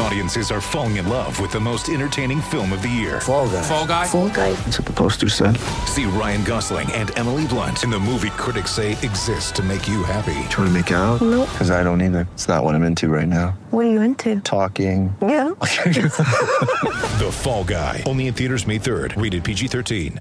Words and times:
Audiences 0.00 0.50
are 0.50 0.60
falling 0.60 0.96
in 0.96 1.08
love 1.08 1.40
with 1.40 1.50
the 1.50 1.58
most 1.60 1.88
entertaining 1.88 2.40
film 2.40 2.72
of 2.72 2.82
the 2.82 2.88
year. 2.88 3.20
Fall 3.20 3.48
guy. 3.48 3.62
Fall 3.62 3.86
Guy. 3.86 4.06
Fall 4.06 4.28
guy. 4.28 4.52
That's 4.52 4.78
what 4.78 4.86
the 4.86 4.92
poster 4.92 5.28
said. 5.28 5.56
See 5.86 6.04
Ryan 6.04 6.44
Gosling 6.44 6.90
and 6.92 7.16
Emily 7.18 7.46
Blunt 7.46 7.82
in 7.84 7.90
the 7.90 7.98
movie 7.98 8.30
critics 8.30 8.70
say 8.70 8.92
exists 8.92 9.50
to 9.52 9.62
make 9.62 9.88
you 9.88 10.02
happy. 10.04 10.34
Trying 10.50 10.68
to 10.68 10.70
make 10.70 10.90
it 10.90 10.94
out? 10.94 11.20
Nope. 11.20 11.48
Because 11.52 11.70
I 11.70 11.82
don't 11.82 12.00
either. 12.00 12.28
It's 12.34 12.46
not 12.48 12.62
what 12.64 12.74
I'm 12.74 12.84
into 12.84 13.08
right 13.08 13.26
now. 13.28 13.58
What 13.70 13.86
are 13.86 13.90
you 13.90 14.00
into? 14.02 14.40
Talking. 14.40 15.14
Yeah. 15.20 15.50
The 17.18 17.30
Fall 17.32 17.64
Guy. 17.64 18.04
Only 18.06 18.28
in 18.28 18.34
theaters 18.34 18.64
May 18.66 18.78
3rd. 18.78 19.20
Rated 19.20 19.42
PG-13. 19.42 20.18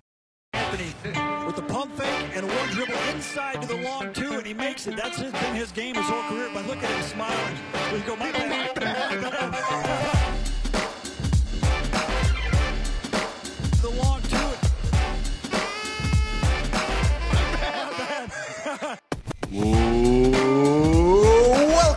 With 1.45 1.55
the 1.55 1.61
pump 1.61 1.95
fake 1.95 2.07
and 2.35 2.47
one 2.47 2.69
dribble 2.69 2.95
inside 3.13 3.61
to 3.61 3.67
the 3.67 3.75
long 3.77 4.11
two, 4.13 4.31
and 4.33 4.45
he 4.45 4.53
makes 4.55 4.87
it. 4.87 4.95
That's 4.95 5.17
his, 5.19 5.31
been 5.31 5.55
his 5.55 5.71
game 5.71 5.93
his 5.95 6.05
whole 6.07 6.23
career. 6.23 6.49
But 6.53 6.65
look 6.65 6.77
at 6.83 6.89
him 6.89 7.03
smiling. 7.03 7.55
We 7.93 7.99
go, 7.99 8.15
my 8.15 8.31
bad, 8.31 8.46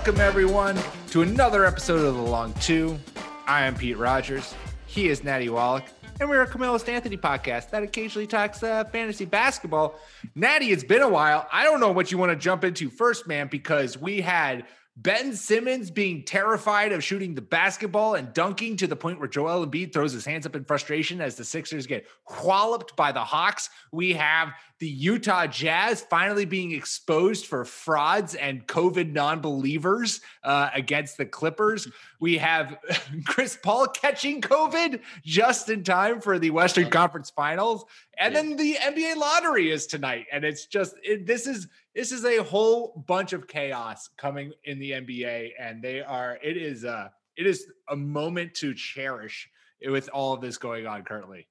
Welcome, 0.02 0.22
everyone, 0.22 0.78
to 1.08 1.20
another 1.20 1.66
episode 1.66 2.06
of 2.06 2.14
The 2.14 2.22
Long 2.22 2.54
Two. 2.54 2.98
I 3.46 3.66
am 3.66 3.74
Pete 3.74 3.98
Rogers. 3.98 4.54
He 4.86 5.10
is 5.10 5.22
Natty 5.22 5.50
Wallach. 5.50 5.84
And 6.18 6.30
we're 6.30 6.40
a 6.40 6.46
Camillus 6.46 6.88
Anthony 6.88 7.18
podcast 7.18 7.68
that 7.68 7.82
occasionally 7.82 8.26
talks 8.26 8.62
uh, 8.62 8.84
fantasy 8.84 9.26
basketball. 9.26 10.00
Natty, 10.34 10.72
it's 10.72 10.84
been 10.84 11.02
a 11.02 11.08
while. 11.08 11.46
I 11.52 11.64
don't 11.64 11.80
know 11.80 11.92
what 11.92 12.10
you 12.10 12.16
want 12.16 12.32
to 12.32 12.36
jump 12.36 12.64
into 12.64 12.88
first, 12.88 13.28
man, 13.28 13.48
because 13.48 13.98
we 13.98 14.22
had 14.22 14.64
Ben 14.96 15.34
Simmons 15.36 15.90
being 15.90 16.24
terrified 16.24 16.92
of 16.92 17.04
shooting 17.04 17.34
the 17.34 17.42
basketball 17.42 18.14
and 18.14 18.32
dunking 18.32 18.78
to 18.78 18.86
the 18.86 18.96
point 18.96 19.18
where 19.18 19.28
Joel 19.28 19.66
Embiid 19.66 19.92
throws 19.92 20.14
his 20.14 20.24
hands 20.24 20.46
up 20.46 20.56
in 20.56 20.64
frustration 20.64 21.20
as 21.20 21.36
the 21.36 21.44
Sixers 21.44 21.86
get 21.86 22.06
walloped 22.42 22.96
by 22.96 23.12
the 23.12 23.22
Hawks. 23.22 23.68
We 23.92 24.14
have 24.14 24.54
the 24.80 24.88
Utah 24.88 25.46
Jazz 25.46 26.00
finally 26.00 26.46
being 26.46 26.72
exposed 26.72 27.46
for 27.46 27.66
frauds 27.66 28.34
and 28.34 28.66
COVID 28.66 29.12
non-believers 29.12 30.22
uh, 30.42 30.70
against 30.74 31.16
the 31.18 31.26
Clippers. 31.26 31.86
We 32.22 32.36
have 32.36 32.76
Chris 33.24 33.56
Paul 33.62 33.86
catching 33.86 34.42
COVID 34.42 35.00
just 35.24 35.70
in 35.70 35.84
time 35.84 36.20
for 36.20 36.38
the 36.38 36.50
Western 36.50 36.90
Conference 36.90 37.30
Finals, 37.30 37.86
and 38.18 38.36
then 38.36 38.56
the 38.56 38.74
NBA 38.74 39.16
lottery 39.16 39.70
is 39.70 39.86
tonight, 39.86 40.26
and 40.30 40.44
it's 40.44 40.66
just 40.66 40.96
it, 41.02 41.26
this 41.26 41.46
is 41.46 41.66
this 41.94 42.12
is 42.12 42.26
a 42.26 42.42
whole 42.42 43.02
bunch 43.06 43.32
of 43.32 43.48
chaos 43.48 44.10
coming 44.18 44.52
in 44.64 44.78
the 44.78 44.90
NBA, 44.90 45.52
and 45.58 45.82
they 45.82 46.02
are 46.02 46.38
it 46.42 46.58
is 46.58 46.84
a. 46.84 47.10
it 47.38 47.46
is 47.46 47.66
a 47.88 47.96
moment 47.96 48.52
to 48.56 48.74
cherish 48.74 49.48
with 49.86 50.10
all 50.12 50.34
of 50.34 50.42
this 50.42 50.58
going 50.58 50.86
on 50.86 51.04
currently. 51.04 51.48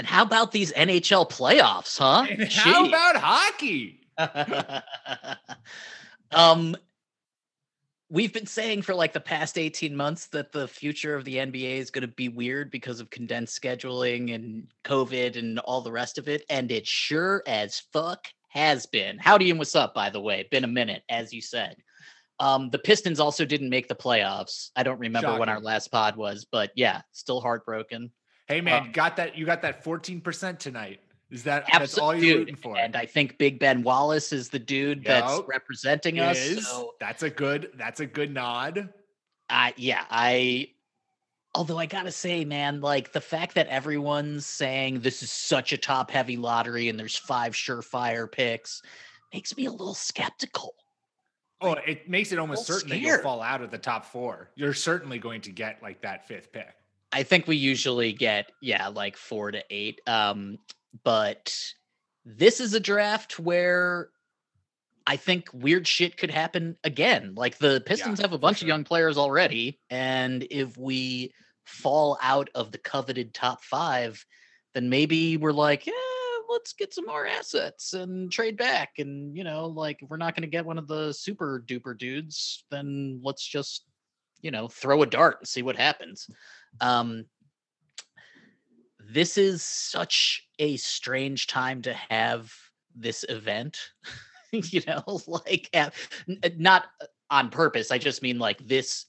And 0.00 0.06
how 0.06 0.22
about 0.22 0.50
these 0.50 0.72
NHL 0.72 1.28
playoffs, 1.28 1.98
huh? 1.98 2.24
And 2.26 2.50
how 2.50 2.84
Gee. 2.84 2.88
about 2.88 3.16
hockey? 3.16 4.00
um 6.32 6.74
we've 8.08 8.32
been 8.32 8.46
saying 8.46 8.80
for 8.80 8.94
like 8.94 9.12
the 9.12 9.20
past 9.20 9.58
18 9.58 9.94
months 9.94 10.28
that 10.28 10.52
the 10.52 10.66
future 10.66 11.14
of 11.14 11.26
the 11.26 11.36
NBA 11.36 11.76
is 11.76 11.90
going 11.90 12.00
to 12.00 12.08
be 12.08 12.30
weird 12.30 12.70
because 12.70 13.00
of 13.00 13.10
condensed 13.10 13.60
scheduling 13.60 14.34
and 14.34 14.68
COVID 14.84 15.36
and 15.36 15.58
all 15.58 15.82
the 15.82 15.92
rest 15.92 16.16
of 16.16 16.28
it 16.28 16.46
and 16.48 16.72
it 16.72 16.86
sure 16.86 17.42
as 17.46 17.80
fuck 17.92 18.26
has 18.48 18.86
been. 18.86 19.18
Howdy 19.18 19.50
and 19.50 19.58
what's 19.58 19.76
up 19.76 19.94
by 19.94 20.08
the 20.08 20.20
way? 20.20 20.48
Been 20.50 20.64
a 20.64 20.68
minute 20.68 21.02
as 21.10 21.30
you 21.30 21.42
said. 21.42 21.76
Um 22.38 22.70
the 22.70 22.78
Pistons 22.78 23.20
also 23.20 23.44
didn't 23.44 23.68
make 23.68 23.88
the 23.88 23.94
playoffs. 23.94 24.70
I 24.74 24.82
don't 24.82 24.98
remember 24.98 25.38
when 25.38 25.50
our 25.50 25.60
last 25.60 25.88
pod 25.88 26.16
was, 26.16 26.46
but 26.50 26.70
yeah, 26.74 27.02
still 27.12 27.42
heartbroken. 27.42 28.10
Hey 28.50 28.60
man, 28.60 28.80
Um, 28.80 28.86
you 28.88 28.92
got 28.92 29.16
that 29.16 29.38
you 29.38 29.46
got 29.46 29.62
that 29.62 29.84
14% 29.84 30.58
tonight. 30.58 30.98
Is 31.30 31.44
that 31.44 31.66
that's 31.72 31.96
all 31.96 32.12
you're 32.12 32.38
rooting 32.38 32.56
for? 32.56 32.76
And 32.76 32.96
I 32.96 33.06
think 33.06 33.38
Big 33.38 33.60
Ben 33.60 33.84
Wallace 33.84 34.32
is 34.32 34.48
the 34.48 34.58
dude 34.58 35.04
that's 35.04 35.36
Yup. 35.36 35.46
representing 35.46 36.18
us. 36.18 36.36
Is 36.36 36.66
So 36.66 36.94
that's 36.98 37.22
a 37.22 37.30
good 37.30 37.70
that's 37.76 38.00
a 38.00 38.06
good 38.06 38.34
nod. 38.34 38.92
I 39.48 39.72
yeah, 39.76 40.04
I 40.10 40.70
although 41.54 41.78
I 41.78 41.86
gotta 41.86 42.10
say, 42.10 42.44
man, 42.44 42.80
like 42.80 43.12
the 43.12 43.20
fact 43.20 43.54
that 43.54 43.68
everyone's 43.68 44.46
saying 44.46 44.98
this 44.98 45.22
is 45.22 45.30
such 45.30 45.72
a 45.72 45.78
top 45.78 46.10
heavy 46.10 46.36
lottery 46.36 46.88
and 46.88 46.98
there's 46.98 47.16
five 47.16 47.52
surefire 47.52 48.30
picks 48.30 48.82
makes 49.32 49.56
me 49.56 49.66
a 49.66 49.70
little 49.70 49.94
skeptical. 49.94 50.74
Oh, 51.60 51.74
it 51.86 52.10
makes 52.10 52.32
it 52.32 52.40
almost 52.40 52.66
certain 52.66 52.88
that 52.88 52.98
you'll 52.98 53.18
fall 53.18 53.42
out 53.42 53.62
of 53.62 53.70
the 53.70 53.78
top 53.78 54.06
four. 54.06 54.50
You're 54.56 54.74
certainly 54.74 55.20
going 55.20 55.42
to 55.42 55.52
get 55.52 55.80
like 55.82 56.00
that 56.02 56.26
fifth 56.26 56.52
pick. 56.52 56.74
I 57.12 57.22
think 57.22 57.46
we 57.46 57.56
usually 57.56 58.12
get, 58.12 58.50
yeah, 58.62 58.88
like 58.88 59.16
four 59.16 59.50
to 59.50 59.62
eight. 59.70 60.00
Um, 60.06 60.58
but 61.02 61.54
this 62.24 62.60
is 62.60 62.74
a 62.74 62.80
draft 62.80 63.38
where 63.38 64.10
I 65.06 65.16
think 65.16 65.48
weird 65.52 65.86
shit 65.86 66.16
could 66.16 66.30
happen 66.30 66.76
again. 66.84 67.34
Like 67.34 67.58
the 67.58 67.82
Pistons 67.84 68.20
have 68.20 68.32
a 68.32 68.38
bunch 68.38 68.58
sure. 68.58 68.66
of 68.66 68.68
young 68.68 68.84
players 68.84 69.18
already, 69.18 69.80
and 69.88 70.46
if 70.50 70.76
we 70.76 71.32
fall 71.64 72.18
out 72.22 72.48
of 72.54 72.72
the 72.72 72.78
coveted 72.78 73.34
top 73.34 73.64
five, 73.64 74.24
then 74.74 74.88
maybe 74.88 75.36
we're 75.36 75.52
like, 75.52 75.86
yeah, 75.86 75.92
let's 76.48 76.72
get 76.72 76.94
some 76.94 77.06
more 77.06 77.26
assets 77.26 77.92
and 77.92 78.30
trade 78.30 78.56
back. 78.56 78.90
And 78.98 79.36
you 79.36 79.44
know, 79.44 79.66
like 79.66 80.02
if 80.02 80.10
we're 80.10 80.16
not 80.16 80.34
going 80.34 80.42
to 80.42 80.48
get 80.48 80.66
one 80.66 80.78
of 80.78 80.86
the 80.86 81.12
super 81.12 81.64
duper 81.66 81.96
dudes, 81.96 82.64
then 82.70 83.20
let's 83.22 83.44
just 83.44 83.84
you 84.42 84.50
know 84.50 84.68
throw 84.68 85.02
a 85.02 85.06
dart 85.06 85.38
and 85.40 85.48
see 85.48 85.62
what 85.62 85.76
happens. 85.76 86.28
Um, 86.80 87.26
this 88.98 89.38
is 89.38 89.62
such 89.62 90.46
a 90.58 90.76
strange 90.76 91.46
time 91.46 91.82
to 91.82 91.92
have 91.94 92.52
this 92.94 93.24
event. 93.28 93.78
you 94.52 94.82
know, 94.86 95.20
like 95.26 95.68
uh, 95.74 95.90
not 96.56 96.86
uh, 97.00 97.06
on 97.30 97.50
purpose. 97.50 97.90
I 97.90 97.98
just 97.98 98.22
mean 98.22 98.38
like 98.38 98.58
this 98.66 99.06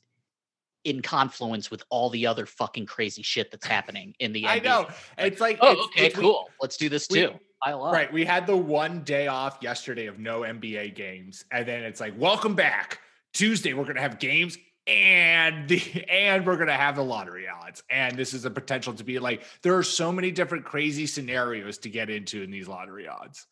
in 0.83 1.01
confluence 1.01 1.69
with 1.69 1.83
all 1.89 2.09
the 2.09 2.25
other 2.25 2.45
fucking 2.47 2.87
crazy 2.87 3.21
shit 3.21 3.51
that's 3.51 3.67
happening 3.67 4.15
in 4.19 4.33
the 4.33 4.43
NBA. 4.43 4.47
I 4.49 4.59
know. 4.59 4.87
It's 5.17 5.39
like 5.39 5.59
Oh, 5.61 5.71
it's- 5.73 5.85
okay, 5.87 6.05
it's- 6.07 6.17
we- 6.17 6.23
cool. 6.23 6.49
Let's 6.59 6.77
do 6.77 6.89
this 6.89 7.07
we- 7.09 7.21
too. 7.21 7.33
Up. 7.63 7.93
Right. 7.93 8.11
We 8.11 8.25
had 8.25 8.47
the 8.47 8.57
one 8.57 9.03
day 9.03 9.27
off 9.27 9.59
yesterday 9.61 10.07
of 10.07 10.17
no 10.17 10.41
NBA 10.41 10.95
games. 10.95 11.45
And 11.51 11.67
then 11.67 11.83
it's 11.83 11.99
like, 11.99 12.15
welcome 12.17 12.55
back. 12.55 12.97
Tuesday, 13.35 13.73
we're 13.73 13.85
gonna 13.85 14.01
have 14.01 14.17
games 14.17 14.57
and 14.91 15.67
the 15.69 15.81
and 16.09 16.45
we're 16.45 16.57
gonna 16.57 16.73
have 16.75 16.95
the 16.95 17.03
lottery 17.03 17.47
odds. 17.47 17.83
And 17.89 18.17
this 18.17 18.33
is 18.33 18.45
a 18.45 18.49
potential 18.51 18.93
to 18.93 19.03
be 19.03 19.19
like 19.19 19.43
there 19.61 19.77
are 19.77 19.83
so 19.83 20.11
many 20.11 20.31
different 20.31 20.65
crazy 20.65 21.07
scenarios 21.07 21.77
to 21.79 21.89
get 21.89 22.09
into 22.09 22.41
in 22.43 22.51
these 22.51 22.67
lottery 22.67 23.07
odds. 23.07 23.47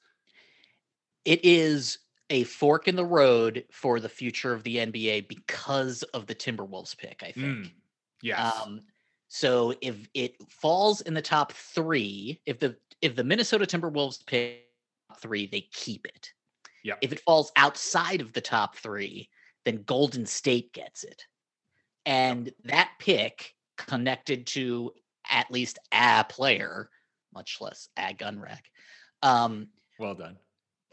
it 1.25 1.39
is 1.43 1.99
a 2.29 2.43
fork 2.43 2.87
in 2.87 2.95
the 2.95 3.05
road 3.05 3.65
for 3.71 3.99
the 3.99 4.09
future 4.09 4.53
of 4.53 4.63
the 4.63 4.77
NBA 4.77 5.27
because 5.27 6.03
of 6.13 6.27
the 6.27 6.35
Timberwolves 6.35 6.95
pick, 6.95 7.23
I 7.23 7.31
think. 7.31 7.65
Mm, 7.65 7.71
Yes. 8.21 8.53
Um, 8.61 8.81
so 9.29 9.73
if 9.81 9.95
it 10.13 10.35
falls 10.49 11.01
in 11.01 11.13
the 11.13 11.21
top 11.21 11.53
three, 11.53 12.41
if 12.45 12.59
the 12.59 12.75
if 13.01 13.15
the 13.15 13.23
Minnesota 13.23 13.65
Timberwolves 13.65 14.25
pick 14.25 14.65
three, 15.19 15.47
they 15.47 15.61
keep 15.71 16.05
it. 16.05 16.31
Yep. 16.83 16.97
If 17.01 17.11
it 17.13 17.21
falls 17.21 17.51
outside 17.55 18.21
of 18.21 18.33
the 18.33 18.41
top 18.41 18.75
three, 18.75 19.29
then 19.65 19.83
Golden 19.83 20.25
State 20.25 20.73
gets 20.73 21.03
it. 21.03 21.23
And 22.05 22.51
that 22.65 22.91
pick 22.99 23.55
connected 23.77 24.47
to 24.47 24.91
at 25.29 25.51
least 25.51 25.79
a 25.93 26.25
player, 26.27 26.89
much 27.33 27.57
less 27.61 27.89
a 27.97 28.13
gun 28.13 28.39
rack. 28.39 28.65
Um, 29.21 29.67
well 29.99 30.15
done. 30.15 30.37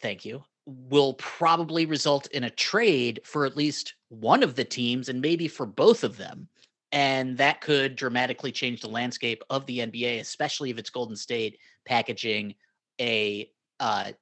thank 0.03 0.25
you, 0.25 0.43
will 0.67 1.15
probably 1.15 1.87
result 1.87 2.27
in 2.33 2.45
a 2.45 2.51
trade 2.51 3.21
for 3.25 3.47
at 3.47 3.57
least 3.57 3.95
one 4.09 4.43
of 4.43 4.55
the 4.55 4.65
teams 4.65 5.09
and 5.09 5.21
maybe 5.21 5.49
for 5.49 5.65
both 5.65 6.05
of 6.05 6.17
them. 6.17 6.49
And 6.93 7.37
that 7.39 7.61
could 7.61 7.97
dramatically 7.97 8.53
change 8.53 8.81
the 8.81 8.89
landscape 8.89 9.43
of 9.51 9.67
the 9.67 9.81
NBA, 9.81 10.21
especially 10.21 10.71
if 10.71 10.79
it's 10.79 10.91
Golden 10.91 11.17
State 11.17 11.59
packaging 11.85 12.55
a 13.01 13.51
uh, 13.81 14.13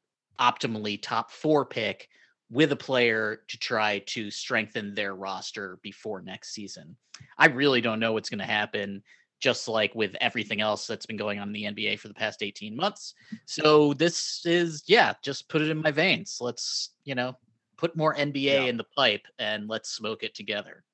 optimally 0.40 1.00
top 1.00 1.30
four 1.30 1.64
pick 1.64 2.08
with 2.50 2.72
a 2.72 2.76
player 2.76 3.40
to 3.48 3.58
try 3.58 3.98
to 4.00 4.30
strengthen 4.30 4.94
their 4.94 5.14
roster 5.14 5.78
before 5.82 6.20
next 6.22 6.52
season. 6.52 6.96
I 7.38 7.46
really 7.46 7.80
don't 7.80 8.00
know 8.00 8.12
what's 8.12 8.28
going 8.28 8.38
to 8.40 8.44
happen, 8.44 9.02
just 9.40 9.68
like 9.68 9.94
with 9.94 10.14
everything 10.20 10.60
else 10.60 10.86
that's 10.86 11.06
been 11.06 11.16
going 11.16 11.38
on 11.38 11.48
in 11.48 11.52
the 11.52 11.64
NBA 11.64 11.98
for 11.98 12.08
the 12.08 12.14
past 12.14 12.42
18 12.42 12.76
months. 12.76 13.14
So 13.46 13.94
this 13.94 14.44
is, 14.44 14.84
yeah, 14.86 15.14
just 15.22 15.48
put 15.48 15.62
it 15.62 15.70
in 15.70 15.80
my 15.82 15.90
veins. 15.90 16.38
Let's, 16.40 16.90
you 17.04 17.14
know, 17.14 17.36
put 17.76 17.96
more 17.96 18.14
NBA 18.14 18.42
Yeah. 18.42 18.60
in 18.64 18.76
the 18.76 18.86
pipe 18.96 19.26
and 19.38 19.68
let's 19.68 19.90
smoke 19.90 20.22
it 20.22 20.34
together. 20.34 20.84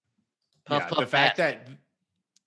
Puff, 0.67 0.83
yeah, 0.83 0.89
puff, 0.89 0.99
the 0.99 1.07
fact 1.07 1.37
that 1.39 1.69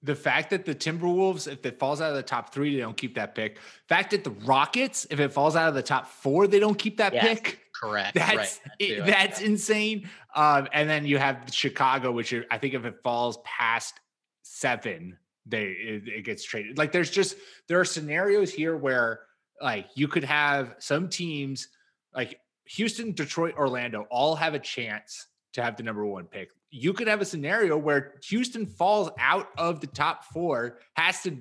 the 0.01 0.15
fact 0.15 0.49
that 0.49 0.65
the 0.65 0.75
Timberwolves, 0.75 1.49
if 1.49 1.65
it 1.65 1.79
falls 1.79 2.01
out 2.01 2.09
of 2.09 2.17
the 2.17 2.23
top 2.23 2.53
three, 2.53 2.75
they 2.75 2.81
don't 2.81 2.97
keep 2.97 3.15
that 3.15 3.35
pick. 3.35 3.57
fact 3.87 4.11
that 4.11 4.25
the 4.25 4.31
Rockets, 4.31 5.07
if 5.09 5.19
it 5.21 5.31
falls 5.31 5.55
out 5.55 5.69
of 5.69 5.75
the 5.75 5.81
top 5.81 6.07
four, 6.07 6.45
they 6.45 6.59
don't 6.59 6.77
keep 6.77 6.97
that 6.97 7.13
Yes, 7.13 7.39
pick. 7.39 7.59
Correct. 7.79 8.13
That's 8.15 8.35
right. 8.35 8.59
it- 8.79 9.05
that's 9.05 9.41
insane. 9.41 10.09
Um, 10.35 10.67
and 10.73 10.89
then 10.89 11.05
you 11.05 11.17
have 11.17 11.49
Chicago, 11.51 12.11
which 12.11 12.33
I 12.51 12.57
think 12.57 12.73
if 12.73 12.85
it 12.85 12.95
falls 13.03 13.39
past 13.43 13.99
seven, 14.43 15.17
they 15.45 15.63
it, 15.65 16.07
it 16.07 16.25
gets 16.25 16.43
traded. 16.43 16.77
Like 16.77 16.91
there's 16.91 17.09
just 17.11 17.35
there 17.67 17.79
are 17.79 17.85
scenarios 17.85 18.51
here 18.53 18.77
where 18.77 19.21
like 19.61 19.87
you 19.95 20.07
could 20.07 20.23
have 20.23 20.75
some 20.79 21.09
teams 21.09 21.67
like 22.15 22.39
Houston, 22.65 23.11
Detroit, 23.11 23.55
Orlando 23.57 24.05
all 24.09 24.35
have 24.35 24.53
a 24.53 24.59
chance 24.59 25.27
to 25.53 25.61
have 25.61 25.75
the 25.75 25.83
number 25.83 26.05
one 26.05 26.25
pick. 26.25 26.49
You 26.75 26.91
could 26.93 27.07
have 27.07 27.21
a 27.21 27.25
scenario 27.25 27.77
where 27.77 28.15
Houston 28.29 28.65
falls 28.65 29.11
out 29.19 29.49
of 29.59 29.79
the 29.79 29.85
top 29.85 30.25
four, 30.25 30.79
has 30.95 31.21
to 31.21 31.37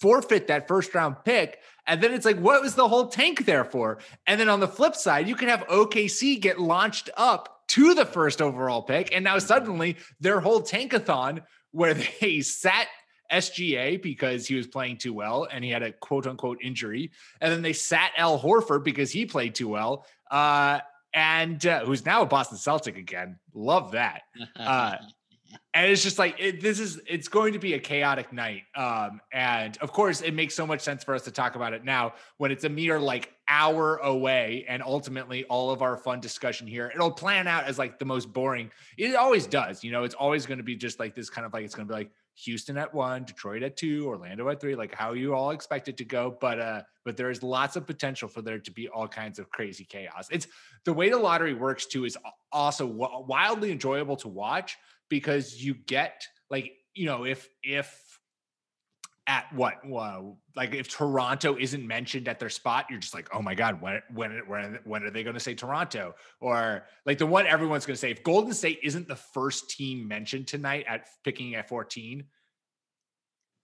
forfeit 0.00 0.46
that 0.46 0.68
first 0.68 0.94
round 0.94 1.16
pick. 1.24 1.58
And 1.88 2.00
then 2.00 2.14
it's 2.14 2.24
like, 2.24 2.38
what 2.38 2.62
was 2.62 2.76
the 2.76 2.86
whole 2.86 3.08
tank 3.08 3.46
there 3.46 3.64
for? 3.64 3.98
And 4.28 4.40
then 4.40 4.48
on 4.48 4.60
the 4.60 4.68
flip 4.68 4.94
side, 4.94 5.26
you 5.26 5.34
could 5.34 5.48
have 5.48 5.66
OKC 5.66 6.40
get 6.40 6.60
launched 6.60 7.10
up 7.16 7.66
to 7.70 7.94
the 7.94 8.04
first 8.04 8.40
overall 8.40 8.82
pick. 8.82 9.12
And 9.12 9.24
now 9.24 9.40
suddenly 9.40 9.96
their 10.20 10.38
whole 10.38 10.62
tankathon, 10.62 11.42
where 11.72 11.94
they 12.20 12.40
sat 12.42 12.86
SGA 13.32 14.00
because 14.00 14.46
he 14.46 14.54
was 14.54 14.68
playing 14.68 14.98
too 14.98 15.12
well 15.12 15.48
and 15.50 15.64
he 15.64 15.70
had 15.70 15.82
a 15.82 15.90
quote 15.90 16.28
unquote 16.28 16.58
injury. 16.62 17.10
And 17.40 17.52
then 17.52 17.62
they 17.62 17.72
sat 17.72 18.12
Al 18.16 18.38
Horford 18.38 18.84
because 18.84 19.10
he 19.10 19.26
played 19.26 19.56
too 19.56 19.68
well. 19.68 20.06
Uh, 20.30 20.78
and 21.16 21.66
uh, 21.66 21.84
who's 21.84 22.04
now 22.04 22.22
a 22.22 22.26
Boston 22.26 22.58
Celtic 22.58 22.96
again. 22.96 23.40
Love 23.54 23.92
that. 23.92 24.22
uh, 24.54 24.96
and 25.74 25.90
it's 25.90 26.02
just 26.02 26.18
like 26.18 26.36
it, 26.38 26.60
this 26.60 26.78
is 26.78 27.00
it's 27.08 27.28
going 27.28 27.52
to 27.52 27.58
be 27.58 27.74
a 27.74 27.78
chaotic 27.78 28.32
night 28.32 28.62
um 28.74 29.20
and 29.32 29.78
of 29.78 29.92
course 29.92 30.20
it 30.20 30.34
makes 30.34 30.54
so 30.54 30.66
much 30.66 30.80
sense 30.80 31.04
for 31.04 31.14
us 31.14 31.22
to 31.22 31.30
talk 31.30 31.54
about 31.54 31.72
it 31.72 31.84
now 31.84 32.12
when 32.38 32.50
it's 32.50 32.64
a 32.64 32.68
mere 32.68 32.98
like 32.98 33.32
hour 33.48 33.96
away 33.98 34.64
and 34.68 34.82
ultimately 34.82 35.44
all 35.44 35.70
of 35.70 35.82
our 35.82 35.96
fun 35.96 36.20
discussion 36.20 36.66
here 36.66 36.90
it'll 36.94 37.10
plan 37.10 37.46
out 37.46 37.64
as 37.64 37.78
like 37.78 37.98
the 37.98 38.04
most 38.04 38.32
boring 38.32 38.70
it 38.98 39.14
always 39.14 39.46
does 39.46 39.84
you 39.84 39.92
know 39.92 40.02
it's 40.02 40.16
always 40.16 40.46
going 40.46 40.58
to 40.58 40.64
be 40.64 40.76
just 40.76 40.98
like 40.98 41.14
this 41.14 41.30
kind 41.30 41.46
of 41.46 41.52
like 41.52 41.64
it's 41.64 41.74
going 41.74 41.86
to 41.86 41.92
be 41.92 41.98
like 41.98 42.10
houston 42.36 42.76
at 42.76 42.92
one 42.92 43.24
detroit 43.24 43.62
at 43.62 43.76
two 43.76 44.06
orlando 44.06 44.48
at 44.48 44.60
three 44.60 44.74
like 44.74 44.94
how 44.94 45.12
you 45.12 45.34
all 45.34 45.50
expect 45.50 45.88
it 45.88 45.96
to 45.96 46.04
go 46.04 46.36
but 46.40 46.60
uh 46.60 46.82
but 47.06 47.16
there 47.16 47.30
is 47.30 47.40
lots 47.40 47.76
of 47.76 47.86
potential 47.86 48.28
for 48.28 48.42
there 48.42 48.58
to 48.58 48.70
be 48.72 48.88
all 48.88 49.06
kinds 49.06 49.38
of 49.38 49.48
crazy 49.48 49.84
chaos. 49.84 50.26
It's 50.30 50.48
the 50.84 50.92
way 50.92 51.08
the 51.08 51.16
lottery 51.16 51.54
works 51.54 51.86
too 51.86 52.04
is 52.04 52.18
also 52.50 52.84
wildly 52.84 53.70
enjoyable 53.70 54.16
to 54.16 54.28
watch 54.28 54.76
because 55.08 55.64
you 55.64 55.74
get 55.74 56.26
like 56.50 56.72
you 56.94 57.06
know 57.06 57.24
if 57.24 57.48
if 57.62 58.02
at 59.26 59.52
what 59.52 59.74
well, 59.86 60.38
like 60.54 60.74
if 60.74 60.88
Toronto 60.88 61.56
isn't 61.58 61.86
mentioned 61.86 62.28
at 62.28 62.38
their 62.38 62.48
spot, 62.48 62.86
you're 62.88 63.00
just 63.00 63.14
like, 63.14 63.28
oh 63.34 63.42
my 63.42 63.54
god, 63.54 63.80
when 63.80 64.00
when 64.14 64.42
when 64.46 64.78
when 64.84 65.02
are 65.02 65.10
they 65.10 65.22
going 65.22 65.34
to 65.34 65.40
say 65.40 65.54
Toronto? 65.54 66.14
Or 66.40 66.84
like 67.04 67.18
the 67.18 67.26
one 67.26 67.46
everyone's 67.46 67.86
going 67.86 67.94
to 67.94 68.00
say 68.00 68.10
if 68.10 68.22
Golden 68.22 68.52
State 68.52 68.80
isn't 68.82 69.08
the 69.08 69.16
first 69.16 69.70
team 69.70 70.06
mentioned 70.06 70.46
tonight 70.46 70.84
at 70.88 71.06
picking 71.24 71.54
at 71.54 71.68
14, 71.68 72.24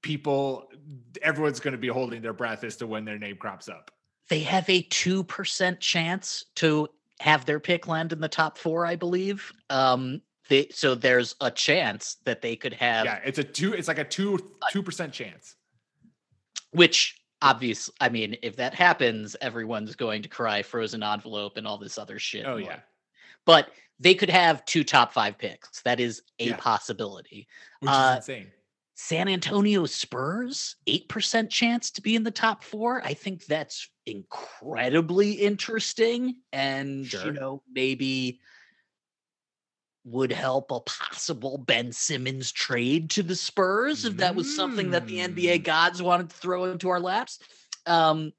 people 0.02 0.68
everyone's 1.22 1.60
going 1.60 1.72
to 1.72 1.78
be 1.78 1.88
holding 1.88 2.22
their 2.22 2.32
breath 2.32 2.64
as 2.64 2.76
to 2.76 2.86
when 2.86 3.04
their 3.04 3.18
name 3.18 3.36
crops 3.36 3.68
up. 3.68 3.90
they 4.28 4.40
have 4.40 4.68
a 4.68 4.82
2% 4.84 5.80
chance 5.80 6.46
to 6.56 6.88
have 7.20 7.44
their 7.44 7.60
pick 7.60 7.86
land 7.86 8.12
in 8.12 8.20
the 8.20 8.28
top 8.28 8.58
four, 8.58 8.84
I 8.86 8.96
believe. 8.96 9.52
Um, 9.70 10.22
they, 10.48 10.68
so 10.70 10.94
there's 10.94 11.34
a 11.40 11.50
chance 11.50 12.16
that 12.24 12.42
they 12.42 12.56
could 12.56 12.74
have, 12.74 13.04
Yeah, 13.04 13.20
it's 13.24 13.38
a 13.38 13.44
two. 13.44 13.72
It's 13.72 13.88
like 13.88 13.98
a 13.98 14.04
two 14.04 14.38
two 14.70 14.82
percent 14.82 15.12
chance. 15.12 15.56
which 16.72 17.20
obvious. 17.40 17.90
I 18.00 18.08
mean, 18.08 18.36
if 18.42 18.56
that 18.56 18.74
happens, 18.74 19.36
everyone's 19.40 19.94
going 19.96 20.22
to 20.22 20.28
cry 20.28 20.62
frozen 20.62 21.02
envelope 21.02 21.56
and 21.56 21.66
all 21.66 21.78
this 21.78 21.98
other 21.98 22.18
shit. 22.18 22.46
Oh 22.46 22.50
more. 22.58 22.60
yeah, 22.60 22.80
But 23.44 23.68
they 24.00 24.14
could 24.14 24.30
have 24.30 24.64
two 24.64 24.84
top 24.84 25.12
five 25.12 25.38
picks. 25.38 25.82
That 25.82 26.00
is 26.00 26.22
a 26.38 26.48
Yeah. 26.48 26.56
possibility. 26.56 27.46
which 27.80 27.90
Uh, 27.90 28.16
is 28.18 28.28
insane. 28.28 28.52
San 28.94 29.26
Antonio 29.28 29.84
Spurs, 29.86 30.76
8% 30.86 31.50
chance 31.50 31.90
to 31.92 32.02
be 32.02 32.14
in 32.14 32.22
the 32.22 32.30
top 32.30 32.62
four. 32.62 33.02
I 33.04 33.14
think 33.14 33.46
that's 33.46 33.88
incredibly 34.06 35.32
interesting. 35.32 36.36
And, 36.52 37.06
Sure. 37.06 37.24
you 37.26 37.32
know, 37.32 37.62
maybe 37.72 38.40
would 40.04 40.32
help 40.32 40.70
a 40.70 40.80
possible 40.80 41.58
Ben 41.58 41.92
Simmons 41.92 42.50
trade 42.50 43.10
to 43.10 43.22
the 43.22 43.36
Spurs 43.36 44.04
if 44.04 44.16
that 44.16 44.34
was 44.34 44.54
something 44.56 44.90
that 44.90 45.06
the 45.06 45.18
NBA 45.18 45.60
Mm. 45.60 45.64
gods 45.64 46.02
wanted 46.02 46.30
to 46.30 46.36
throw 46.36 46.64
into 46.64 46.88
our 46.88 46.98
laps. 47.00 47.38
Um, 47.86 48.32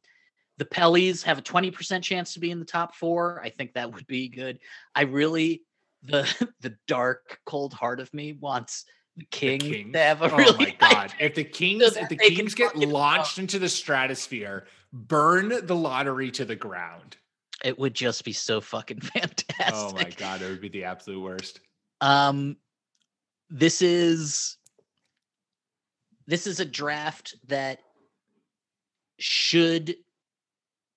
the 0.58 0.66
Pellies 0.66 1.24
have 1.24 1.38
a 1.40 1.42
20% 1.42 2.04
chance 2.04 2.34
to 2.34 2.40
be 2.40 2.52
in 2.52 2.60
the 2.60 2.66
top 2.66 2.96
four. 2.96 3.42
I 3.44 3.50
think 3.50 3.74
that 3.74 3.94
would 3.94 4.06
be 4.08 4.28
good. 4.28 4.60
I 4.94 5.04
really 5.04 5.64
the 6.04 6.28
the 6.60 6.76
dark, 6.88 7.40
cold 7.46 7.74
heart 7.74 8.00
of 8.02 8.14
me 8.14 8.34
wants 8.34 8.86
the 9.16 9.26
King 9.32 9.60
Kings. 9.60 9.94
to 9.94 10.00
have 10.00 10.22
a 10.22 10.32
oh 10.34 10.38
really 10.38 10.58
my 10.58 10.64
high 10.82 11.06
god! 11.06 11.14
If 11.20 11.36
the 11.36 11.44
Kings, 11.44 11.94
so 11.94 12.02
if 12.02 12.10
the 12.10 12.18
Kings 12.18 12.56
get 12.56 12.76
launched 12.76 13.40
into 13.40 13.58
the 13.58 13.70
stratosphere, 13.70 14.66
burn 14.92 15.66
the 15.66 15.76
lottery 15.76 16.30
to 16.32 16.46
the 16.46 16.56
ground. 16.56 17.18
It 17.64 17.80
would 17.80 17.94
just 17.94 18.24
be 18.26 18.34
so 18.34 18.60
fucking 18.62 19.00
fantastic. 19.02 19.50
Oh 19.74 19.94
my 19.94 20.10
god, 20.10 20.42
it 20.42 20.50
would 20.50 20.62
be 20.62 20.70
the 20.70 20.84
absolute 20.84 21.22
worst. 21.22 21.62
Um, 22.02 22.58
this 23.50 23.82
is 23.82 24.58
this 26.28 26.48
is 26.48 26.60
a 26.60 26.66
draft 26.66 27.36
that 27.48 27.80
should 29.20 29.96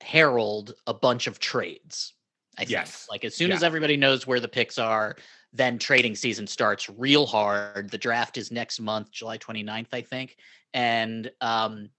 herald 0.00 0.74
a 0.86 0.94
bunch 0.94 1.26
of 1.26 1.38
trades. 1.38 2.14
I 2.56 2.62
think. 2.62 2.70
Yes. 2.70 3.06
Like 3.10 3.24
as 3.24 3.34
soon 3.34 3.50
Yeah. 3.50 3.56
as 3.56 3.62
everybody 3.62 3.96
knows 3.96 4.26
where 4.26 4.40
the 4.40 4.48
picks 4.48 4.78
are, 4.78 5.16
then 5.52 5.78
trading 5.78 6.14
season 6.16 6.46
starts 6.46 6.88
real 6.88 7.26
hard. 7.26 7.90
The 7.90 7.98
draft 7.98 8.36
is 8.38 8.50
next 8.50 8.80
month, 8.80 9.10
July 9.12 9.38
29th, 9.38 9.88
I 9.92 10.00
think. 10.00 10.36
And 10.74 11.30
um 11.40 11.90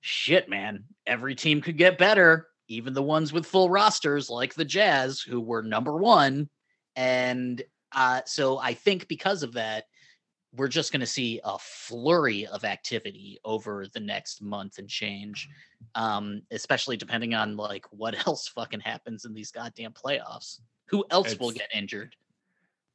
shit, 0.00 0.48
man, 0.48 0.84
every 1.06 1.34
team 1.34 1.60
could 1.60 1.76
get 1.76 1.98
better, 1.98 2.48
even 2.68 2.92
the 2.92 3.02
ones 3.02 3.32
with 3.32 3.46
full 3.46 3.70
rosters 3.70 4.30
like 4.30 4.54
the 4.54 4.64
Jazz 4.64 5.20
who 5.20 5.40
were 5.40 5.62
number 5.62 5.96
1 5.96 6.48
and 6.96 7.62
uh, 7.94 8.20
so 8.26 8.58
I 8.58 8.74
think 8.74 9.08
because 9.08 9.42
of 9.42 9.52
that, 9.54 9.84
we're 10.56 10.68
just 10.68 10.92
going 10.92 11.00
to 11.00 11.06
see 11.06 11.40
a 11.42 11.58
flurry 11.58 12.46
of 12.46 12.64
activity 12.64 13.40
over 13.44 13.86
the 13.92 14.00
next 14.00 14.40
month 14.40 14.78
and 14.78 14.88
change, 14.88 15.48
um, 15.96 16.42
especially 16.52 16.96
depending 16.96 17.34
on 17.34 17.56
like 17.56 17.86
what 17.90 18.14
else 18.26 18.48
fucking 18.48 18.80
happens 18.80 19.24
in 19.24 19.34
these 19.34 19.50
goddamn 19.50 19.92
playoffs. 19.92 20.60
Who 20.86 21.04
else 21.10 21.38
will 21.38 21.50
get 21.50 21.68
injured? 21.74 22.14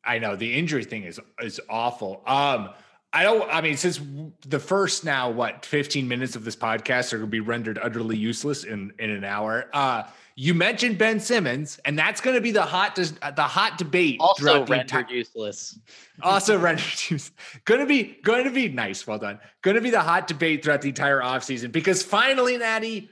I 0.05 0.19
know 0.19 0.35
the 0.35 0.53
injury 0.53 0.85
thing 0.85 1.03
is 1.03 1.19
is 1.41 1.59
awful. 1.69 2.21
Um, 2.25 2.69
I 3.11 3.23
don't. 3.23 3.49
I 3.51 3.61
mean, 3.61 3.75
since 3.77 3.99
the 4.47 4.59
first 4.59 5.03
now 5.03 5.29
what 5.31 5.65
fifteen 5.65 6.07
minutes 6.07 6.35
of 6.35 6.45
this 6.45 6.55
podcast 6.55 7.11
are 7.13 7.17
going 7.17 7.27
to 7.27 7.31
be 7.31 7.39
rendered 7.39 7.79
utterly 7.81 8.17
useless 8.17 8.63
in 8.63 8.93
in 8.99 9.09
an 9.09 9.23
hour. 9.23 9.65
Uh, 9.73 10.03
you 10.35 10.53
mentioned 10.53 10.97
Ben 10.97 11.19
Simmons, 11.19 11.79
and 11.83 11.97
that's 11.99 12.21
going 12.21 12.35
to 12.35 12.41
be 12.41 12.51
the 12.51 12.61
hot 12.61 12.95
the 12.95 13.41
hot 13.43 13.77
debate 13.79 14.17
Also 14.19 14.41
throughout 14.41 14.67
the 14.67 14.71
rendered 14.73 14.97
entire- 14.99 15.13
useless. 15.15 15.79
also 16.21 16.57
rendered 16.59 16.85
use- 17.09 17.31
going 17.65 17.79
to 17.81 17.87
be 17.87 18.19
going 18.23 18.43
to 18.43 18.51
be 18.51 18.69
nice 18.69 19.05
well 19.07 19.17
done 19.17 19.39
going 19.63 19.75
to 19.75 19.81
be 19.81 19.89
the 19.89 19.99
hot 20.01 20.27
debate 20.27 20.63
throughout 20.63 20.81
the 20.81 20.89
entire 20.89 21.19
offseason 21.19 21.71
because 21.71 22.03
finally 22.03 22.57
natty 22.57 23.09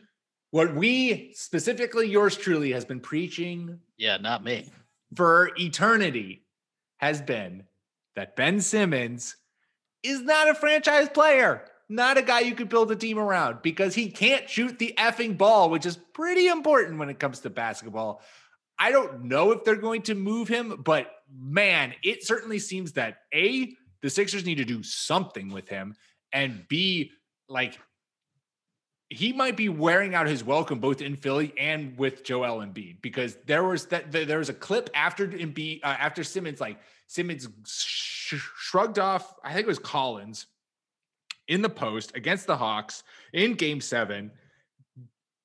what 0.51 0.73
we 0.75 1.31
specifically 1.33 2.07
yours 2.07 2.37
truly 2.37 2.71
has 2.71 2.85
been 2.85 2.99
preaching 3.01 3.79
Yeah, 3.97 4.17
not 4.17 4.43
me. 4.43 4.71
for 5.15 5.51
eternity 5.57 6.45
has 6.97 7.21
been 7.21 7.63
that 8.15 8.35
ben 8.37 8.61
simmons 8.61 9.35
is 10.03 10.21
not 10.21 10.49
a 10.49 10.55
franchise 10.55 11.09
player 11.09 11.63
not 11.89 12.17
a 12.17 12.21
guy 12.21 12.41
you 12.41 12.53
could 12.53 12.69
build 12.69 12.91
a 12.91 12.95
team 12.95 13.17
around 13.17 13.61
because 13.61 13.95
he 13.95 14.09
can't 14.09 14.49
shoot 14.49 14.77
the 14.77 14.93
effing 14.97 15.37
ball 15.37 15.69
which 15.69 15.85
is 15.85 15.97
pretty 16.13 16.47
important 16.47 16.97
when 16.97 17.09
it 17.09 17.19
comes 17.19 17.39
to 17.39 17.49
basketball. 17.49 18.21
I 18.79 18.91
don't 18.91 19.23
know 19.23 19.51
if 19.51 19.63
they're 19.63 19.75
going 19.75 20.03
to 20.03 20.15
move 20.15 20.47
him, 20.47 20.81
but 20.83 21.11
man, 21.31 21.93
it 22.03 22.23
certainly 22.23 22.59
seems 22.59 22.93
that 22.93 23.19
A, 23.33 23.73
the 24.01 24.09
Sixers 24.09 24.45
need 24.45 24.55
to 24.55 24.65
do 24.65 24.83
something 24.83 25.49
with 25.49 25.67
him, 25.67 25.95
and 26.31 26.67
B, 26.67 27.11
like 27.49 27.79
he 29.09 29.31
might 29.33 29.55
be 29.55 29.69
wearing 29.69 30.13
out 30.13 30.27
his 30.27 30.43
welcome 30.43 30.79
both 30.79 31.01
in 31.01 31.15
Philly 31.15 31.53
and 31.57 31.97
with 31.97 32.23
Joel 32.23 32.65
Embiid 32.65 33.01
because 33.01 33.37
there 33.45 33.63
was 33.63 33.85
that 33.87 34.11
there 34.11 34.39
was 34.39 34.49
a 34.49 34.53
clip 34.53 34.89
after 34.93 35.27
Embiid 35.27 35.79
uh, 35.81 35.87
after 35.87 36.23
Simmons 36.23 36.59
like 36.59 36.77
Simmons 37.07 37.47
sh- 37.65 38.35
shrugged 38.57 38.99
off 38.99 39.33
I 39.43 39.53
think 39.53 39.63
it 39.63 39.67
was 39.67 39.79
Collins 39.79 40.47
in 41.47 41.61
the 41.61 41.69
post 41.69 42.15
against 42.15 42.47
the 42.47 42.57
Hawks 42.57 43.03
in 43.33 43.53
game 43.53 43.81
7 43.81 44.31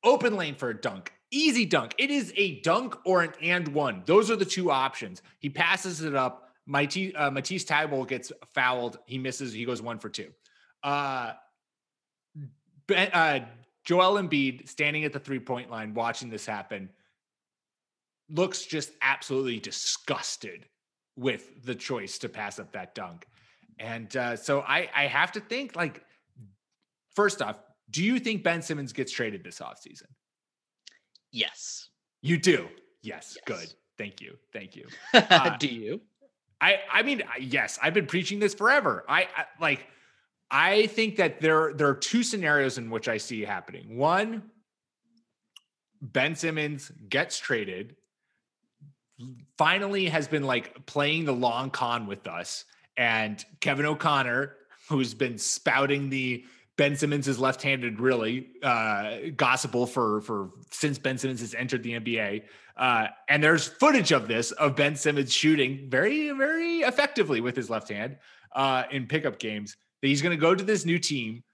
open 0.05 0.37
lane 0.37 0.55
for 0.55 0.71
a 0.71 0.81
dunk. 0.81 1.13
Easy 1.31 1.65
dunk. 1.65 1.95
It 1.99 2.11
is 2.11 2.33
a 2.37 2.61
dunk 2.61 2.97
or 3.07 3.23
an 3.23 3.33
and 3.41 3.69
one. 3.69 4.03
Those 4.05 4.31
are 4.31 4.37
the 4.37 4.45
two 4.45 4.71
options. 4.71 5.23
He 5.39 5.49
passes 5.49 6.03
it 6.03 6.15
up. 6.15 6.51
Matisse, 6.67 7.13
uh, 7.17 7.31
Matisse 7.31 7.65
gets 7.65 8.33
fouled. 8.53 8.99
He 9.07 9.19
misses. 9.19 9.53
He 9.53 9.65
goes 9.65 9.81
one 9.81 9.99
for 9.99 10.09
two. 10.09 10.29
Uh, 10.83 11.33
ben, 12.87 13.11
uh, 13.13 13.41
Joel 13.85 14.23
Embiid 14.23 14.69
standing 14.69 15.05
at 15.05 15.13
the 15.13 15.19
three 15.19 15.41
point 15.41 15.71
line, 15.71 15.95
watching 15.95 16.29
this 16.29 16.47
happen, 16.47 16.91
looks 18.29 18.65
just 18.65 18.93
absolutely 19.01 19.59
disgusted 19.59 20.67
with 21.17 21.65
the 21.65 21.75
choice 21.75 22.19
to 22.19 22.29
pass 22.29 22.59
up 22.59 22.73
that 22.73 22.95
dunk. 22.95 23.27
And 23.79 24.15
uh, 24.17 24.37
so 24.37 24.61
I, 24.61 24.89
I 24.95 25.07
have 25.07 25.33
to 25.33 25.41
think 25.41 25.77
like, 25.77 26.05
first 27.15 27.43
off, 27.43 27.59
do 27.91 28.03
you 28.03 28.19
think 28.19 28.43
Ben 28.43 28.63
Simmons 28.63 28.93
gets 28.93 29.13
traded 29.13 29.45
this 29.45 29.59
offseason? 29.59 30.07
Yes. 31.31 31.89
You 32.23 32.39
do. 32.39 32.69
Yes. 33.03 33.37
Yes. 33.37 33.45
Good. 33.45 33.75
Thank 33.99 34.21
you. 34.21 34.37
Thank 34.53 34.77
you. 34.77 34.87
Uh, 35.15 35.57
Do 35.59 35.69
you? 35.69 36.01
I 36.61 36.79
I 36.91 37.03
mean 37.03 37.23
yes, 37.41 37.79
I've 37.83 37.93
been 37.93 38.07
preaching 38.07 38.39
this 38.39 38.55
forever. 38.55 39.05
I, 39.09 39.23
I 39.37 39.45
like 39.61 39.87
I 40.51 40.87
think 40.87 41.17
that 41.17 41.41
there 41.41 41.73
there 41.75 41.89
are 41.89 41.95
two 41.95 42.23
scenarios 42.23 42.79
in 42.79 42.89
which 42.89 43.09
I 43.09 43.17
see 43.17 43.43
happening. 43.43 43.97
One, 43.97 44.45
Ben 46.01 46.37
Simmons 46.37 46.93
gets 47.09 47.39
traded, 47.39 47.97
finally 49.59 50.07
has 50.07 50.29
been 50.29 50.45
like 50.45 50.87
playing 50.87 51.25
the 51.25 51.33
long 51.33 51.71
con 51.71 52.07
with 52.07 52.27
us, 52.27 52.65
and 52.97 53.45
Kevin 53.61 53.87
O'Connor, 53.87 54.55
who's 54.89 55.15
been 55.15 55.39
spouting 55.39 56.11
the 56.11 56.45
Ben 56.77 56.97
Simmons 56.97 57.29
is 57.29 57.39
left-handed, 57.39 58.01
really 58.01 58.49
uh, 58.63 59.17
gospel 59.37 59.87
for 59.87 60.21
for 60.23 60.51
since 60.71 60.99
Ben 60.99 61.19
Simmons 61.19 61.41
has 61.41 61.55
entered 61.55 61.83
the 61.83 61.93
NBA. 61.93 62.43
Uh, 62.77 63.09
and 63.29 63.45
there's 63.45 63.69
footage 63.69 64.13
of 64.13 64.27
this 64.27 64.53
of 64.53 64.75
Ben 64.75 64.97
Simmons 64.97 65.33
shooting 65.33 65.91
very 65.91 66.31
very 66.31 66.79
effectively 66.81 67.41
with 67.41 67.55
his 67.55 67.69
left 67.69 67.89
hand 67.89 68.17
uh, 68.55 68.85
in 68.91 69.07
pickup 69.07 69.39
games. 69.39 69.77
That 70.01 70.09
he's 70.09 70.23
going 70.23 70.37
to 70.37 70.41
go 70.41 70.55
to 70.55 70.65
this 70.65 70.85
new 70.85 70.99
team. 70.99 71.45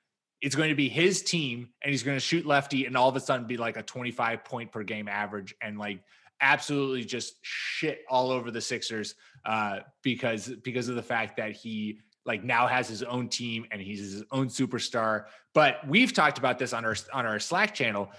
It's 0.40 0.54
going 0.54 0.68
to 0.68 0.76
be 0.76 0.88
his 0.88 1.22
team, 1.22 1.68
and 1.82 1.90
he's 1.90 2.04
going 2.04 2.16
to 2.16 2.20
shoot 2.20 2.46
lefty, 2.46 2.86
and 2.86 2.96
all 2.96 3.08
of 3.08 3.16
a 3.16 3.20
sudden 3.20 3.48
be 3.48 3.56
like 3.56 3.76
a 3.76 3.82
25 3.82 4.44
point 4.44 4.70
per 4.70 4.84
game 4.84 5.08
average, 5.08 5.52
and 5.60 5.78
like 5.78 6.00
absolutely 6.40 7.04
just 7.04 7.34
shit 7.42 8.00
all 8.08 8.30
over 8.30 8.50
the 8.50 8.60
Sixers 8.60 9.14
uh, 9.44 9.80
because 10.02 10.48
because 10.48 10.88
of 10.88 10.96
the 10.96 11.02
fact 11.02 11.36
that 11.36 11.52
he 11.52 12.00
like 12.24 12.44
now 12.44 12.66
has 12.66 12.88
his 12.88 13.02
own 13.02 13.28
team 13.28 13.66
and 13.70 13.80
he's 13.80 14.00
his 14.00 14.24
own 14.30 14.48
superstar. 14.48 15.24
But 15.54 15.86
we've 15.88 16.12
talked 16.12 16.38
about 16.38 16.58
this 16.58 16.72
on 16.72 16.84
our 16.84 16.96
on 17.12 17.26
our 17.26 17.38
Slack 17.38 17.74
channel. 17.74 18.10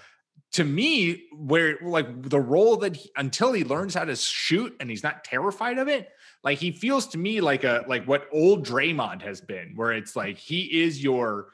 To 0.54 0.64
me, 0.64 1.26
where 1.32 1.78
like 1.80 2.28
the 2.28 2.40
role 2.40 2.76
that 2.78 2.96
he, 2.96 3.10
until 3.16 3.52
he 3.52 3.62
learns 3.62 3.94
how 3.94 4.04
to 4.04 4.16
shoot 4.16 4.74
and 4.80 4.90
he's 4.90 5.04
not 5.04 5.22
terrified 5.22 5.78
of 5.78 5.86
it, 5.86 6.08
like 6.42 6.58
he 6.58 6.72
feels 6.72 7.06
to 7.08 7.18
me 7.18 7.40
like 7.40 7.62
a 7.62 7.84
like 7.86 8.04
what 8.06 8.26
old 8.32 8.66
Draymond 8.66 9.22
has 9.22 9.40
been, 9.40 9.72
where 9.76 9.92
it's 9.92 10.16
like 10.16 10.38
he 10.38 10.82
is 10.82 11.02
your 11.02 11.52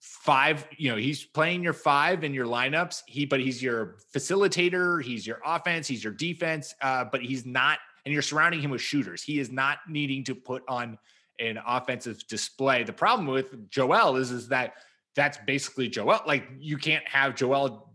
five, 0.00 0.66
you 0.76 0.90
know, 0.90 0.96
he's 0.96 1.24
playing 1.24 1.62
your 1.62 1.72
five 1.72 2.24
in 2.24 2.32
your 2.32 2.46
lineups. 2.46 3.02
He, 3.06 3.26
but 3.26 3.40
he's 3.40 3.62
your 3.62 3.96
facilitator, 4.14 5.02
he's 5.02 5.26
your 5.26 5.40
offense, 5.44 5.86
he's 5.86 6.02
your 6.02 6.12
defense, 6.12 6.74
uh, 6.82 7.04
but 7.04 7.20
he's 7.20 7.44
not, 7.44 7.78
and 8.04 8.12
you're 8.12 8.22
surrounding 8.22 8.60
him 8.60 8.70
with 8.70 8.80
shooters. 8.80 9.22
He 9.22 9.38
is 9.38 9.50
not 9.50 9.78
needing 9.88 10.24
to 10.24 10.34
put 10.34 10.62
on 10.68 10.98
an 11.38 11.58
offensive 11.66 12.26
display. 12.28 12.84
The 12.84 12.92
problem 12.92 13.26
with 13.26 13.70
Joel 13.70 14.16
is, 14.16 14.30
is 14.30 14.48
that 14.48 14.74
that's 15.14 15.38
basically 15.46 15.88
Joel. 15.88 16.20
Like 16.26 16.48
you 16.58 16.78
can't 16.78 17.06
have 17.08 17.34
Joel, 17.34 17.90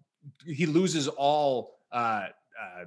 he 0.45 0.65
loses 0.65 1.07
all, 1.07 1.79
uh, 1.91 2.27
uh, 2.61 2.85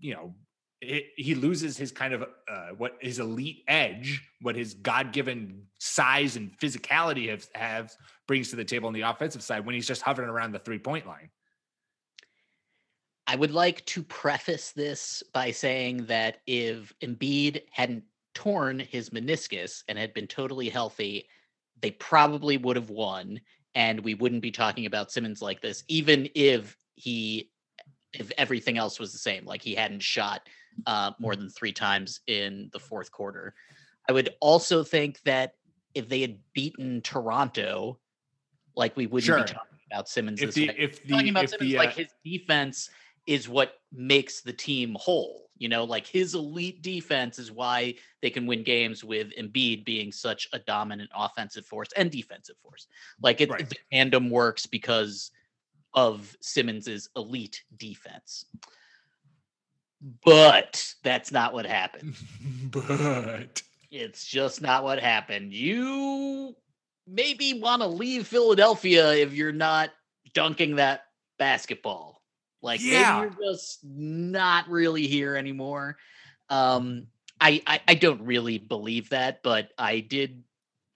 you 0.00 0.14
know, 0.14 0.34
he 0.80 1.34
loses 1.34 1.76
his 1.76 1.90
kind 1.90 2.12
of 2.12 2.22
uh, 2.22 2.68
what 2.76 2.98
his 3.00 3.18
elite 3.18 3.64
edge, 3.66 4.22
what 4.42 4.56
his 4.56 4.74
God-given 4.74 5.62
size 5.78 6.36
and 6.36 6.56
physicality 6.58 7.30
have, 7.30 7.46
have 7.54 7.94
brings 8.28 8.50
to 8.50 8.56
the 8.56 8.64
table 8.64 8.86
on 8.86 8.92
the 8.92 9.00
offensive 9.00 9.42
side 9.42 9.64
when 9.64 9.74
he's 9.74 9.86
just 9.86 10.02
hovering 10.02 10.28
around 10.28 10.52
the 10.52 10.58
three-point 10.58 11.06
line. 11.06 11.30
I 13.26 13.36
would 13.36 13.52
like 13.52 13.84
to 13.86 14.02
preface 14.02 14.72
this 14.72 15.22
by 15.32 15.50
saying 15.50 16.06
that 16.06 16.38
if 16.46 16.92
Embiid 17.02 17.62
hadn't 17.70 18.04
torn 18.34 18.78
his 18.78 19.10
meniscus 19.10 19.82
and 19.88 19.98
had 19.98 20.12
been 20.14 20.26
totally 20.26 20.68
healthy, 20.68 21.26
they 21.80 21.90
probably 21.92 22.56
would 22.58 22.76
have 22.76 22.90
won. 22.90 23.40
And 23.74 24.00
we 24.00 24.14
wouldn't 24.14 24.42
be 24.42 24.52
talking 24.52 24.86
about 24.86 25.10
Simmons 25.10 25.42
like 25.42 25.60
this, 25.60 25.84
even 25.88 26.28
if 26.34 26.76
he, 26.94 27.50
if 28.12 28.30
everything 28.38 28.78
else 28.78 29.00
was 29.00 29.12
the 29.12 29.18
same, 29.18 29.44
like 29.44 29.62
he 29.62 29.74
hadn't 29.74 30.02
shot 30.02 30.48
uh, 30.86 31.12
more 31.18 31.36
than 31.36 31.48
three 31.48 31.72
times 31.72 32.20
in 32.26 32.70
the 32.72 32.78
fourth 32.78 33.10
quarter. 33.10 33.54
I 34.08 34.12
would 34.12 34.34
also 34.40 34.84
think 34.84 35.20
that 35.22 35.54
if 35.94 36.08
they 36.08 36.20
had 36.20 36.38
beaten 36.52 37.00
Toronto, 37.00 37.98
like 38.76 38.96
we 38.96 39.06
wouldn't 39.06 39.26
Sure. 39.26 39.38
be 39.38 39.44
talking 39.44 39.78
about 39.90 40.08
Simmons. 40.08 40.40
If 40.42 40.54
this 40.54 40.54
the 40.54 40.82
if 40.82 41.02
the 41.04 41.14
talking 41.14 41.30
about 41.30 41.44
if 41.44 41.50
Simmons, 41.50 41.70
the 41.72 41.78
like 41.78 41.90
uh, 41.90 41.94
his 41.94 42.08
defense 42.24 42.90
is 43.26 43.48
what 43.48 43.74
makes 43.92 44.42
the 44.42 44.52
team 44.52 44.96
whole. 44.98 45.44
You 45.58 45.70
know, 45.70 45.84
like 45.84 46.06
his 46.06 46.34
elite 46.34 46.82
defense 46.82 47.38
is 47.38 47.50
why 47.50 47.94
they 48.20 48.28
can 48.28 48.46
win 48.46 48.62
games 48.62 49.02
with 49.02 49.32
Embiid 49.38 49.86
being 49.86 50.12
such 50.12 50.48
a 50.52 50.58
dominant 50.58 51.10
offensive 51.16 51.64
force 51.64 51.88
and 51.96 52.10
defensive 52.10 52.56
force. 52.62 52.86
Like 53.22 53.40
it, 53.40 53.48
Right. 53.50 53.66
the 53.66 53.76
tandem 53.90 54.28
works 54.28 54.66
because 54.66 55.30
of 55.94 56.36
Simmons's 56.42 57.08
elite 57.16 57.64
defense. 57.78 58.44
But 60.24 60.94
that's 61.02 61.32
not 61.32 61.52
what 61.52 61.66
happened. 61.66 62.16
but 62.70 63.62
It's 63.90 64.26
just 64.26 64.60
not 64.60 64.84
what 64.84 65.00
happened. 65.00 65.52
You 65.52 66.54
maybe 67.06 67.60
want 67.60 67.82
to 67.82 67.88
leave 67.88 68.26
Philadelphia 68.26 69.12
if 69.14 69.32
you're 69.32 69.52
not 69.52 69.90
dunking 70.34 70.76
that 70.76 71.04
basketball. 71.38 72.22
Like 72.62 72.82
Yeah. 72.82 73.20
maybe 73.20 73.34
you're 73.40 73.52
just 73.52 73.84
not 73.84 74.68
really 74.68 75.06
here 75.06 75.36
anymore. 75.36 75.96
Um, 76.50 77.06
I, 77.40 77.62
I 77.66 77.80
I 77.88 77.94
don't 77.94 78.22
really 78.22 78.58
believe 78.58 79.10
that, 79.10 79.42
but 79.42 79.70
I 79.78 80.00
did 80.00 80.42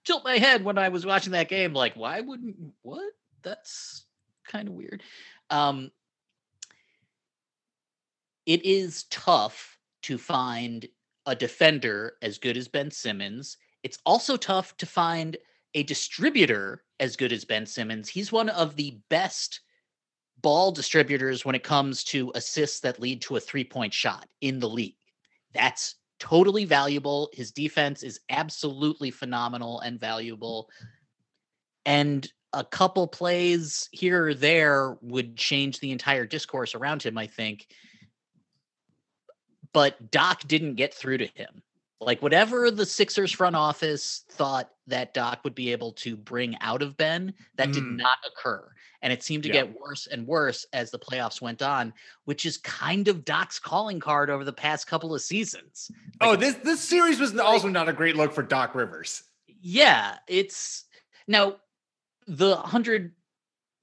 tilt 0.04 0.24
my 0.24 0.38
head 0.38 0.64
when 0.64 0.78
I 0.78 0.88
was 0.88 1.04
watching 1.04 1.32
that 1.32 1.48
game. 1.48 1.74
Like, 1.74 1.94
why 1.94 2.20
wouldn't 2.20 2.56
what? 2.82 3.12
That's 3.42 4.04
kind 4.46 4.68
of 4.68 4.74
weird. 4.74 5.02
Um, 5.50 5.90
it 8.46 8.64
is 8.64 9.04
tough 9.04 9.78
to 10.02 10.18
find 10.18 10.86
a 11.26 11.34
defender 11.34 12.14
as 12.22 12.38
good 12.38 12.56
as 12.56 12.68
Ben 12.68 12.90
Simmons. 12.90 13.56
It's 13.82 13.98
also 14.06 14.36
tough 14.36 14.76
to 14.78 14.86
find 14.86 15.36
a 15.74 15.82
distributor 15.82 16.82
as 16.98 17.16
good 17.16 17.32
as 17.32 17.44
Ben 17.44 17.66
Simmons. 17.66 18.08
He's 18.08 18.32
one 18.32 18.48
of 18.48 18.76
the 18.76 18.98
best 19.08 19.60
ball 20.42 20.72
distributors 20.72 21.44
when 21.44 21.54
it 21.54 21.62
comes 21.62 22.02
to 22.04 22.32
assists 22.34 22.80
that 22.80 23.00
lead 23.00 23.20
to 23.22 23.36
a 23.36 23.40
three 23.40 23.64
point 23.64 23.92
shot 23.92 24.26
in 24.40 24.58
the 24.58 24.68
league. 24.68 24.96
That's 25.52 25.96
totally 26.18 26.64
valuable. 26.64 27.30
His 27.32 27.52
defense 27.52 28.02
is 28.02 28.20
absolutely 28.28 29.10
phenomenal 29.10 29.80
and 29.80 29.98
valuable. 29.98 30.68
And 31.86 32.30
a 32.52 32.64
couple 32.64 33.06
plays 33.06 33.88
here 33.92 34.26
or 34.26 34.34
there 34.34 34.96
would 35.02 35.36
change 35.36 35.80
the 35.80 35.92
entire 35.92 36.26
discourse 36.26 36.74
around 36.74 37.02
him, 37.02 37.16
I 37.16 37.26
think. 37.26 37.68
But 39.72 40.10
Doc 40.10 40.42
didn't 40.46 40.74
get 40.74 40.92
through 40.94 41.18
to 41.18 41.26
him. 41.26 41.62
Like 42.02 42.22
whatever 42.22 42.70
the 42.70 42.86
Sixers 42.86 43.30
front 43.30 43.54
office 43.56 44.24
thought 44.30 44.70
that 44.86 45.12
Doc 45.12 45.40
would 45.44 45.54
be 45.54 45.70
able 45.70 45.92
to 45.92 46.16
bring 46.16 46.56
out 46.62 46.80
of 46.80 46.96
Ben, 46.96 47.34
that 47.56 47.72
did 47.72 47.84
Mm. 47.84 47.96
not 47.98 48.16
occur. 48.26 48.72
And 49.02 49.12
it 49.12 49.22
seemed 49.22 49.42
to 49.42 49.48
Yeah. 49.50 49.64
get 49.64 49.78
worse 49.78 50.06
and 50.06 50.26
worse 50.26 50.64
as 50.72 50.90
the 50.90 50.98
playoffs 50.98 51.42
went 51.42 51.60
on, 51.60 51.92
which 52.24 52.46
is 52.46 52.56
kind 52.56 53.06
of 53.08 53.24
Doc's 53.26 53.58
calling 53.58 54.00
card 54.00 54.30
over 54.30 54.44
the 54.44 54.52
past 54.52 54.86
couple 54.86 55.14
of 55.14 55.20
seasons. 55.20 55.90
oh, 56.22 56.36
this 56.36 56.54
this 56.56 56.80
series 56.80 57.20
was 57.20 57.36
also 57.38 57.68
not 57.68 57.88
a 57.88 57.92
great 57.92 58.16
look 58.16 58.32
for 58.32 58.42
Doc 58.42 58.74
Rivers. 58.74 59.24
yeah, 59.46 60.18
it's 60.26 60.84
now 61.28 61.56
the 62.26 62.56
hundred 62.56 63.14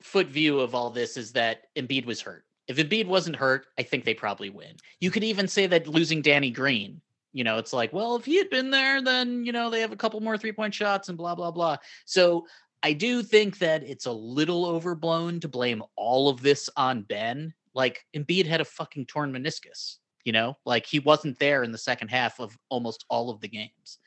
foot 0.02 0.26
view 0.28 0.60
of 0.60 0.74
all 0.74 0.90
this 0.90 1.18
is 1.18 1.34
that 1.34 1.68
Embiid 1.76 2.06
was 2.06 2.20
hurt. 2.22 2.46
If 2.68 2.78
Embiid 2.78 3.08
wasn't 3.08 3.38
hurt, 3.38 3.66
I 3.78 3.84
think 3.84 4.04
they 4.04 4.14
probably 4.14 4.50
win. 4.50 4.76
You 5.00 5.12
could 5.12 5.24
even 5.24 5.48
say 5.48 5.68
that 5.68 5.88
losing 5.88 6.22
Danny 6.22 6.52
Green, 6.52 7.02
you 7.34 7.44
know, 7.44 7.58
it's 7.58 7.74
like, 7.74 7.94
well, 7.94 8.16
if 8.16 8.26
he 8.26 8.38
had 8.38 8.50
been 8.50 8.72
there, 8.72 9.02
then 9.02 9.46
you 9.46 9.52
know 9.52 9.70
they 9.70 9.82
have 9.82 9.92
a 9.92 9.98
couple 9.98 10.20
more 10.20 10.38
three 10.38 10.52
point 10.52 10.74
shots 10.74 11.10
and 11.10 11.18
blah 11.18 11.36
blah 11.36 11.52
blah. 11.52 11.78
So 12.06 12.46
I 12.84 12.94
do 12.94 13.24
think 13.24 13.60
that 13.60 13.84
it's 13.84 14.06
a 14.06 14.12
little 14.12 14.66
overblown 14.66 15.40
to 15.42 15.48
blame 15.48 15.84
all 15.96 16.30
of 16.30 16.42
this 16.42 16.70
on 16.76 17.04
Ben. 17.04 17.54
Like 17.74 18.06
Embiid 18.16 18.48
had 18.48 18.62
a 18.62 18.66
fucking 18.66 19.06
torn 19.06 19.32
meniscus, 19.32 19.98
you 20.24 20.32
know, 20.32 20.58
like 20.66 20.86
he 20.86 21.00
wasn't 21.00 21.40
there 21.40 21.64
in 21.64 21.72
the 21.72 21.78
second 21.78 22.10
half 22.10 22.40
of 22.40 22.58
almost 22.70 23.06
all 23.10 23.30
of 23.30 23.40
the 23.40 23.48
games. 23.48 24.00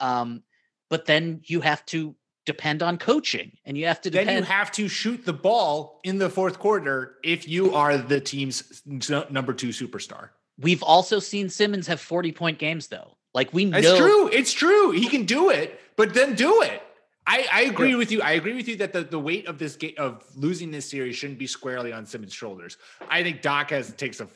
Um, 0.00 0.42
but 0.90 1.06
then 1.06 1.40
you 1.44 1.60
have 1.60 1.84
to 1.86 2.16
depend 2.44 2.82
on 2.82 2.98
coaching 2.98 3.52
and 3.64 3.78
you 3.78 3.86
have 3.86 4.00
to 4.00 4.10
Then 4.10 4.28
you 4.28 4.42
have 4.42 4.72
to 4.72 4.88
shoot 4.88 5.24
the 5.24 5.32
ball 5.32 6.00
in 6.04 6.18
the 6.18 6.28
fourth 6.28 6.58
quarter 6.58 7.16
if 7.22 7.48
you 7.48 7.74
are 7.74 7.96
the 7.96 8.20
team's 8.20 8.82
number 8.84 9.52
two 9.52 9.68
superstar. 9.68 10.30
we've 10.58 10.82
also 10.82 11.18
seen 11.18 11.48
simmons 11.48 11.86
have 11.86 12.00
40 12.00 12.32
point 12.32 12.58
games 12.58 12.88
though 12.88 13.16
like 13.34 13.52
we 13.52 13.64
know 13.64 13.78
It's 13.78 13.96
true. 13.96 14.28
It's 14.28 14.52
true. 14.52 14.90
He 14.90 15.08
can 15.08 15.24
do 15.24 15.50
it, 15.50 15.80
but 15.96 16.14
then 16.14 16.34
do 16.34 16.62
it. 16.62 16.82
I, 17.26 17.46
I 17.52 17.62
agree 17.62 17.94
with 17.94 18.10
you. 18.10 18.20
I 18.20 18.32
agree 18.32 18.54
with 18.54 18.66
you 18.66 18.76
that 18.76 18.92
the, 18.92 19.02
the 19.04 19.18
weight 19.18 19.46
of 19.46 19.58
this 19.58 19.76
game 19.76 19.94
of 19.96 20.24
losing 20.34 20.70
this 20.70 20.90
series 20.90 21.16
shouldn't 21.16 21.38
be 21.38 21.46
squarely 21.46 21.92
on 21.92 22.04
Simmons' 22.04 22.34
shoulders. 22.34 22.78
I 23.08 23.22
think 23.22 23.42
Doc 23.42 23.70
has 23.70 23.92
takes 23.94 24.20
a 24.20 24.28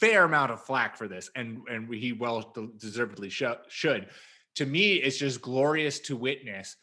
fair 0.00 0.24
amount 0.24 0.50
of 0.50 0.60
flack 0.60 0.96
for 0.96 1.06
this, 1.06 1.30
and 1.36 1.62
and 1.70 1.92
he 1.94 2.12
well 2.12 2.52
deservedly 2.78 3.30
sh- 3.30 3.44
should. 3.68 4.08
To 4.56 4.66
me, 4.66 4.94
it's 4.94 5.16
just 5.16 5.40
glorious 5.40 6.00
to 6.00 6.16
witness 6.16 6.76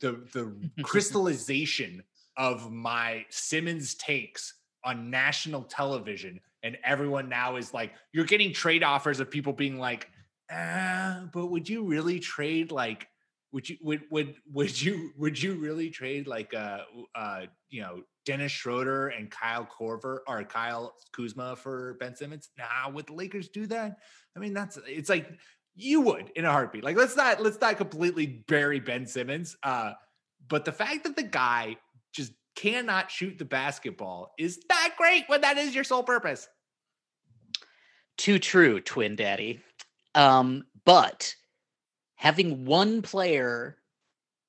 the 0.00 0.26
the 0.32 0.70
crystallization 0.82 2.02
of 2.36 2.70
my 2.70 3.24
Simmons 3.30 3.94
takes 3.94 4.54
on 4.84 5.10
national 5.10 5.62
television, 5.64 6.40
and 6.62 6.78
everyone 6.84 7.28
now 7.28 7.56
is 7.56 7.74
like, 7.74 7.92
you're 8.12 8.24
getting 8.24 8.52
trade 8.52 8.82
offers 8.82 9.20
of 9.20 9.30
people 9.30 9.52
being 9.52 9.78
like, 9.78 10.08
ah, 10.50 11.28
but 11.32 11.46
would 11.46 11.68
you 11.68 11.84
really 11.84 12.18
trade 12.20 12.72
like? 12.72 13.08
would 13.52 13.68
you 13.68 13.76
would 13.80 14.02
would 14.10 14.34
would 14.52 14.80
you 14.80 15.10
would 15.16 15.42
you 15.42 15.54
really 15.54 15.90
trade 15.90 16.26
like 16.26 16.52
uh 16.52 16.80
uh 17.14 17.42
you 17.70 17.80
know 17.80 18.02
Dennis 18.26 18.52
Schroeder 18.52 19.08
and 19.08 19.30
Kyle 19.30 19.66
Korver 19.66 20.18
or 20.26 20.44
Kyle 20.44 20.94
Kuzma 21.12 21.56
for 21.56 21.96
Ben 21.98 22.14
Simmons? 22.14 22.50
Nah, 22.58 22.90
would 22.90 23.06
the 23.06 23.14
Lakers 23.14 23.48
do 23.48 23.66
that? 23.68 23.98
I 24.36 24.40
mean, 24.40 24.52
that's 24.52 24.78
it's 24.86 25.08
like 25.08 25.30
you 25.78 26.00
would 26.02 26.30
in 26.34 26.44
a 26.44 26.50
heartbeat. 26.50 26.84
Like 26.84 26.96
let's 26.96 27.16
not 27.16 27.40
let's 27.40 27.60
not 27.60 27.76
completely 27.76 28.26
bury 28.26 28.80
Ben 28.80 29.06
Simmons. 29.06 29.56
Uh, 29.62 29.92
but 30.48 30.64
the 30.64 30.72
fact 30.72 31.04
that 31.04 31.16
the 31.16 31.22
guy 31.22 31.76
just 32.12 32.32
cannot 32.56 33.10
shoot 33.10 33.38
the 33.38 33.44
basketball 33.44 34.34
is 34.38 34.60
not 34.68 34.96
great 34.96 35.24
when 35.28 35.40
that 35.42 35.56
is 35.56 35.74
your 35.74 35.84
sole 35.84 36.02
purpose. 36.02 36.48
Too 38.16 38.38
true, 38.38 38.80
twin 38.80 39.14
daddy. 39.14 39.60
Um, 40.14 40.64
but 40.84 41.34
having 42.16 42.64
one 42.64 43.00
player 43.02 43.76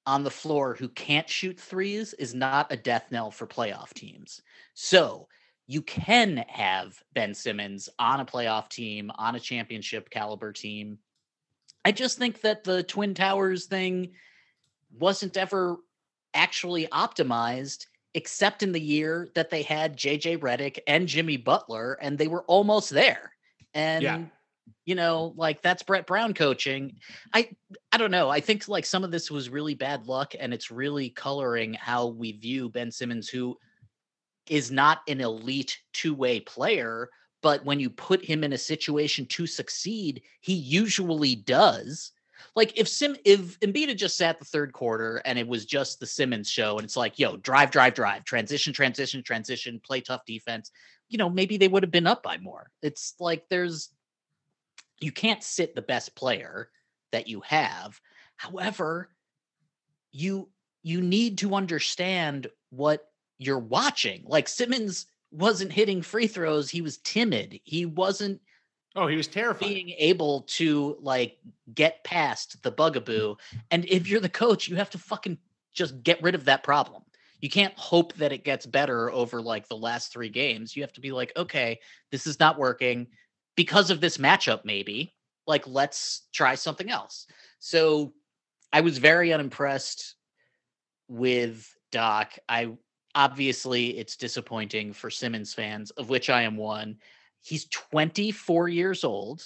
on 0.07 0.23
the 0.23 0.31
floor 0.31 0.73
who 0.73 0.89
can't 0.89 1.29
shoot 1.29 1.59
threes 1.59 2.13
is 2.15 2.33
not 2.33 2.71
a 2.71 2.77
death 2.77 3.11
knell 3.11 3.29
for 3.29 3.45
playoff 3.45 3.93
teams. 3.93 4.41
So 4.73 5.27
you 5.67 5.83
can 5.83 6.37
have 6.47 6.99
Ben 7.13 7.35
Simmons 7.35 7.89
on 7.99 8.21
a 8.21 8.25
playoff 8.25 8.69
team, 8.69 9.11
on 9.19 9.35
a 9.35 9.39
championship 9.39 10.09
caliber 10.09 10.51
team. 10.51 10.97
I 11.85 11.91
just 11.91 12.17
think 12.17 12.41
that 12.41 12.63
the 12.63 12.83
Twin 12.83 13.13
Towers 13.13 13.65
thing 13.65 14.11
wasn't 14.97 15.37
ever 15.37 15.77
actually 16.33 16.87
optimized 16.87 17.85
except 18.13 18.63
in 18.63 18.71
the 18.71 18.81
year 18.81 19.29
that 19.35 19.49
they 19.49 19.61
had 19.61 19.97
JJ 19.97 20.39
Redick 20.39 20.79
and 20.87 21.07
Jimmy 21.07 21.37
Butler 21.37 21.97
and 22.01 22.17
they 22.17 22.27
were 22.27 22.43
almost 22.43 22.89
there. 22.89 23.31
And 23.73 24.03
yeah. 24.03 24.21
you 24.85 24.95
know 24.95 25.33
like 25.37 25.61
that's 25.61 25.83
brett 25.83 26.07
brown 26.07 26.33
coaching. 26.33 26.95
I 27.33 27.49
i 27.91 27.97
don't 27.97 28.11
know. 28.11 28.29
I 28.29 28.39
think 28.39 28.67
like 28.67 28.85
some 28.85 29.03
of 29.03 29.11
this 29.11 29.29
was 29.29 29.49
really 29.49 29.75
bad 29.75 30.07
luck 30.07 30.33
and 30.39 30.53
it's 30.53 30.71
really 30.71 31.09
coloring 31.09 31.75
how 31.75 32.07
we 32.07 32.31
view 32.33 32.69
ben 32.69 32.91
simmons 32.91 33.29
who 33.29 33.57
is 34.47 34.71
not 34.71 35.01
an 35.07 35.21
elite 35.21 35.77
two-way 35.93 36.39
player 36.39 37.09
but 37.41 37.63
when 37.65 37.79
you 37.79 37.89
put 37.89 38.23
him 38.23 38.43
in 38.43 38.53
a 38.53 38.57
situation 38.57 39.25
to 39.25 39.47
succeed 39.47 40.21
he 40.41 40.53
usually 40.53 41.35
does 41.35 42.11
like 42.55 42.77
if 42.77 42.87
Sim 42.87 43.15
if 43.25 43.59
Embiid 43.59 43.89
had 43.89 43.97
just 43.97 44.17
sat 44.17 44.39
the 44.39 44.45
third 44.45 44.73
quarter 44.73 45.21
and 45.25 45.37
it 45.37 45.47
was 45.47 45.65
just 45.65 45.99
the 45.99 46.05
Simmons 46.05 46.49
show 46.49 46.77
and 46.77 46.85
it's 46.85 46.97
like, 46.97 47.19
yo, 47.19 47.37
drive, 47.37 47.71
drive, 47.71 47.93
drive, 47.93 48.23
transition, 48.25 48.73
transition, 48.73 49.23
transition, 49.23 49.79
play 49.83 50.01
tough 50.01 50.25
defense, 50.25 50.71
you 51.09 51.17
know, 51.17 51.29
maybe 51.29 51.57
they 51.57 51.67
would 51.67 51.83
have 51.83 51.91
been 51.91 52.07
up 52.07 52.23
by 52.23 52.37
more. 52.37 52.71
It's 52.81 53.15
like 53.19 53.47
there's 53.49 53.89
you 54.99 55.11
can't 55.11 55.43
sit 55.43 55.75
the 55.75 55.81
best 55.81 56.15
player 56.15 56.69
that 57.11 57.27
you 57.27 57.41
have. 57.41 57.99
However, 58.35 59.09
you 60.11 60.49
you 60.83 61.01
need 61.01 61.39
to 61.39 61.55
understand 61.55 62.47
what 62.69 63.09
you're 63.37 63.59
watching. 63.59 64.23
Like 64.25 64.47
Simmons 64.47 65.05
wasn't 65.31 65.71
hitting 65.71 66.01
free 66.01 66.27
throws, 66.27 66.69
he 66.69 66.81
was 66.81 66.97
timid. 66.97 67.59
He 67.63 67.85
wasn't 67.85 68.41
Oh, 68.95 69.07
he 69.07 69.15
was 69.15 69.27
terrified. 69.27 69.67
Being 69.67 69.89
able 69.91 70.41
to 70.49 70.97
like 70.99 71.37
get 71.73 72.03
past 72.03 72.61
the 72.63 72.71
bugaboo. 72.71 73.35
And 73.69 73.85
if 73.85 74.07
you're 74.07 74.19
the 74.19 74.29
coach, 74.29 74.67
you 74.67 74.77
have 74.77 74.89
to 74.89 74.97
fucking 74.97 75.37
just 75.73 76.01
get 76.03 76.21
rid 76.23 76.35
of 76.35 76.45
that 76.45 76.63
problem. 76.63 77.03
You 77.39 77.49
can't 77.49 77.77
hope 77.77 78.13
that 78.15 78.33
it 78.33 78.43
gets 78.43 78.65
better 78.65 79.11
over 79.11 79.41
like 79.41 79.67
the 79.67 79.77
last 79.77 80.11
three 80.11 80.29
games. 80.29 80.75
You 80.75 80.81
have 80.83 80.91
to 80.93 81.01
be 81.01 81.11
like, 81.11 81.31
okay, 81.37 81.79
this 82.11 82.27
is 82.27 82.39
not 82.39 82.57
working 82.57 83.07
because 83.55 83.89
of 83.89 84.01
this 84.01 84.17
matchup, 84.17 84.63
maybe, 84.63 85.13
like, 85.45 85.67
let's 85.67 86.27
try 86.33 86.55
something 86.55 86.89
else. 86.89 87.27
So 87.59 88.13
I 88.71 88.81
was 88.81 88.97
very 88.97 89.33
unimpressed 89.33 90.15
with 91.07 91.73
Doc. 91.91 92.33
I 92.47 92.71
obviously 93.15 93.97
it's 93.97 94.15
disappointing 94.15 94.93
for 94.93 95.09
Simmons 95.09 95.53
fans, 95.53 95.91
of 95.91 96.09
which 96.09 96.29
I 96.29 96.43
am 96.43 96.57
one. 96.57 96.97
He's 97.41 97.65
24 97.65 98.69
years 98.69 99.03
old. 99.03 99.43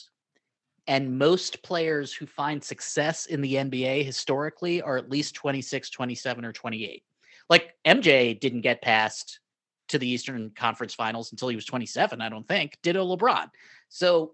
And 0.85 1.17
most 1.17 1.63
players 1.63 2.13
who 2.13 2.25
find 2.25 2.61
success 2.61 3.27
in 3.27 3.39
the 3.39 3.55
NBA 3.55 4.03
historically 4.03 4.81
are 4.81 4.97
at 4.97 5.09
least 5.09 5.33
26, 5.33 5.89
27, 5.89 6.43
or 6.43 6.51
28. 6.51 7.03
Like 7.49 7.73
MJ 7.85 8.37
didn't 8.37 8.61
get 8.61 8.81
past 8.81 9.39
to 9.89 9.97
the 9.97 10.07
Eastern 10.07 10.49
Conference 10.49 10.93
Finals 10.93 11.31
until 11.31 11.47
he 11.47 11.55
was 11.55 11.65
27, 11.65 12.19
I 12.19 12.27
don't 12.27 12.47
think. 12.47 12.77
Ditto 12.81 13.15
LeBron. 13.15 13.49
So 13.87 14.33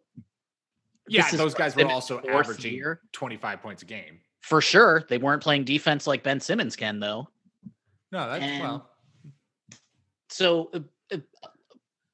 yeah, 1.07 1.29
those 1.31 1.53
guys 1.53 1.75
were 1.75 1.85
also 1.85 2.19
averaging 2.27 2.73
year. 2.73 3.01
25 3.11 3.61
points 3.61 3.83
a 3.83 3.85
game. 3.85 4.19
For 4.41 4.61
sure. 4.61 5.03
They 5.09 5.17
weren't 5.17 5.43
playing 5.43 5.65
defense 5.65 6.07
like 6.07 6.23
Ben 6.23 6.39
Simmons 6.39 6.75
can 6.75 6.99
though. 6.99 7.29
No, 8.11 8.27
that's 8.29 8.43
and 8.43 8.63
well. 8.63 8.88
So 10.29 10.69
uh, 10.73 10.79
uh, 11.11 11.17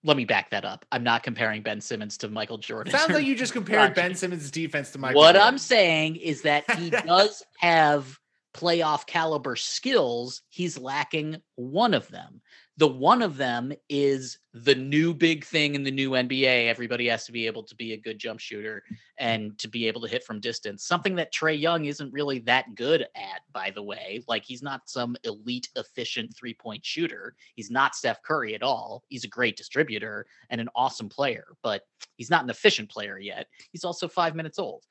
let 0.03 0.17
me 0.17 0.25
back 0.25 0.51
that 0.51 0.65
up. 0.65 0.85
I'm 0.91 1.03
not 1.03 1.23
comparing 1.23 1.61
Ben 1.63 1.81
Simmons 1.81 2.17
to 2.19 2.29
Michael 2.29 2.57
Jordan. 2.57 2.91
Sounds 2.91 3.11
like 3.11 3.25
you 3.25 3.35
just 3.35 3.53
compared 3.53 3.95
Ben 3.95 4.15
Simmons' 4.15 4.51
defense 4.51 4.91
to 4.91 4.99
Michael. 4.99 5.19
What 5.19 5.33
Jordan. 5.33 5.47
I'm 5.47 5.57
saying 5.57 6.17
is 6.17 6.43
that 6.43 6.69
he 6.77 6.91
does 6.91 7.43
have 7.57 8.19
playoff 8.53 9.05
caliber 9.05 9.55
skills. 9.55 10.41
He's 10.49 10.77
lacking 10.77 11.41
one 11.55 11.93
of 11.93 12.07
them. 12.09 12.41
The 12.77 12.87
one 12.87 13.21
of 13.21 13.37
them 13.37 13.71
is 13.87 14.39
the 14.53 14.75
new 14.75 15.13
big 15.13 15.45
thing 15.45 15.75
in 15.75 15.83
the 15.83 15.91
new 15.91 16.11
NBA. 16.11 16.67
Everybody 16.67 17.07
has 17.07 17.25
to 17.25 17.31
be 17.31 17.45
able 17.47 17.63
to 17.63 17.75
be 17.75 17.93
a 17.93 17.97
good 17.97 18.19
jump 18.19 18.41
shooter 18.41 18.83
and 19.17 19.57
to 19.59 19.69
be 19.69 19.87
able 19.87 20.01
to 20.01 20.09
hit 20.09 20.25
from 20.25 20.41
distance. 20.41 20.85
Something 20.85 21.15
that 21.15 21.33
Trae 21.33 21.57
Young 21.57 21.85
isn't 21.85 22.11
really 22.11 22.39
that 22.39 22.75
good 22.75 23.03
at, 23.15 23.41
by 23.53 23.71
the 23.71 23.81
way. 23.81 24.23
Like 24.27 24.43
he's 24.43 24.61
not 24.61 24.89
some 24.89 25.15
elite, 25.23 25.69
efficient 25.77 26.35
three 26.35 26.53
point 26.53 26.85
shooter. 26.85 27.35
He's 27.55 27.71
not 27.71 27.95
Steph 27.95 28.21
Curry 28.23 28.55
at 28.55 28.63
all. 28.63 29.03
He's 29.07 29.23
a 29.23 29.29
great 29.29 29.55
distributor 29.55 30.25
and 30.49 30.59
an 30.59 30.69
awesome 30.75 31.07
player, 31.07 31.45
but 31.63 31.83
he's 32.17 32.29
not 32.29 32.43
an 32.43 32.49
efficient 32.49 32.89
player 32.89 33.17
yet. 33.17 33.47
He's 33.71 33.85
also 33.85 34.09
five 34.09 34.35
minutes 34.35 34.59
old. 34.59 34.83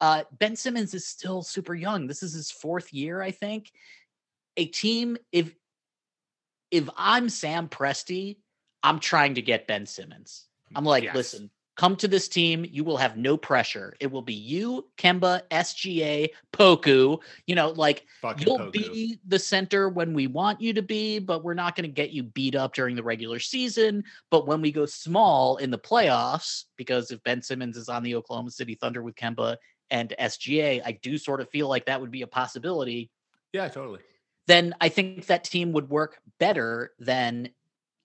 Uh, 0.00 0.24
ben 0.38 0.54
Simmons 0.54 0.94
is 0.94 1.06
still 1.06 1.42
super 1.42 1.74
young. 1.74 2.06
This 2.06 2.22
is 2.22 2.32
his 2.32 2.50
fourth 2.50 2.92
year, 2.92 3.20
I 3.22 3.30
think. 3.30 3.72
A 4.56 4.66
team, 4.66 5.16
if 5.30 5.54
if 6.72 6.88
I'm 6.96 7.28
Sam 7.28 7.68
Presti, 7.68 8.38
I'm 8.82 8.98
trying 8.98 9.34
to 9.34 9.42
get 9.42 9.68
Ben 9.68 9.86
Simmons. 9.86 10.46
Mm, 10.72 10.78
I'm 10.78 10.84
like, 10.84 11.04
yes. 11.04 11.14
listen, 11.14 11.50
come 11.76 11.96
to 11.96 12.08
this 12.08 12.28
team. 12.28 12.66
You 12.68 12.82
will 12.82 12.96
have 12.96 13.16
no 13.18 13.36
pressure. 13.36 13.94
It 14.00 14.10
will 14.10 14.22
be 14.22 14.34
you, 14.34 14.86
Kemba, 14.96 15.42
SGA, 15.50 16.30
Poku. 16.52 17.20
You 17.46 17.54
know, 17.54 17.68
like 17.68 18.06
Fucking 18.22 18.46
you'll 18.46 18.58
Poku. 18.58 18.72
be 18.72 19.18
the 19.28 19.38
center 19.38 19.90
when 19.90 20.14
we 20.14 20.26
want 20.26 20.62
you 20.62 20.72
to 20.72 20.82
be, 20.82 21.18
but 21.18 21.44
we're 21.44 21.54
not 21.54 21.76
going 21.76 21.88
to 21.88 21.94
get 21.94 22.10
you 22.10 22.22
beat 22.22 22.54
up 22.56 22.74
during 22.74 22.96
the 22.96 23.04
regular 23.04 23.38
season. 23.38 24.02
But 24.30 24.46
when 24.46 24.62
we 24.62 24.72
go 24.72 24.86
small 24.86 25.58
in 25.58 25.70
the 25.70 25.78
playoffs, 25.78 26.64
because 26.76 27.10
if 27.10 27.22
Ben 27.22 27.42
Simmons 27.42 27.76
is 27.76 27.90
on 27.90 28.02
the 28.02 28.14
Oklahoma 28.14 28.50
City 28.50 28.74
Thunder 28.74 29.02
with 29.02 29.14
Kemba 29.14 29.58
and 29.90 30.14
SGA, 30.18 30.80
I 30.84 30.92
do 30.92 31.18
sort 31.18 31.42
of 31.42 31.50
feel 31.50 31.68
like 31.68 31.84
that 31.84 32.00
would 32.00 32.10
be 32.10 32.22
a 32.22 32.26
possibility. 32.26 33.10
Yeah, 33.52 33.68
totally 33.68 34.00
then 34.46 34.74
I 34.80 34.88
think 34.88 35.26
that 35.26 35.44
team 35.44 35.72
would 35.72 35.88
work 35.88 36.18
better 36.38 36.92
than 36.98 37.50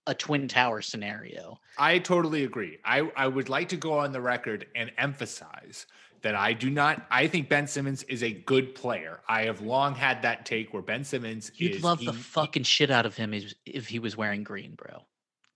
a 0.06 0.16
twin 0.16 0.48
tower 0.48 0.82
scenario. 0.82 1.60
I 1.78 2.00
totally 2.00 2.44
agree. 2.44 2.80
I, 2.86 3.12
I 3.16 3.28
would 3.28 3.50
like 3.50 3.70
to 3.70 3.78
go 3.78 4.00
on 4.00 4.12
the 4.12 4.22
record 4.22 4.66
and 4.76 4.92
emphasize 4.98 5.86
that 6.22 6.34
I 6.34 6.54
do 6.54 6.70
not 6.70 7.06
I 7.12 7.28
think 7.28 7.50
Ben 7.50 7.68
Simmons 7.68 8.04
is 8.04 8.24
a 8.24 8.32
good 8.32 8.74
player. 8.74 9.20
I 9.28 9.44
have 9.44 9.62
long 9.62 9.94
had 9.94 10.22
that 10.24 10.46
take 10.46 10.74
where 10.74 10.82
Ben 10.82 11.04
Simmons 11.04 11.52
You'd 11.56 11.76
is, 11.76 11.84
love 11.84 12.00
he, 12.00 12.08
the 12.08 12.14
fucking 12.14 12.64
shit 12.64 12.90
out 12.90 13.06
of 13.06 13.16
him 13.16 13.34
if 13.66 13.88
he 13.88 14.00
was 14.00 14.18
wearing 14.18 14.44
green, 14.44 14.74
bro. 14.76 15.04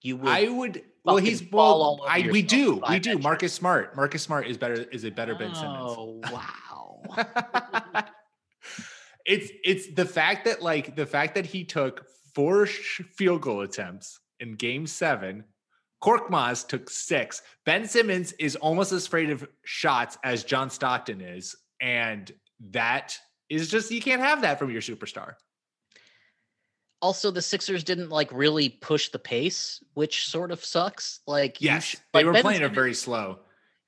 You 0.01 0.17
would 0.17 0.29
I 0.29 0.49
would 0.49 0.83
well 1.03 1.17
he's 1.17 1.43
well 1.51 2.01
I 2.07 2.27
we 2.31 2.41
do. 2.41 2.81
We 2.89 2.99
do. 2.99 3.17
Marcus 3.19 3.53
Smart. 3.53 3.95
Marcus 3.95 4.21
Smart 4.21 4.47
is 4.47 4.57
better 4.57 4.83
is 4.91 5.03
a 5.03 5.11
better 5.11 5.35
Ben 5.35 5.53
Simmons. 5.55 5.95
Oh 5.97 6.21
wow. 6.31 7.03
it's 9.25 9.51
it's 9.63 9.93
the 9.93 10.05
fact 10.05 10.45
that 10.45 10.61
like 10.61 10.95
the 10.95 11.05
fact 11.05 11.35
that 11.35 11.45
he 11.45 11.63
took 11.63 12.05
four 12.33 12.65
sh- 12.65 13.01
field 13.15 13.41
goal 13.41 13.61
attempts 13.61 14.19
in 14.39 14.55
game 14.55 14.87
seven. 14.87 15.43
Korkmaz 16.03 16.67
took 16.67 16.89
six. 16.89 17.43
Ben 17.63 17.87
Simmons 17.87 18.31
is 18.39 18.55
almost 18.55 18.91
as 18.91 19.05
afraid 19.05 19.29
of 19.29 19.47
shots 19.63 20.17
as 20.23 20.43
John 20.43 20.71
Stockton 20.71 21.21
is. 21.21 21.55
And 21.79 22.31
that 22.71 23.15
is 23.49 23.69
just, 23.69 23.91
you 23.91 24.01
can't 24.01 24.19
have 24.21 24.41
that 24.41 24.57
from 24.57 24.71
your 24.71 24.81
superstar. 24.81 25.33
also 27.01 27.29
the 27.31 27.41
Sixers 27.41 27.83
didn't 27.83 28.09
like 28.09 28.31
really 28.31 28.69
push 28.69 29.09
the 29.09 29.19
pace, 29.19 29.83
which 29.93 30.27
sort 30.27 30.51
of 30.51 30.63
sucks. 30.65 31.19
Like 31.27 31.61
Yes, 31.61 31.83
sh- 31.83 31.95
they 32.13 32.23
were 32.23 32.33
Ben 32.33 32.41
playing 32.41 32.61
it 32.63 32.71
very 32.73 32.93
slow. 32.93 33.39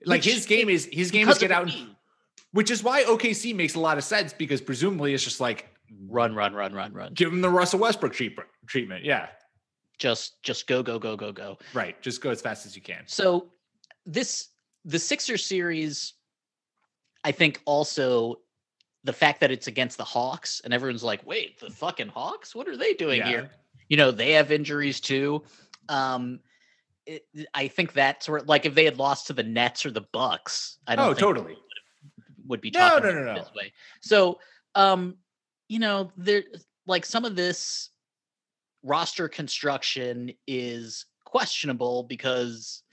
Like 0.05 0.23
his 0.23 0.45
game 0.45 0.69
is 0.69 0.87
his 0.91 1.11
game 1.11 1.29
is 1.29 1.37
get 1.37 1.51
out, 1.51 1.67
Embiid. 1.67 1.92
Which 2.53 2.71
is 2.71 2.81
why 2.83 3.03
OKC 3.03 3.53
makes 3.53 3.75
a 3.75 3.79
lot 3.79 3.97
of 3.97 4.03
sense 4.03 4.31
because 4.33 4.61
presumably 4.61 5.13
it's 5.13 5.23
just 5.23 5.39
like 5.41 5.67
run, 6.07 6.33
run, 6.33 6.53
run, 6.53 6.73
run, 6.73 6.93
run. 6.93 7.13
give 7.13 7.31
him 7.31 7.41
the 7.41 7.49
Russell 7.49 7.79
Westbrook 7.79 8.13
treat- 8.13 8.37
treatment. 8.67 9.03
Yeah, 9.03 9.27
Just 9.99 10.41
just 10.43 10.65
go, 10.67 10.81
go, 10.81 10.97
go, 10.97 11.15
go, 11.17 11.31
go. 11.31 11.57
right. 11.73 12.01
Just 12.01 12.21
go 12.21 12.29
as 12.29 12.41
fast 12.41 12.65
as 12.65 12.75
you 12.75 12.81
can. 12.81 13.03
So 13.07 13.49
this 14.05 14.49
the 14.85 14.99
Sixer 14.99 15.37
series, 15.37 16.13
I 17.23 17.31
think 17.31 17.61
also 17.65 18.39
the 19.03 19.13
fact 19.13 19.39
that 19.41 19.51
it's 19.51 19.67
against 19.67 19.97
the 19.97 20.03
Hawks 20.03 20.61
and 20.63 20.73
everyone's 20.73 21.03
like, 21.03 21.25
wait, 21.25 21.59
the 21.59 21.69
fucking 21.69 22.07
Hawks? 22.07 22.55
What 22.55 22.67
are 22.69 22.77
they 22.77 22.93
doing 22.93 23.19
Yeah. 23.19 23.27
here? 23.27 23.51
You 23.89 23.97
know, 23.97 24.11
they 24.11 24.31
have 24.31 24.51
injuries 24.51 24.99
too. 24.99 25.43
Um 25.89 26.39
it, 27.05 27.25
I 27.53 27.67
think 27.67 27.93
that 27.93 28.23
sort 28.23 28.41
of 28.43 28.47
like 28.47 28.65
if 28.65 28.75
they 28.75 28.85
had 28.85 28.97
lost 28.97 29.27
to 29.27 29.33
the 29.33 29.43
Nets 29.43 29.85
or 29.85 29.91
the 29.91 30.05
Bucks, 30.13 30.77
I 30.87 30.95
don't 30.95 31.09
Oh, 31.09 31.13
totally. 31.13 31.57
Would 32.47 32.61
be 32.61 32.71
talking 32.71 33.03
no, 33.03 33.09
about 33.09 33.25
no, 33.25 33.33
no. 33.33 33.39
this 33.39 33.51
way. 33.55 33.73
So, 34.01 34.39
um, 34.75 35.17
you 35.67 35.79
know, 35.79 36.11
there 36.17 36.43
like 36.85 37.05
some 37.05 37.25
of 37.25 37.35
this 37.35 37.89
roster 38.83 39.29
construction 39.29 40.31
is 40.47 41.05
questionable 41.25 42.03
because 42.03 42.83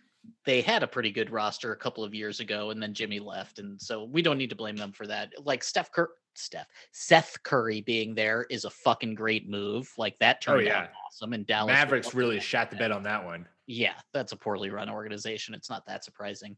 they 0.44 0.60
had 0.60 0.82
a 0.82 0.86
pretty 0.86 1.10
good 1.10 1.30
roster 1.30 1.72
a 1.72 1.76
couple 1.76 2.04
of 2.04 2.14
years 2.14 2.40
ago 2.40 2.70
and 2.70 2.82
then 2.82 2.94
Jimmy 2.94 3.18
left 3.18 3.58
and 3.58 3.80
so 3.80 4.04
we 4.04 4.22
don't 4.22 4.38
need 4.38 4.50
to 4.50 4.56
blame 4.56 4.76
them 4.76 4.92
for 4.92 5.06
that. 5.06 5.32
Like 5.44 5.64
Steph 5.64 5.90
Cur- 5.92 6.14
Steph 6.34 6.66
Seth 6.92 7.36
Curry 7.42 7.80
being 7.80 8.14
there 8.14 8.46
is 8.50 8.64
a 8.64 8.70
fucking 8.70 9.14
great 9.14 9.48
move. 9.48 9.90
Like 9.98 10.18
that 10.20 10.40
turned 10.40 10.66
yeah. 10.66 10.82
out 10.82 10.88
awesome 11.06 11.32
and 11.32 11.46
Dallas 11.46 11.72
Mavericks 11.72 12.14
really 12.14 12.40
shot 12.40 12.70
the 12.70 12.76
bed 12.76 12.92
on 12.92 13.02
that 13.04 13.24
one. 13.24 13.46
Yeah, 13.66 13.94
that's 14.12 14.32
a 14.32 14.36
poorly 14.36 14.70
run 14.70 14.90
organization. 14.90 15.54
It's 15.54 15.70
not 15.70 15.86
that 15.86 16.04
surprising. 16.04 16.56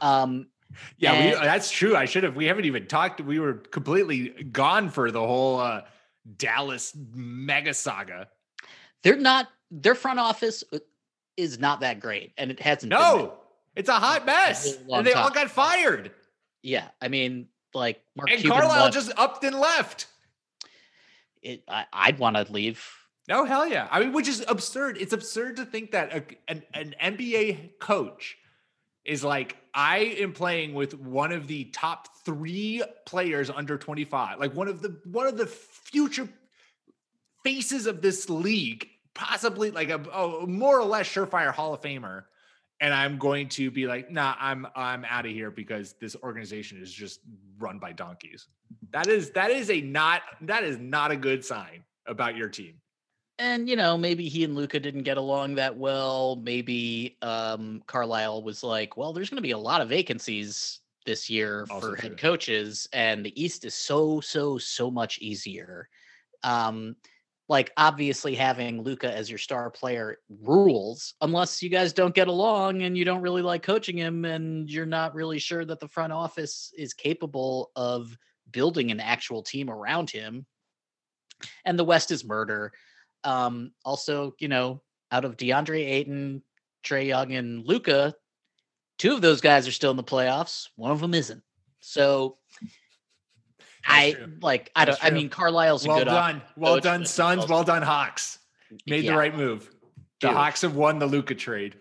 Um 0.00 0.46
Yeah, 0.98 1.24
we, 1.40 1.46
that's 1.46 1.70
true. 1.70 1.96
I 1.96 2.04
should 2.04 2.24
have. 2.24 2.36
We 2.36 2.46
haven't 2.46 2.64
even 2.64 2.86
talked. 2.86 3.20
We 3.20 3.38
were 3.38 3.54
completely 3.54 4.28
gone 4.44 4.90
for 4.90 5.10
the 5.10 5.20
whole 5.20 5.58
uh, 5.60 5.82
Dallas 6.36 6.96
mega 7.12 7.74
saga. 7.74 8.28
they're 9.02 9.16
not 9.16 9.48
their 9.70 9.94
front 9.94 10.18
office 10.18 10.64
uh, 10.72 10.78
is 11.36 11.58
not 11.58 11.80
that 11.80 12.00
great 12.00 12.32
and 12.38 12.50
it 12.50 12.60
hasn't 12.60 12.90
No, 12.90 13.34
it's 13.74 13.88
a 13.88 13.94
hot 13.94 14.24
mess, 14.24 14.78
long 14.86 14.98
and 14.98 15.06
they 15.06 15.12
all 15.12 15.30
got 15.30 15.50
fired. 15.50 16.12
Yeah, 16.62 16.88
I 17.02 17.08
mean, 17.08 17.48
like 17.74 18.00
Mark 18.16 18.30
And 18.30 18.40
Cuban 18.40 18.58
Carlisle 18.58 18.82
won- 18.82 18.92
just 18.92 19.12
upped 19.16 19.44
and 19.44 19.56
left. 19.58 20.06
It, 21.42 21.62
I, 21.68 21.84
I'd 21.92 22.18
want 22.18 22.36
to 22.36 22.50
leave. 22.50 22.82
No, 23.28 23.44
hell 23.44 23.66
yeah. 23.66 23.88
I 23.90 24.00
mean, 24.00 24.12
which 24.12 24.28
is 24.28 24.44
absurd. 24.48 24.96
It's 24.98 25.12
absurd 25.12 25.56
to 25.56 25.64
think 25.64 25.90
that 25.92 26.14
a, 26.14 26.24
an, 26.48 26.62
an 26.72 26.94
NBA 27.02 27.78
coach 27.78 28.36
is 29.04 29.22
like, 29.22 29.56
I 29.74 29.98
am 30.20 30.32
playing 30.32 30.74
with 30.74 30.98
one 30.98 31.32
of 31.32 31.46
the 31.46 31.64
top 31.64 32.08
three 32.24 32.82
players 33.04 33.50
under 33.50 33.76
25, 33.76 34.38
like 34.38 34.54
one 34.54 34.68
of 34.68 34.80
the 34.82 34.98
one 35.04 35.26
of 35.26 35.36
the 35.36 35.46
future 35.46 36.28
faces 37.42 37.86
of 37.86 38.00
this 38.00 38.30
league, 38.30 38.88
possibly 39.14 39.70
like 39.70 39.90
a, 39.90 39.98
a 40.10 40.46
more 40.46 40.78
or 40.78 40.84
less 40.84 41.08
surefire 41.08 41.52
Hall 41.52 41.74
of 41.74 41.82
Famer. 41.82 42.24
And 42.80 42.92
I'm 42.92 43.18
going 43.18 43.48
to 43.50 43.70
be 43.70 43.86
like, 43.86 44.10
nah, 44.10 44.34
I'm 44.38 44.66
I'm 44.74 45.04
out 45.04 45.26
of 45.26 45.32
here 45.32 45.50
because 45.50 45.94
this 46.00 46.16
organization 46.22 46.80
is 46.80 46.92
just 46.92 47.20
run 47.58 47.78
by 47.78 47.92
donkeys. 47.92 48.48
That 48.90 49.06
is 49.06 49.30
that 49.30 49.50
is 49.50 49.70
a 49.70 49.80
not 49.80 50.22
that 50.42 50.64
is 50.64 50.78
not 50.78 51.10
a 51.10 51.16
good 51.16 51.44
sign 51.44 51.84
about 52.06 52.36
your 52.36 52.48
team. 52.48 52.74
And 53.38 53.68
you 53.68 53.74
know, 53.76 53.98
maybe 53.98 54.28
he 54.28 54.44
and 54.44 54.54
Luka 54.54 54.78
didn't 54.78 55.02
get 55.02 55.16
along 55.16 55.56
that 55.56 55.76
well. 55.76 56.36
Maybe 56.36 57.18
um 57.22 57.82
Carlisle 57.86 58.42
was 58.42 58.62
like, 58.62 58.96
"Well, 58.96 59.12
there's 59.12 59.28
going 59.30 59.36
to 59.38 59.42
be 59.42 59.50
a 59.50 59.58
lot 59.58 59.80
of 59.80 59.88
vacancies 59.88 60.80
this 61.04 61.28
year 61.28 61.66
Also 61.68 61.92
for 61.92 61.96
true. 61.96 61.96
head 61.96 62.16
coaches, 62.16 62.88
and 62.92 63.24
the 63.26 63.40
East 63.42 63.64
is 63.64 63.74
so 63.74 64.20
so 64.20 64.58
so 64.58 64.90
much 64.90 65.18
easier." 65.18 65.88
Um, 66.44 66.96
like 67.48 67.72
obviously 67.78 68.34
having 68.36 68.82
Luka 68.82 69.12
as 69.14 69.30
your 69.30 69.38
star 69.38 69.70
player 69.70 70.18
rules, 70.28 71.14
unless 71.22 71.62
you 71.62 71.70
guys 71.70 71.92
don't 71.94 72.14
get 72.14 72.28
along 72.28 72.82
and 72.82 72.98
you 72.98 73.04
don't 73.06 73.22
really 73.22 73.42
like 73.42 73.62
coaching 73.64 73.98
him, 73.98 74.24
and 74.26 74.70
you're 74.70 74.86
not 74.86 75.14
really 75.14 75.38
sure 75.40 75.64
that 75.64 75.80
the 75.80 75.88
front 75.88 76.12
office 76.12 76.72
is 76.78 76.94
capable 76.94 77.72
of 77.76 78.18
building 78.52 78.90
an 78.92 79.00
actual 79.00 79.42
team 79.42 79.70
around 79.70 80.10
him. 80.10 80.46
And 81.64 81.78
the 81.78 81.84
West 81.84 82.10
is 82.10 82.24
murder. 82.24 82.72
Um, 83.24 83.72
also, 83.84 84.34
you 84.38 84.48
know, 84.48 84.82
out 85.10 85.24
of 85.24 85.36
DeAndre 85.36 85.80
Ayton, 85.86 86.42
Trae 86.84 87.06
Young, 87.06 87.32
and 87.32 87.64
Luka, 87.66 88.14
two 88.98 89.14
of 89.14 89.22
those 89.22 89.40
guys 89.40 89.66
are 89.66 89.72
still 89.72 89.90
in 89.90 89.96
the 89.96 90.04
playoffs. 90.04 90.68
One 90.76 90.90
of 90.92 91.00
them 91.00 91.14
isn't. 91.14 91.42
So 91.80 92.38
I 93.86 94.12
true. 94.12 94.32
like 94.40 94.70
I 94.76 94.84
That's 94.86 94.98
don't 95.00 95.12
I 95.12 95.14
mean 95.14 95.28
Carlisle's 95.28 95.84
a 95.84 95.88
Well 95.88 95.98
good 95.98 96.08
off- 96.08 96.14
done. 96.32 96.42
Well 96.56 96.74
coach, 96.74 96.82
done, 96.84 97.00
but 97.00 97.08
Suns. 97.08 97.40
also- 97.42 97.54
Well 97.54 97.64
done, 97.64 97.82
Hawks. 97.82 98.38
Made 98.86 99.04
Yeah. 99.04 99.12
the 99.12 99.18
right 99.18 99.36
move. 99.36 99.70
The 100.20 100.28
Dude. 100.28 100.36
Hawks 100.36 100.62
have 100.62 100.74
won 100.74 100.98
the 100.98 101.06
Luka 101.06 101.34
trade. 101.34 101.76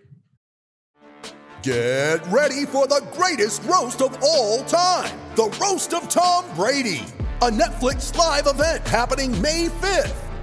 Get 1.62 2.25
ready 2.27 2.65
for 2.65 2.88
the 2.88 2.99
greatest 3.13 3.63
roast 3.63 4.01
of 4.01 4.17
all 4.21 4.63
time 4.65 5.17
the 5.36 5.45
Roast 5.62 5.93
of 5.93 6.08
Tom 6.10 6.45
Brady, 6.56 7.06
a 7.41 7.49
Netflix 7.49 8.15
live 8.15 8.47
event 8.47 8.86
happening 8.88 9.41
May 9.41 9.67
5th. 9.67 10.22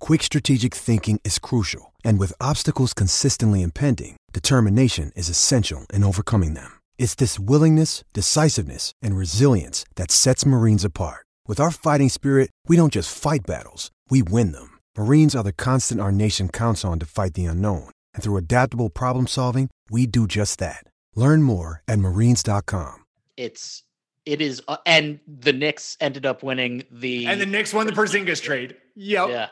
quick 0.00 0.22
strategic 0.22 0.74
thinking 0.74 1.20
is 1.22 1.38
crucial. 1.38 1.94
And 2.04 2.18
with 2.18 2.40
obstacles 2.40 2.92
consistently 2.92 3.62
impending, 3.62 4.16
determination 4.32 5.12
is 5.14 5.28
essential 5.28 5.86
in 5.92 6.02
overcoming 6.02 6.54
them. 6.54 6.80
It's 6.98 7.14
this 7.14 7.38
willingness, 7.38 8.02
decisiveness, 8.12 8.92
and 9.02 9.16
resilience 9.16 9.84
that 9.96 10.10
sets 10.10 10.46
Marines 10.46 10.84
apart. 10.84 11.26
With 11.46 11.60
our 11.60 11.70
fighting 11.70 12.08
spirit, 12.08 12.50
we 12.68 12.76
don't 12.76 12.92
just 12.92 13.16
fight 13.16 13.40
battles, 13.44 13.90
we 14.08 14.22
win 14.22 14.52
them. 14.52 14.78
Marines 14.96 15.34
are 15.34 15.42
the 15.42 15.52
constant 15.52 16.00
our 16.00 16.12
nation 16.12 16.48
counts 16.48 16.84
on 16.84 16.98
to 17.00 17.06
fight 17.06 17.34
the 17.34 17.46
unknown. 17.46 17.90
And 18.14 18.22
through 18.22 18.36
adaptable 18.36 18.90
problem 18.90 19.26
solving, 19.26 19.68
we 19.90 20.06
do 20.06 20.28
just 20.28 20.60
that. 20.60 20.84
Learn 21.16 21.42
more 21.42 21.82
at 21.88 21.98
marines.com. 21.98 23.04
it's 23.36 23.82
it 24.26 24.42
is 24.42 24.62
uh, 24.68 24.76
and 24.84 25.18
the 25.26 25.52
Knicks 25.52 25.96
ended 25.98 26.26
up 26.26 26.42
winning 26.42 26.84
the 26.90 27.26
And 27.26 27.40
the 27.40 27.46
Knicks 27.46 27.72
won 27.72 27.86
the 27.86 27.92
Porzingis 27.92 28.42
trade. 28.42 28.76
Yep. 28.94 29.28
yeah 29.30 29.48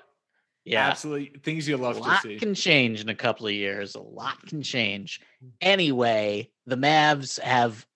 yeah 0.69 0.89
Absolutely. 0.89 1.39
Things 1.41 1.67
you 1.69 1.77
love 1.77 1.97
to 1.97 2.03
see. 2.03 2.09
A 2.09 2.13
lot 2.13 2.23
see. 2.23 2.37
can 2.39 2.55
change 2.55 3.01
in 3.01 3.09
a 3.09 3.15
couple 3.15 3.47
of 3.47 3.53
years 3.53 3.95
a 3.95 4.01
lot 4.03 4.45
can 4.47 4.63
change 4.63 5.21
anyway 5.61 6.51
the 6.67 6.77
Mavs 6.77 7.39
have 7.41 7.87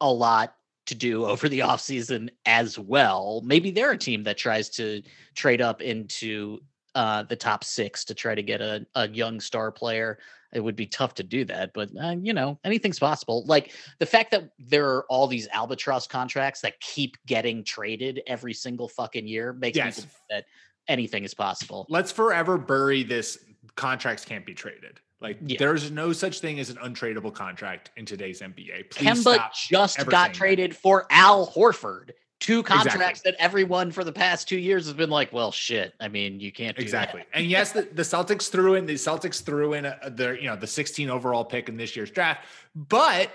a 0.00 0.10
lot 0.12 0.54
to 0.86 0.94
do 0.94 1.24
over 1.32 1.48
the 1.48 1.60
offseason 1.60 2.28
as 2.46 2.78
well 2.78 3.42
maybe 3.44 3.70
they're 3.70 3.92
a 3.92 3.98
team 3.98 4.22
that 4.24 4.36
tries 4.38 4.68
to 4.70 5.02
trade 5.34 5.60
up 5.60 5.80
into 5.82 6.58
uh 6.94 7.22
the 7.24 7.36
top 7.36 7.62
six 7.62 8.04
to 8.04 8.14
try 8.14 8.34
to 8.34 8.42
get 8.42 8.60
a, 8.60 8.84
a 8.96 9.08
young 9.08 9.38
star 9.40 9.70
player 9.70 10.18
it 10.52 10.58
would 10.58 10.74
be 10.74 10.86
tough 10.86 11.14
to 11.14 11.22
do 11.22 11.44
that 11.44 11.70
but 11.72 11.88
uh, 12.02 12.16
you 12.20 12.32
know 12.32 12.58
anything's 12.64 12.98
possible 12.98 13.44
like 13.46 13.72
the 14.00 14.06
fact 14.06 14.32
that 14.32 14.50
there 14.58 14.88
are 14.88 15.04
all 15.08 15.28
these 15.28 15.46
albatross 15.52 16.08
contracts 16.08 16.60
that 16.60 16.80
keep 16.80 17.16
getting 17.26 17.62
traded 17.62 18.20
every 18.26 18.52
single 18.52 18.88
fucking 18.88 19.28
year 19.28 19.52
makes 19.52 19.76
Yes. 19.76 19.98
me 19.98 20.02
think 20.02 20.12
that 20.30 20.44
anything 20.90 21.24
is 21.24 21.32
possible 21.34 21.86
Let's 21.88 22.12
forever 22.12 22.58
bury 22.58 23.02
this 23.02 23.38
contracts 23.76 24.24
can't 24.24 24.44
be 24.44 24.52
traded. 24.54 25.00
Like 25.20 25.38
Yeah. 25.46 25.56
there's 25.58 25.90
no 25.90 26.12
such 26.12 26.40
thing 26.40 26.58
as 26.60 26.68
an 26.70 26.76
untradeable 26.78 27.32
contract 27.34 27.90
in 27.96 28.04
today's 28.04 28.40
NBA. 28.42 28.90
Please 28.90 29.24
Kemba 29.24 29.50
just 29.54 29.98
got 29.98 30.10
that. 30.10 30.34
traded 30.34 30.76
for 30.76 31.06
Al 31.10 31.46
Horford. 31.46 32.10
Two 32.40 32.60
Exactly. 32.60 32.88
contracts 32.90 33.20
that 33.22 33.36
everyone 33.38 33.90
for 33.92 34.02
the 34.02 34.12
past 34.12 34.48
two 34.48 34.56
years 34.58 34.86
has 34.86 34.94
been 34.94 35.10
like, 35.10 35.30
well, 35.30 35.52
shit. 35.52 35.92
I 36.00 36.08
mean, 36.08 36.40
you 36.40 36.50
can't 36.50 36.74
do 36.74 36.80
that." 36.82 36.86
Exactly. 36.86 37.22
And 37.34 37.44
yes, 37.46 37.72
the, 37.72 37.82
the 37.82 38.00
Celtics 38.02 38.50
threw 38.50 38.76
in 38.76 38.86
the 38.86 38.94
Celtics 38.94 39.42
threw 39.42 39.74
in 39.74 39.84
uh, 39.84 39.98
a, 40.02 40.10
their 40.10 40.38
you 40.38 40.48
know 40.48 40.56
the 40.56 40.66
16 40.66 41.10
overall 41.10 41.44
pick 41.44 41.68
in 41.68 41.76
this 41.76 41.94
year's 41.94 42.10
draft, 42.10 42.46
but 42.74 43.30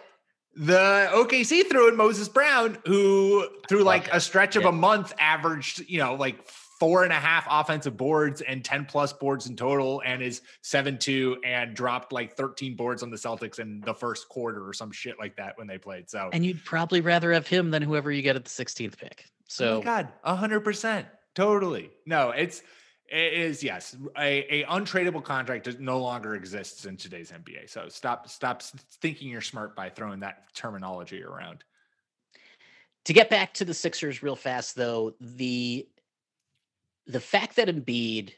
the 0.55 1.07
OKC 1.13 1.69
threw 1.69 1.87
in 1.89 1.95
Moses 1.95 2.27
Brown, 2.29 2.77
who 2.87 3.47
through 3.69 3.83
like 3.83 4.05
it. 4.07 4.11
a 4.13 4.19
stretch 4.19 4.55
of 4.55 4.63
Yeah. 4.63 4.69
a 4.69 4.71
month 4.71 5.13
averaged 5.19 5.87
you 5.87 5.99
know 5.99 6.15
like 6.15 6.39
four 6.79 7.03
and 7.03 7.13
a 7.13 7.15
half 7.15 7.47
offensive 7.49 7.95
boards 7.95 8.41
and 8.41 8.63
10 8.63 8.85
plus 8.85 9.13
boards 9.13 9.47
in 9.47 9.55
total 9.55 10.01
and 10.05 10.21
is 10.21 10.41
7-2 10.63 11.37
and 11.45 11.73
dropped 11.75 12.11
like 12.11 12.35
13 12.35 12.75
boards 12.75 13.01
on 13.01 13.09
the 13.09 13.17
Celtics 13.17 13.59
in 13.59 13.81
the 13.81 13.93
first 13.93 14.27
quarter 14.29 14.67
or 14.67 14.73
some 14.73 14.91
shit 14.91 15.17
like 15.17 15.35
that 15.37 15.57
when 15.57 15.67
they 15.67 15.77
played. 15.77 16.09
So 16.09 16.29
And 16.33 16.45
you'd 16.45 16.63
probably 16.65 17.01
rather 17.01 17.31
have 17.31 17.47
him 17.47 17.71
than 17.71 17.81
whoever 17.81 18.11
you 18.11 18.21
get 18.21 18.35
at 18.35 18.43
the 18.43 18.49
16th 18.49 18.97
pick. 18.97 19.25
oh 19.27 19.31
So 19.47 19.77
my 19.79 19.83
God, 19.83 20.09
hundred 20.23 20.61
percent. 20.61 21.07
Totally. 21.33 21.91
No, 22.05 22.31
it's 22.31 22.61
it 23.07 23.33
is 23.33 23.63
yes. 23.63 23.95
A, 24.17 24.61
a 24.61 24.65
untradeable 24.65 25.23
contract 25.23 25.65
does, 25.65 25.79
no 25.79 25.99
longer 25.99 26.35
exists 26.35 26.85
in 26.85 26.97
today's 26.97 27.31
NBA. 27.31 27.69
So 27.69 27.87
stop 27.87 28.27
stop 28.29 28.61
thinking 29.01 29.29
you're 29.29 29.41
smart 29.41 29.75
by 29.75 29.89
throwing 29.89 30.21
that 30.21 30.53
terminology 30.55 31.23
around. 31.23 31.63
to 33.05 33.13
get 33.13 33.29
back 33.29 33.53
to 33.55 33.65
the 33.65 33.73
Sixers 33.73 34.23
real 34.23 34.35
fast 34.35 34.75
though, 34.75 35.13
the 35.21 35.87
the 37.07 37.19
fact 37.19 37.55
that 37.55 37.67
Embiid 37.67 38.33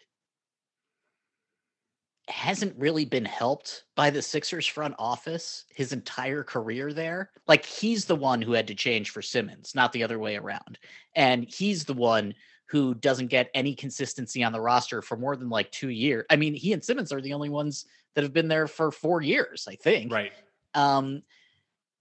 hasn't 2.29 2.75
really 2.77 3.05
been 3.05 3.25
helped 3.25 3.85
by 3.95 4.09
the 4.09 4.21
Sixers 4.21 4.67
front 4.67 4.95
office 4.99 5.65
his 5.73 5.93
entire 5.93 6.43
career 6.43 6.91
there. 6.91 7.31
Like 7.47 7.65
he's 7.65 8.05
the 8.05 8.15
one 8.15 8.41
who 8.41 8.51
had 8.51 8.67
to 8.67 8.75
change 8.75 9.11
for 9.11 9.21
Simmons, 9.21 9.73
not 9.73 9.93
the 9.93 10.03
other 10.03 10.19
way 10.19 10.35
around. 10.35 10.77
And 11.15 11.45
he's 11.49 11.85
the 11.85 11.93
one 11.93 12.33
who 12.65 12.93
doesn't 12.95 13.27
get 13.27 13.49
any 13.53 13.73
consistency 13.73 14.43
on 14.43 14.51
the 14.51 14.59
roster 14.59 15.01
for 15.01 15.15
more 15.15 15.37
than 15.37 15.49
like 15.49 15.71
2 15.71 15.87
years. 15.89 16.25
I 16.29 16.35
mean, 16.35 16.53
he 16.53 16.73
and 16.73 16.83
Simmons 16.83 17.13
are 17.13 17.21
the 17.21 17.33
only 17.33 17.49
ones 17.49 17.85
that 18.13 18.25
have 18.25 18.33
been 18.33 18.49
there 18.49 18.67
for 18.67 18.91
4 18.91 19.21
years, 19.21 19.65
I 19.69 19.75
think. 19.75 20.11
Right. 20.11 20.33
Um, 20.73 21.23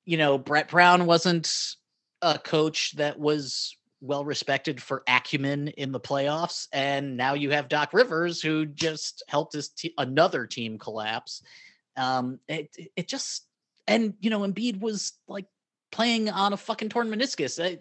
you 0.05 0.17
know, 0.17 0.39
Brett 0.39 0.69
Brown 0.69 1.07
wasn't 1.07 1.77
a 2.21 2.37
coach 2.37 2.97
that 2.97 3.17
was 3.19 3.77
well 4.07 4.25
respected 4.25 4.83
for 4.83 5.03
acumen 5.07 5.69
in 5.69 5.93
the 5.93 6.01
playoffs, 6.01 6.69
and 6.73 7.17
now 7.17 7.35
you 7.35 7.51
have 7.51 7.69
Doc 7.69 7.93
Rivers 7.93 8.41
who 8.41 8.67
just 8.67 9.23
helped 9.29 9.53
his 9.55 9.69
te- 9.69 9.95
another 9.99 10.47
team 10.47 10.79
collapse. 10.79 11.43
Um, 11.97 12.39
it 12.49 12.75
it- 12.97 13.09
just 13.09 13.47
and 13.87 14.15
you 14.21 14.31
know 14.31 14.41
Embiid 14.41 14.81
was 14.81 15.13
like 15.29 15.47
playing 15.93 16.29
on 16.31 16.53
a 16.53 16.57
fucking 16.57 16.89
torn 16.89 17.09
meniscus. 17.09 17.63
I, 17.63 17.79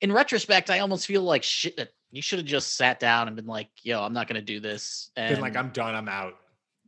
in 0.00 0.12
retrospect, 0.12 0.70
I 0.70 0.78
almost 0.80 1.06
feel 1.06 1.22
like 1.22 1.42
shit. 1.42 1.92
You 2.10 2.22
should 2.22 2.38
have 2.38 2.46
just 2.46 2.76
sat 2.76 2.98
down 3.00 3.26
and 3.26 3.36
been 3.36 3.46
like, 3.46 3.68
"Yo, 3.82 4.00
I'm 4.02 4.12
not 4.14 4.28
going 4.28 4.36
to 4.40 4.44
do 4.46 4.60
this." 4.60 5.10
And 5.16 5.34
Been 5.34 5.42
like, 5.42 5.56
I'm 5.56 5.70
done, 5.70 5.94
I'm 5.94 6.08
out. 6.08 6.34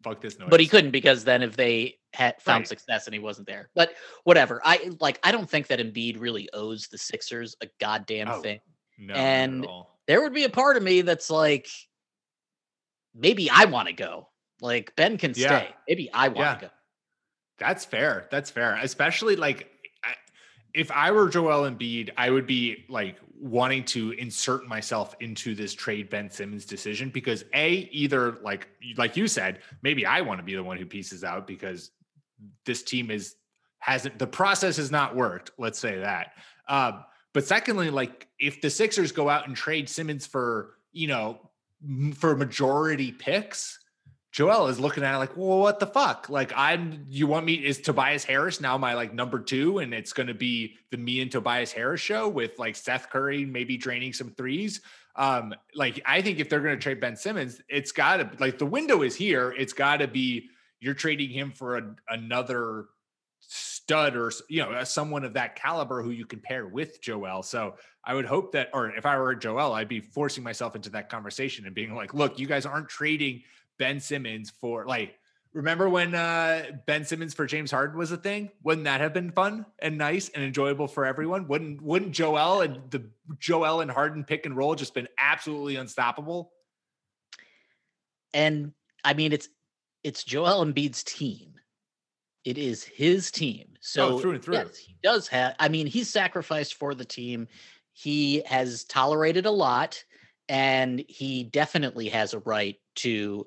Fuck 0.03 0.23
this 0.23 0.39
noise. 0.39 0.49
but 0.49 0.61
he 0.61 0.67
couldn't 0.67 0.93
because 0.93 1.25
then 1.25 1.43
if 1.43 1.57
they 1.57 1.99
had 2.15 2.41
found 2.41 2.61
Right. 2.61 2.69
success 2.69 3.07
and 3.07 3.13
he 3.13 3.21
wasn't 3.21 3.47
there. 3.47 3.69
But 3.75 3.93
whatever. 4.25 4.63
I 4.65 4.93
like 4.99 5.19
I 5.23 5.31
don't 5.31 5.49
think 5.49 5.67
that 5.67 5.79
Embiid 5.79 6.19
really 6.19 6.49
owes 6.55 6.87
the 6.89 6.97
Sixers 6.97 7.55
a 7.61 7.67
goddamn 7.81 8.29
Oh, 8.31 8.41
thing. 8.41 8.61
No, 9.01 9.15
and-. 9.15 9.67
There 10.07 10.21
would 10.23 10.35
be 10.35 10.45
a 10.45 10.51
part 10.51 10.77
of 10.77 10.83
me 10.83 11.03
that's 11.03 11.31
like 11.31 11.69
maybe 13.15 13.49
I 13.51 13.65
want 13.67 13.89
to 13.89 13.95
go. 13.95 14.29
Like 14.61 14.95
Ben 14.97 15.17
can 15.19 15.33
Yeah. 15.37 15.47
stay. 15.47 15.75
Maybe 15.89 16.11
I 16.13 16.29
want 16.29 16.37
to 16.61 16.67
Yeah. 16.67 16.71
go. 16.71 16.75
That's 17.59 17.85
fair. 17.85 18.27
That's 18.31 18.51
fair. 18.51 18.77
Especially 18.77 19.37
like 19.37 19.71
if 20.75 20.91
I 20.91 21.11
were 21.11 21.29
Joel 21.29 21.69
Embiid, 21.69 22.11
I 22.17 22.31
would 22.31 22.47
be 22.47 22.85
like 22.89 23.17
wanting 23.37 23.85
to 23.85 24.13
insert 24.13 24.67
myself 24.67 25.15
into 25.21 25.55
this 25.55 25.75
trade 25.75 26.11
Ben 26.11 26.31
Simmons 26.31 26.65
decision 26.65 27.11
because 27.11 27.45
a 27.55 27.89
either 27.91 28.39
like 28.43 28.69
like 28.97 29.17
you 29.17 29.27
said, 29.29 29.61
maybe 29.83 30.07
I 30.07 30.21
want 30.21 30.39
to 30.39 30.45
be 30.45 30.55
the 30.55 30.63
one 30.63 30.77
who 30.77 30.87
pieces 30.87 31.25
out 31.25 31.47
because 31.47 31.91
this 32.65 32.83
team 32.83 33.11
is 33.11 33.37
hasn't 33.79 34.19
the 34.19 34.27
process 34.27 34.77
has 34.77 34.91
not 34.91 35.15
worked. 35.17 35.53
Let's 35.59 35.79
say 35.79 35.99
that. 36.01 36.33
Um, 36.69 37.05
but 37.33 37.45
secondly, 37.45 37.91
like 37.91 38.29
if 38.39 38.61
the 38.61 38.71
Sixers 38.71 39.13
go 39.13 39.29
out 39.29 39.47
and 39.47 39.57
trade 39.57 39.89
Simmons 39.89 40.27
for 40.27 40.77
you 40.93 41.09
know 41.09 41.51
for 42.15 42.37
majority 42.37 43.13
picks, 43.13 43.79
Joel 44.33 44.69
is 44.69 44.79
looking 44.79 45.03
at 45.03 45.15
it 45.15 45.19
like, 45.19 45.37
well, 45.37 45.59
what 45.59 45.81
the 45.81 45.87
fuck? 45.87 46.29
Like, 46.29 46.53
I'm, 46.55 47.05
you 47.09 47.27
want 47.27 47.45
me, 47.45 47.55
is 47.55 47.81
Tobias 47.81 48.23
Harris 48.23 48.61
now 48.61 48.79
my 48.79 48.95
like 48.95 49.13
number 49.13 49.41
two? 49.41 49.79
And 49.79 49.93
it's 49.93 50.13
going 50.13 50.29
to 50.29 50.35
be 50.35 50.77
the 50.91 50.99
me 50.99 51.21
and 51.21 51.33
Tobias 51.33 51.73
Harris 51.73 52.01
show 52.01 52.29
with 52.29 52.59
like 52.59 52.77
Seth 52.77 53.11
Curry 53.11 53.45
maybe 53.45 53.77
draining 53.77 54.13
some 54.13 54.31
threes. 54.31 54.83
Um, 55.17 55.53
like, 55.75 56.01
I 56.07 56.23
think 56.23 56.39
if 56.39 56.49
they're 56.49 56.61
going 56.61 56.77
to 56.77 56.81
trade 56.81 57.01
Ben 57.01 57.17
Simmons, 57.17 57.61
it's 57.69 57.91
got 57.91 58.19
to, 58.19 58.31
like, 58.39 58.59
the 58.59 58.67
window 58.67 59.03
is 59.03 59.17
here. 59.17 59.53
It's 59.59 59.73
got 59.73 59.97
to 59.97 60.07
be, 60.07 60.49
you're 60.79 60.95
trading 60.95 61.31
him 61.31 61.51
for 61.51 61.79
a, 61.79 61.95
another 62.09 62.87
stud 63.91 64.15
or, 64.15 64.31
you 64.49 64.63
know, 64.63 64.85
someone 64.85 65.25
of 65.25 65.33
that 65.33 65.57
caliber 65.57 66.01
who 66.01 66.11
you 66.11 66.25
can 66.25 66.39
pair 66.39 66.65
with 66.65 67.03
Joel. 67.03 67.43
So 67.43 67.75
I 68.05 68.15
would 68.15 68.25
hope 68.25 68.53
that, 68.53 68.71
or 68.73 68.89
if 68.91 69.05
I 69.05 69.19
were 69.19 69.35
Joel, 69.35 69.73
I'd 69.73 69.89
be 69.89 70.01
forcing 70.01 70.45
myself 70.45 70.77
into 70.77 70.91
that 70.91 71.09
conversation 71.09 71.67
and 71.67 71.75
being 71.75 71.97
like, 71.97 72.15
look, 72.15 72.39
you 72.39 72.47
guys 72.47 72.67
aren't 72.67 72.89
trading 72.89 73.43
Ben 73.81 73.99
Simmons 73.99 74.51
for 74.61 74.87
like 74.87 75.17
remember 75.53 75.89
when 75.89 76.15
uh 76.15 76.63
Ben 76.87 77.05
Simmons 77.05 77.35
for 77.35 77.47
James 77.47 77.73
Harden 77.73 77.99
was 77.99 78.13
a 78.13 78.17
thing? 78.17 78.51
Wouldn't 78.63 78.85
that 78.85 79.01
have 79.01 79.13
been 79.13 79.33
fun 79.33 79.67
and 79.81 79.99
nice 79.99 80.29
and 80.29 80.45
enjoyable 80.45 80.87
for 80.87 81.05
everyone? 81.05 81.49
Wouldn't 81.49 81.83
wouldn't 81.83 82.13
Joel 82.13 82.61
and 82.61 82.79
the 82.91 83.11
Joel 83.41 83.81
and 83.81 83.91
Harden 83.91 84.23
pick 84.23 84.47
and 84.47 84.57
roll 84.57 84.77
just 84.77 84.95
been 84.95 85.09
absolutely 85.19 85.75
unstoppable? 85.75 86.53
And 88.33 88.73
I 89.03 89.15
mean 89.15 89.33
it's 89.33 89.49
it's 90.05 90.23
Joel 90.23 90.65
Embiid's 90.65 91.03
team. 91.03 91.55
It 92.45 92.57
is 92.59 92.83
his 92.83 93.31
team. 93.31 93.67
Oh, 93.73 93.77
so 93.81 94.19
Oh, 94.19 94.19
through 94.19 94.33
and 94.33 94.45
through. 94.45 94.55
yes, 94.55 94.77
he 94.79 94.97
does 95.03 95.29
have 95.29 95.55
I 95.59 95.69
mean 95.69 95.87
he's 95.87 96.09
sacrificed 96.09 96.75
for 96.75 96.95
the 96.95 97.05
team. 97.05 97.49
He 97.93 98.43
has 98.47 98.85
tolerated 98.85 99.47
a 99.47 99.51
lot 99.51 100.03
and 100.49 101.05
he 101.09 101.45
definitely 101.45 102.09
has 102.09 102.35
a 102.35 102.39
right 102.41 102.77
to 102.97 103.47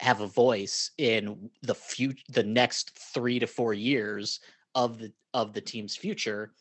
have 0.00 0.20
a 0.20 0.26
voice 0.26 0.90
in 0.98 1.50
the 1.62 1.74
future 1.74 2.22
the 2.30 2.42
next 2.42 2.98
3 2.98 3.38
to 3.40 3.46
4 3.46 3.74
years 3.74 4.40
of 4.74 4.98
the 4.98 5.12
of 5.34 5.52
the 5.52 5.60
team's 5.60 5.96
future. 5.96 6.52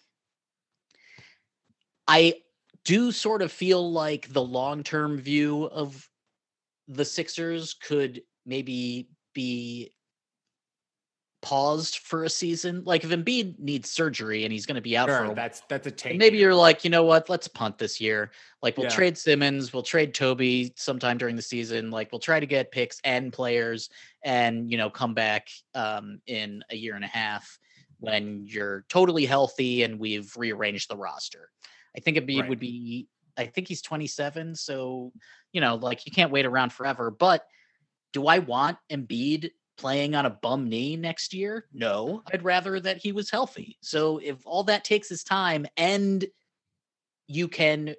I 2.07 2.41
do 2.83 3.11
sort 3.11 3.41
of 3.41 3.51
feel 3.51 3.91
like 3.91 4.27
the 4.33 4.41
long-term 4.43 5.19
view 5.19 5.65
of 5.65 6.09
the 6.87 7.05
Sixers 7.05 7.73
could 7.73 8.21
maybe 8.45 9.09
be 9.33 9.91
paused 11.41 11.99
for 11.99 12.25
a 12.25 12.29
season. 12.29 12.83
Like 12.85 13.03
if 13.03 13.11
Embiid 13.11 13.59
needs 13.59 13.89
surgery 13.89 14.43
and 14.43 14.51
he's 14.51 14.65
going 14.65 14.75
to 14.75 14.81
be 14.81 14.97
out 14.97 15.07
for 15.09 15.25
a 15.25 15.33
that's 15.33 15.61
that's 15.69 15.87
a 15.87 15.91
tank. 15.91 16.17
maybe 16.17 16.37
you're 16.37 16.55
like, 16.55 16.83
you 16.83 16.89
know 16.89 17.03
what? 17.03 17.29
Let's 17.29 17.47
punt 17.47 17.77
this 17.77 18.01
year. 18.01 18.31
Like 18.61 18.77
we'll 18.77 18.87
Yeah. 18.87 18.95
trade 18.95 19.17
Simmons, 19.17 19.71
we'll 19.71 19.83
trade 19.83 20.13
Toby 20.13 20.73
sometime 20.75 21.17
during 21.17 21.35
the 21.35 21.41
season. 21.41 21.91
Like 21.91 22.11
we'll 22.11 22.19
try 22.19 22.39
to 22.39 22.45
get 22.45 22.71
picks 22.71 22.99
and 23.03 23.31
players, 23.31 23.89
and 24.23 24.69
you 24.69 24.77
know 24.77 24.89
come 24.89 25.13
back 25.13 25.47
um, 25.75 26.21
in 26.27 26.63
a 26.69 26.75
year 26.75 26.95
and 26.95 27.05
a 27.05 27.09
half 27.09 27.57
when 27.99 28.45
you're 28.45 28.85
totally 28.89 29.25
healthy 29.25 29.83
and 29.83 29.99
we've 29.99 30.35
rearranged 30.35 30.89
the 30.89 30.97
roster. 30.97 31.49
I 31.95 31.99
think 32.01 32.17
Embiid 32.17 32.41
Right. 32.41 32.49
would 32.49 32.59
be. 32.59 33.07
I 33.37 33.45
think 33.45 33.69
he's 33.69 33.81
27, 33.81 34.55
so 34.55 35.13
you 35.53 35.61
know, 35.61 35.75
like 35.75 36.05
you 36.05 36.11
can't 36.11 36.31
wait 36.31 36.45
around 36.45 36.73
forever. 36.73 37.09
But 37.09 37.45
do 38.11 38.27
I 38.27 38.39
want 38.39 38.77
Embiid 38.91 39.51
playing 39.79 40.15
on 40.15 40.25
a 40.25 40.29
bum 40.29 40.69
knee 40.69 40.95
next 40.95 41.33
year? 41.33 41.65
No, 41.73 42.21
I'd 42.31 42.43
rather 42.43 42.79
that 42.79 42.97
he 42.97 43.11
was 43.11 43.31
healthy. 43.31 43.77
So 43.81 44.19
if 44.19 44.45
all 44.45 44.63
that 44.65 44.83
takes 44.83 45.11
is 45.11 45.23
time 45.23 45.65
and 45.77 46.25
you 47.27 47.47
can 47.47 47.95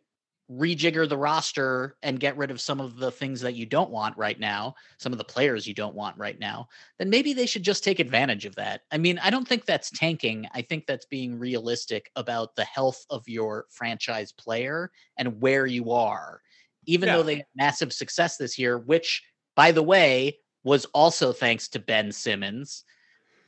rejigger 0.51 1.09
the 1.09 1.17
roster 1.17 1.97
and 2.03 2.19
get 2.19 2.37
rid 2.37 2.51
of 2.51 2.61
some 2.61 2.81
of 2.81 2.97
the 2.97 3.13
things 3.13 3.41
that 3.41 3.55
you 3.55 3.65
don't 3.65 3.91
want 3.91 4.17
right 4.17 4.41
now, 4.41 4.75
some 4.99 5.13
of 5.13 5.19
the 5.19 5.25
players 5.25 5.67
you 5.67 5.75
don't 5.75 5.95
want 5.95 6.19
right 6.19 6.41
now, 6.41 6.67
then 6.99 7.09
maybe 7.09 7.33
they 7.33 7.47
should 7.47 7.63
just 7.63 7.85
take 7.85 8.01
advantage 8.01 8.45
of 8.45 8.57
that. 8.57 8.83
I 8.91 8.99
mean, 8.99 9.21
I 9.21 9.31
don't 9.31 9.47
think 9.47 9.65
that's 9.65 9.91
tanking. 9.91 10.49
I 10.53 10.63
think 10.63 10.87
that's 10.87 11.07
being 11.07 11.39
realistic 11.39 12.11
about 12.17 12.57
the 12.57 12.65
health 12.65 13.07
of 13.11 13.29
your 13.29 13.67
franchise 13.71 14.33
player 14.33 14.91
and 15.17 15.41
where 15.41 15.67
you 15.67 15.93
are. 15.93 16.43
Even 16.87 17.07
Yeah. 17.07 17.17
though 17.17 17.23
they 17.23 17.37
had 17.37 17.47
massive 17.55 17.93
success 17.93 18.37
this 18.37 18.59
year, 18.59 18.77
which 18.77 19.23
by 19.55 19.71
the 19.71 19.83
way, 19.85 20.39
was 20.65 20.85
also 20.87 21.33
thanks 21.33 21.69
to 21.69 21.79
Ben 21.79 22.13
Simmons. 22.13 22.85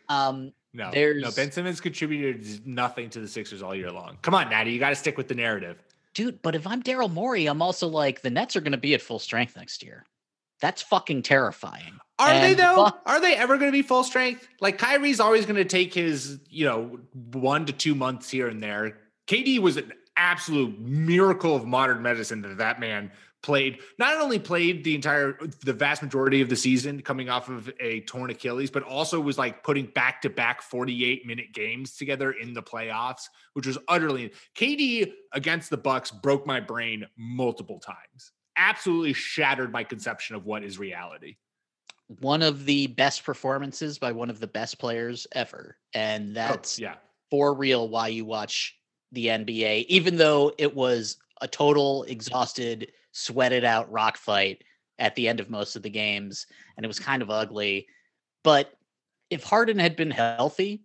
Um, 0.08 0.52
no, 0.74 0.90
no. 1.20 1.30
Ben 1.36 1.50
Simmons 1.52 1.80
contributed 1.80 2.66
nothing 2.66 3.10
to 3.10 3.20
the 3.20 3.28
Sixers 3.28 3.62
all 3.62 3.74
year 3.74 3.90
long. 3.90 4.18
Come 4.22 4.34
on, 4.34 4.48
Natty, 4.50 4.72
you 4.72 4.78
got 4.78 4.90
to 4.90 4.96
stick 4.96 5.16
with 5.18 5.28
the 5.28 5.34
narrative. 5.34 5.82
dude, 6.14 6.40
but 6.42 6.54
if 6.54 6.66
I'm 6.66 6.82
Daryl 6.82 7.10
Morey, 7.12 7.46
I'm 7.46 7.60
also 7.62 7.88
like 7.88 8.22
the 8.22 8.30
Nets 8.30 8.56
are 8.56 8.60
going 8.60 8.72
to 8.72 8.78
be 8.78 8.94
at 8.94 9.02
full 9.02 9.18
strength 9.18 9.56
next 9.56 9.82
year. 9.82 10.04
That's 10.60 10.80
fucking 10.82 11.22
terrifying. 11.22 11.98
Are 12.18 12.38
they 12.40 12.54
though? 12.54 12.76
Buck- 12.76 13.02
Are 13.04 13.20
they 13.20 13.34
ever 13.34 13.56
going 13.58 13.68
to 13.70 13.76
be 13.76 13.82
full 13.82 14.04
strength? 14.04 14.46
Like 14.60 14.78
Kyrie's 14.78 15.18
always 15.18 15.44
going 15.44 15.56
to 15.56 15.64
take 15.64 15.92
his, 15.92 16.38
you 16.48 16.64
know, 16.64 17.00
one 17.32 17.66
to 17.66 17.72
two 17.72 17.94
months 17.96 18.30
here 18.30 18.46
and 18.48 18.62
there. 18.62 18.98
KD 19.26 19.58
was 19.58 19.76
an 19.76 19.92
absolute 20.16 20.78
miracle 20.78 21.56
of 21.56 21.66
modern 21.66 22.00
medicine 22.00 22.42
that 22.42 22.58
that 22.58 22.78
man 22.78 23.10
played. 23.42 23.78
Not 23.98 24.20
only 24.20 24.38
played 24.38 24.84
the 24.84 24.94
entire, 24.94 25.36
the 25.64 25.72
vast 25.72 26.02
majority 26.02 26.40
of 26.40 26.48
the 26.48 26.56
season 26.56 27.00
coming 27.02 27.28
off 27.28 27.48
of 27.48 27.70
a 27.80 28.00
torn 28.02 28.30
Achilles, 28.30 28.70
but 28.70 28.82
also 28.82 29.20
was 29.20 29.38
like 29.38 29.62
putting 29.64 29.86
back 29.86 30.22
to 30.22 30.30
back 30.30 30.62
48 30.62 31.26
minute 31.26 31.52
games 31.52 31.96
together 31.96 32.32
in 32.32 32.52
the 32.54 32.62
playoffs, 32.62 33.24
which 33.54 33.66
was 33.66 33.78
utterly 33.88 34.32
KD 34.56 35.12
against 35.32 35.70
the 35.70 35.76
Bucks 35.76 36.10
broke 36.10 36.46
my 36.46 36.60
brain 36.60 37.06
multiple 37.16 37.78
times. 37.78 38.32
absolutely 38.56 39.14
shattered 39.14 39.72
my 39.72 39.82
conception 39.82 40.36
of 40.36 40.44
what 40.44 40.62
is 40.62 40.78
reality. 40.78 41.36
One 42.20 42.42
of 42.42 42.66
the 42.66 42.86
best 42.88 43.24
performances 43.24 43.98
by 43.98 44.12
one 44.12 44.28
of 44.28 44.40
the 44.40 44.46
best 44.46 44.78
players 44.78 45.26
ever. 45.32 45.78
And 45.94 46.30
Oh, 46.30 46.34
that's 46.34 46.78
yeah. 46.78 46.96
for 47.30 47.54
real 47.54 47.88
why 47.88 48.08
you 48.08 48.26
watch 48.26 48.76
the 49.12 49.26
NBA, 49.28 49.86
even 49.88 50.16
though 50.16 50.52
it 50.58 50.74
was 50.74 51.16
a 51.40 51.48
total 51.48 52.02
exhausted, 52.04 52.92
sweated 53.12 53.64
out 53.64 53.90
rock 53.92 54.16
fight 54.16 54.64
at 54.98 55.14
the 55.14 55.28
end 55.28 55.40
of 55.40 55.50
most 55.50 55.76
of 55.76 55.82
the 55.82 55.90
games, 55.90 56.46
and 56.76 56.84
it 56.84 56.88
was 56.88 56.98
kind 56.98 57.22
of 57.22 57.30
ugly. 57.30 57.86
But 58.44 58.72
if 59.30 59.44
Harden 59.44 59.78
had 59.78 59.96
been 59.96 60.10
healthy, 60.10 60.82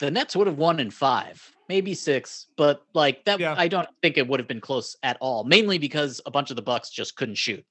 the 0.00 0.10
Nets 0.10 0.36
would 0.36 0.46
have 0.46 0.58
won 0.58 0.80
in 0.80 0.90
five, 0.90 1.42
maybe 1.68 1.94
six, 1.94 2.46
but 2.56 2.82
like 2.94 3.24
that, 3.24 3.40
Yeah. 3.40 3.54
I 3.56 3.68
don't 3.68 3.88
think 4.02 4.16
it 4.16 4.28
would 4.28 4.40
have 4.40 4.48
been 4.48 4.60
close 4.60 4.96
at 5.02 5.16
all. 5.20 5.44
Mainly 5.44 5.78
because 5.78 6.20
a 6.26 6.30
bunch 6.30 6.50
of 6.50 6.56
the 6.56 6.62
Bucks 6.62 6.90
just 6.90 7.16
couldn't 7.16 7.36
shoot. 7.36 7.64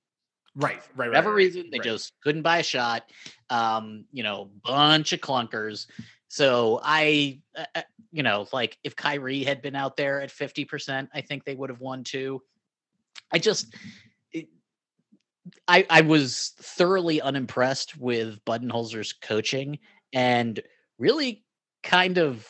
Right, 0.55 0.75
right, 0.75 0.81
right. 0.95 1.07
whatever 1.09 1.29
right, 1.29 1.35
reason, 1.35 1.69
they 1.71 1.77
right. 1.77 1.85
just 1.85 2.13
couldn't 2.21 2.41
buy 2.41 2.57
a 2.57 2.63
shot. 2.63 3.03
Um, 3.49 4.05
you 4.11 4.23
know, 4.23 4.49
bunch 4.63 5.13
of 5.13 5.21
clunkers. 5.21 5.87
So 6.29 6.81
I, 6.83 7.39
uh, 7.55 7.65
uh, 7.75 7.81
you 8.11 8.23
know, 8.23 8.47
like 8.51 8.77
if 8.83 8.95
Kyrie 8.95 9.43
had 9.43 9.61
been 9.61 9.75
out 9.75 9.95
there 9.95 10.19
at 10.19 10.31
fifty 10.31 10.65
percent, 10.65 11.09
I 11.13 11.21
think 11.21 11.45
they 11.45 11.55
would 11.55 11.69
have 11.69 11.79
won 11.79 12.03
too. 12.03 12.41
I 13.31 13.39
just, 13.39 13.75
it, 14.31 14.47
I 15.67 15.85
I 15.89 16.01
was 16.01 16.53
thoroughly 16.59 17.21
unimpressed 17.21 17.97
with 17.97 18.43
Budenholzer's 18.45 19.13
coaching 19.13 19.79
and 20.13 20.59
really 20.97 21.43
kind 21.83 22.17
of 22.17 22.47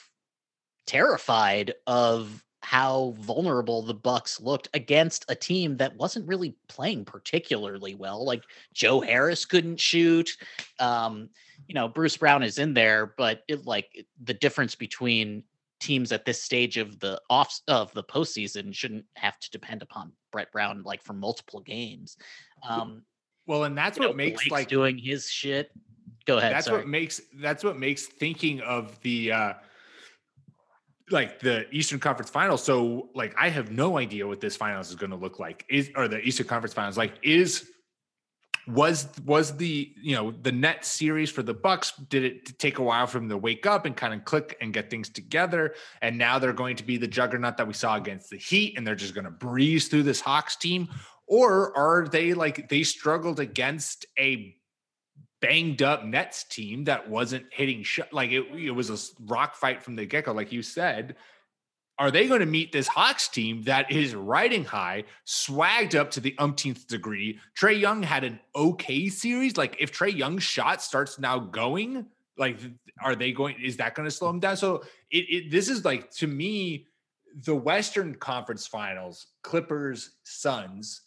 terrified 0.85 1.73
of 1.85 2.43
how 2.61 3.13
vulnerable 3.19 3.81
the 3.81 3.93
Bucks 3.93 4.41
looked 4.41 4.67
against 4.73 5.23
a 5.29 5.35
team 5.35 5.77
that 5.77 5.95
wasn't 5.95 6.27
really 6.27 6.55
playing 6.67 7.05
particularly 7.05 7.95
well. 7.95 8.25
Like 8.25 8.43
Joe 8.73 8.99
Harris 8.99 9.45
couldn't 9.45 9.79
shoot. 9.79 10.29
Um, 10.79 11.29
you 11.67 11.75
know, 11.75 11.87
Bruce 11.87 12.17
Brown 12.17 12.43
is 12.43 12.57
in 12.57 12.73
there, 12.73 13.13
but 13.17 13.43
it 13.47 13.65
like 13.65 14.05
the 14.21 14.33
difference 14.33 14.75
between 14.75 15.43
teams 15.79 16.11
at 16.11 16.25
this 16.25 16.43
stage 16.43 16.77
of 16.77 16.99
the 16.99 17.21
off 17.29 17.61
of 17.67 17.93
the 17.93 18.03
postseason 18.03 18.73
shouldn't 18.73 19.05
have 19.15 19.39
to 19.39 19.49
depend 19.51 19.81
upon 19.81 20.11
Brett 20.37 20.51
Brown 20.51 20.83
like 20.83 21.01
for 21.01 21.13
multiple 21.13 21.61
games. 21.61 22.15
Um, 22.67 23.01
Well, 23.47 23.63
and 23.63 23.75
that's 23.75 23.97
you 23.97 24.03
know, 24.03 24.09
what 24.09 24.17
makes 24.17 24.43
Blake's 24.43 24.51
like 24.51 24.67
doing 24.67 24.99
his 24.99 25.31
shit. 25.31 25.71
Go 26.27 26.37
ahead. 26.37 26.53
that's 26.53 26.67
sorry. 26.67 26.79
what 26.79 26.87
makes 26.87 27.21
that's 27.41 27.63
what 27.63 27.79
makes 27.79 28.05
thinking 28.05 28.61
of 28.61 29.01
the 29.01 29.31
uh 29.31 29.53
like 31.09 31.39
the 31.39 31.65
Eastern 31.73 31.99
Conference 31.99 32.29
Finals. 32.29 32.61
So 32.63 33.09
like 33.15 33.33
I 33.35 33.49
have 33.49 33.71
no 33.71 33.97
idea 33.97 34.27
what 34.27 34.39
this 34.39 34.55
finals 34.55 34.89
is 34.89 34.95
going 34.95 35.09
to 35.09 35.15
look 35.15 35.39
like. 35.39 35.65
Is 35.69 35.89
or 35.95 36.07
the 36.07 36.19
Eastern 36.19 36.45
Conference 36.45 36.75
Finals 36.75 36.97
like 36.99 37.13
is 37.23 37.71
was 38.67 39.07
was 39.25 39.55
the 39.57 39.93
you 40.01 40.15
know 40.15 40.31
the 40.41 40.51
net 40.51 40.83
series 40.83 41.29
for 41.29 41.41
the 41.41 41.53
Bucks 41.53 41.93
did 42.09 42.23
it 42.23 42.59
take 42.59 42.79
a 42.79 42.83
while 42.83 43.07
for 43.07 43.19
them 43.19 43.29
to 43.29 43.37
wake 43.37 43.65
up 43.65 43.85
and 43.85 43.95
kind 43.95 44.13
of 44.13 44.25
click 44.25 44.57
and 44.59 44.73
get 44.73 44.89
things 44.89 45.09
together 45.09 45.73
and 46.01 46.17
now 46.17 46.37
they're 46.37 46.53
going 46.53 46.75
to 46.75 46.83
be 46.83 46.97
the 46.97 47.07
juggernaut 47.07 47.57
that 47.57 47.67
we 47.67 47.73
saw 47.73 47.95
against 47.95 48.29
the 48.29 48.37
Heat 48.37 48.77
and 48.77 48.85
they're 48.85 48.95
just 48.95 49.13
going 49.13 49.25
to 49.25 49.31
breeze 49.31 49.87
through 49.87 50.03
this 50.03 50.19
Hawks 50.19 50.55
team 50.55 50.89
or 51.27 51.75
are 51.77 52.07
they 52.07 52.33
like 52.33 52.67
they 52.69 52.83
struggled 52.83 53.39
against 53.39 54.05
a 54.19 54.55
banged 55.39 55.81
up 55.81 56.03
Nets 56.03 56.43
team 56.43 56.85
that 56.85 57.09
wasn't 57.09 57.45
hitting 57.51 57.83
shot 57.83 58.11
like 58.11 58.31
it, 58.31 58.45
it 58.53 58.71
was 58.71 58.89
a 58.89 58.97
rock 59.25 59.55
fight 59.55 59.83
from 59.83 59.95
the 59.95 60.05
get 60.05 60.25
go, 60.25 60.33
like 60.33 60.51
you 60.51 60.61
said. 60.61 61.15
Are 61.99 62.11
they 62.11 62.27
going 62.27 62.41
to 62.41 62.45
meet 62.45 62.71
this 62.71 62.87
Hawks 62.87 63.27
team 63.27 63.63
that 63.63 63.91
is 63.91 64.13
riding 64.13 64.63
high, 64.63 65.05
swagged 65.25 65.95
up 65.95 66.11
to 66.11 66.19
the 66.19 66.35
umpteenth 66.37 66.87
degree? 66.87 67.39
Trae 67.59 67.79
Young 67.79 68.03
had 68.03 68.23
an 68.23 68.39
okay 68.55 69.09
series. 69.09 69.57
Like 69.57 69.77
if 69.79 69.91
Trae 69.91 70.15
Young's 70.15 70.43
shot 70.43 70.81
starts 70.81 71.17
now 71.17 71.39
going, 71.39 72.05
like 72.37 72.59
are 73.03 73.15
they 73.15 73.31
going? 73.31 73.55
Is 73.63 73.77
that 73.77 73.95
going 73.95 74.07
to 74.07 74.11
slow 74.11 74.29
him 74.29 74.39
down? 74.39 74.57
So 74.57 74.83
it, 75.09 75.25
it 75.29 75.51
this 75.51 75.69
is 75.69 75.83
like 75.85 76.11
to 76.11 76.27
me 76.27 76.87
the 77.43 77.55
Western 77.55 78.15
Conference 78.15 78.67
Finals, 78.67 79.27
Clippers, 79.41 80.11
Suns 80.23 81.01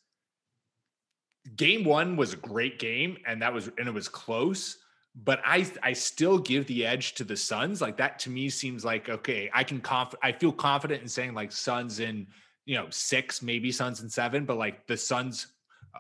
game 1.57 1.85
one 1.85 2.16
was 2.16 2.35
a 2.35 2.37
great 2.37 2.79
game 2.79 3.16
and 3.26 3.40
that 3.42 3.53
was 3.53 3.70
and 3.79 3.88
it 3.88 3.94
was 3.94 4.09
close 4.09 4.79
but 5.14 5.40
i 5.44 5.66
i 5.83 5.92
still 5.92 6.38
give 6.38 6.66
the 6.66 6.87
edge 6.87 7.14
to 7.14 7.25
the 7.25 7.37
suns 7.37 7.81
like 7.81 7.96
that 7.96 8.18
to 8.18 8.31
me 8.31 8.49
seems 8.49 8.85
like 8.85 9.09
okay 9.09 9.51
i 9.53 9.64
can 9.64 9.81
conf 9.81 10.14
i 10.23 10.31
feel 10.31 10.53
confident 10.53 11.03
in 11.03 11.09
saying 11.09 11.35
like 11.35 11.51
suns 11.51 12.01
in 12.01 12.27
you 12.64 12.77
know 12.77 12.87
six 12.90 13.42
maybe 13.42 13.73
suns 13.73 14.01
in 14.01 14.09
seven 14.09 14.44
but 14.44 14.57
like 14.57 14.87
the 14.87 14.96
suns 14.96 15.49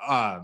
uh 0.06 0.40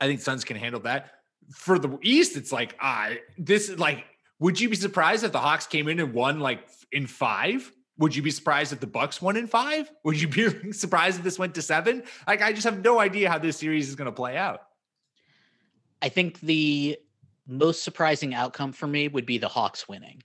i 0.00 0.06
think 0.06 0.20
suns 0.20 0.44
can 0.44 0.56
handle 0.56 0.80
that 0.80 1.12
for 1.52 1.78
the 1.78 1.96
east 2.02 2.36
it's 2.36 2.52
like 2.52 2.74
ah 2.80 3.10
this 3.38 3.68
is 3.68 3.78
like 3.78 4.04
would 4.40 4.58
you 4.58 4.68
be 4.68 4.76
surprised 4.76 5.22
if 5.22 5.32
the 5.32 5.38
hawks 5.38 5.66
came 5.66 5.86
in 5.86 6.00
and 6.00 6.12
won 6.12 6.40
like 6.40 6.68
in 6.90 7.06
five 7.06 7.70
would 8.00 8.16
you 8.16 8.22
be 8.22 8.30
surprised 8.30 8.72
if 8.72 8.80
the 8.80 8.86
Bucks 8.86 9.20
won 9.20 9.36
in 9.36 9.46
five? 9.46 9.92
Would 10.04 10.18
you 10.18 10.26
be 10.26 10.72
surprised 10.72 11.18
if 11.18 11.22
this 11.22 11.38
went 11.38 11.54
to 11.56 11.62
seven? 11.62 12.02
Like, 12.26 12.40
I 12.40 12.52
just 12.52 12.64
have 12.64 12.82
no 12.82 12.98
idea 12.98 13.28
how 13.28 13.38
this 13.38 13.58
series 13.58 13.90
is 13.90 13.94
going 13.94 14.06
to 14.06 14.12
play 14.12 14.38
out. 14.38 14.62
I 16.00 16.08
think 16.08 16.40
the 16.40 16.98
most 17.50 17.82
surprising 17.82 18.34
outcome 18.34 18.72
for 18.72 18.86
me 18.86 19.08
would 19.08 19.26
be 19.26 19.38
the 19.38 19.48
Hawks 19.48 19.88
winning. 19.88 20.22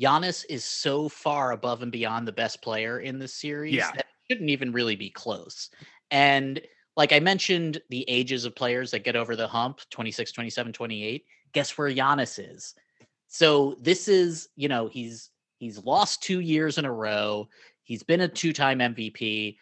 Giannis 0.00 0.44
is 0.48 0.64
so 0.64 1.08
far 1.08 1.52
above 1.52 1.82
and 1.82 1.92
beyond 1.92 2.26
the 2.26 2.32
best 2.32 2.60
player 2.62 3.00
in 3.00 3.18
this 3.18 3.32
series 3.34 3.74
Yeah. 3.74 3.92
that 3.92 4.00
it 4.00 4.32
shouldn't 4.32 4.50
even 4.50 4.72
really 4.72 4.96
be 4.96 5.10
close. 5.10 5.70
And 6.10 6.60
like 6.96 7.12
I 7.12 7.20
mentioned, 7.20 7.80
the 7.90 8.08
ages 8.08 8.44
of 8.44 8.54
players 8.54 8.90
that 8.90 9.04
get 9.04 9.16
over 9.16 9.36
the 9.36 9.48
hump 9.48 9.80
26, 9.90 10.32
27, 10.32 10.72
28. 10.72 11.24
Guess 11.52 11.78
where 11.78 11.90
Giannis 11.90 12.38
is? 12.54 12.74
So 13.28 13.76
this 13.80 14.08
is, 14.08 14.48
you 14.56 14.68
know, 14.68 14.88
he's 14.88 15.30
he's 15.58 15.84
lost 15.84 16.22
two 16.22 16.40
years 16.40 16.78
in 16.78 16.84
a 16.84 16.92
row. 16.92 17.48
He's 17.84 18.02
been 18.02 18.22
a 18.22 18.28
two-time 18.28 18.78
MVP 18.80 19.56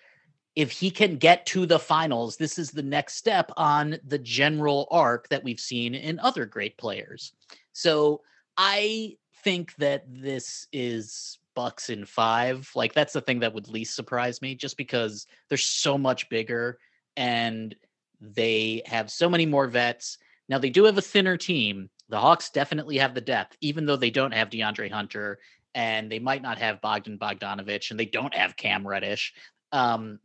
if 0.55 0.71
he 0.71 0.91
can 0.91 1.17
get 1.17 1.47
to 1.47 1.65
the 1.65 1.79
finals, 1.79 2.37
this 2.37 2.59
is 2.59 2.71
the 2.71 2.83
next 2.83 3.15
step 3.15 3.51
on 3.57 3.99
the 4.07 4.19
general 4.19 4.87
arc 4.91 5.29
that 5.29 5.43
we've 5.43 5.61
seen 5.61 5.95
in 5.95 6.19
other 6.19 6.45
great 6.45 6.77
players. 6.77 7.33
So 7.73 8.21
I 8.57 9.17
think 9.43 9.75
that 9.77 10.05
this 10.09 10.69
is 10.73 11.39
Bucks 11.55 11.91
in 11.91 12.05
five. 12.05 12.71
Like 12.75 12.93
that's 12.93 13.13
the 13.13 13.21
thing 13.21 13.41
that 13.41 13.55
would 13.55 13.69
least 13.69 13.95
surprise 13.95 14.43
me, 14.43 14.55
just 14.55 14.77
because 14.77 15.27
they're 15.49 15.59
so 15.59 15.97
much 15.99 16.29
bigger 16.29 16.79
and 17.17 17.75
they 18.21 18.83
have 18.87 19.11
so 19.11 19.29
many 19.29 19.47
more 19.47 19.67
vets. 19.67 20.19
Now 20.49 20.59
they 20.59 20.71
do 20.71 20.85
have 20.85 20.99
a 20.99 21.03
thinner 21.03 21.37
team. 21.37 21.91
The 22.09 22.21
Hawks 22.21 22.51
definitely 22.51 22.99
have 22.99 23.15
the 23.15 23.21
depth, 23.21 23.57
even 23.61 23.87
though 23.87 23.97
they 23.97 24.11
don't 24.11 24.35
have 24.35 24.51
DeAndre 24.51 24.91
Hunter 24.91 25.39
and 25.75 26.13
they 26.13 26.19
might 26.19 26.43
not 26.43 26.59
have 26.59 26.83
Bogdan 26.83 27.19
Bogdanovich 27.19 27.91
and 27.91 27.99
they 27.99 28.05
don't 28.05 28.35
have 28.35 28.57
Cam 28.57 28.87
Reddish. 28.87 29.33
Um, 29.73 30.19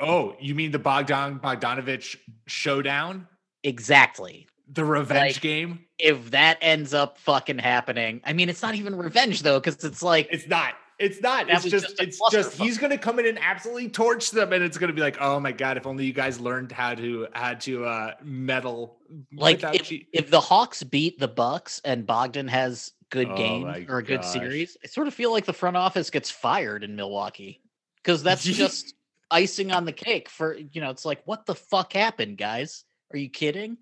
Oh, 0.00 0.36
you 0.40 0.54
mean 0.54 0.70
the 0.70 0.78
Bogdan 0.78 1.40
Bogdanovich 1.40 2.16
showdown? 2.46 3.26
Exactly. 3.64 4.46
The 4.72 4.84
revenge 4.84 5.36
Like- 5.36 5.42
game? 5.42 5.84
If 5.98 6.30
that 6.30 6.58
ends 6.60 6.94
up 6.94 7.18
fucking 7.18 7.58
happening, 7.58 8.20
I 8.24 8.32
mean, 8.32 8.48
it's 8.48 8.62
not 8.62 8.74
even 8.76 8.94
revenge 8.96 9.42
though, 9.42 9.58
because 9.58 9.82
it's 9.84 10.02
like 10.02 10.28
It's 10.30 10.46
not. 10.46 10.74
It's 11.00 11.20
not. 11.22 11.48
It's 11.48 11.62
just, 11.64 11.86
just 11.96 12.00
it's 12.02 12.20
just 12.32 12.54
he's 12.56 12.76
gonna 12.76 12.98
come 12.98 13.18
in 13.20 13.26
and 13.26 13.38
absolutely 13.40 13.88
torch 13.88 14.32
them, 14.32 14.52
and 14.52 14.64
it's 14.64 14.78
gonna 14.78 14.92
be 14.92 15.00
like, 15.00 15.16
oh 15.20 15.38
my 15.38 15.52
god, 15.52 15.76
if 15.76 15.86
only 15.86 16.04
you 16.04 16.12
guys 16.12 16.40
learned 16.40 16.72
how 16.72 16.94
to 16.96 17.26
how 17.32 17.54
to 17.54 17.84
uh 17.84 18.14
meddle 18.22 18.98
like 19.32 19.62
if, 19.62 19.84
cheat- 19.84 20.08
if 20.12 20.28
the 20.30 20.40
Hawks 20.40 20.82
beat 20.82 21.18
the 21.20 21.28
Bucks 21.28 21.80
and 21.84 22.04
Bogdan 22.04 22.48
has 22.48 22.92
good 23.10 23.28
Oh 23.30 23.36
games 23.36 23.86
or 23.88 23.98
a 23.98 24.02
good 24.02 24.22
gosh. 24.22 24.32
series, 24.32 24.76
I 24.84 24.88
sort 24.88 25.06
of 25.06 25.14
feel 25.14 25.30
like 25.32 25.44
the 25.46 25.52
front 25.52 25.76
office 25.76 26.10
gets 26.10 26.30
fired 26.32 26.82
in 26.82 26.96
Milwaukee 26.96 27.60
because 28.02 28.22
that's 28.24 28.42
just 28.44 28.94
icing 29.30 29.72
on 29.72 29.84
the 29.84 29.92
cake 29.92 30.28
for 30.28 30.56
you 30.56 30.80
know. 30.80 30.90
It's 30.90 31.04
like 31.04 31.22
what 31.24 31.46
the 31.46 31.54
fuck 31.54 31.92
happened, 31.92 32.38
guys? 32.38 32.84
Are 33.12 33.18
you 33.18 33.30
kidding? 33.30 33.78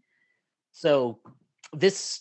So 0.72 1.21
this 1.73 2.21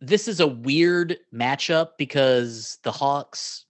this 0.00 0.28
is 0.28 0.40
a 0.40 0.46
weird 0.46 1.18
matchup 1.34 1.90
because 1.98 2.78
the 2.82 2.92
Hawks 2.92 3.66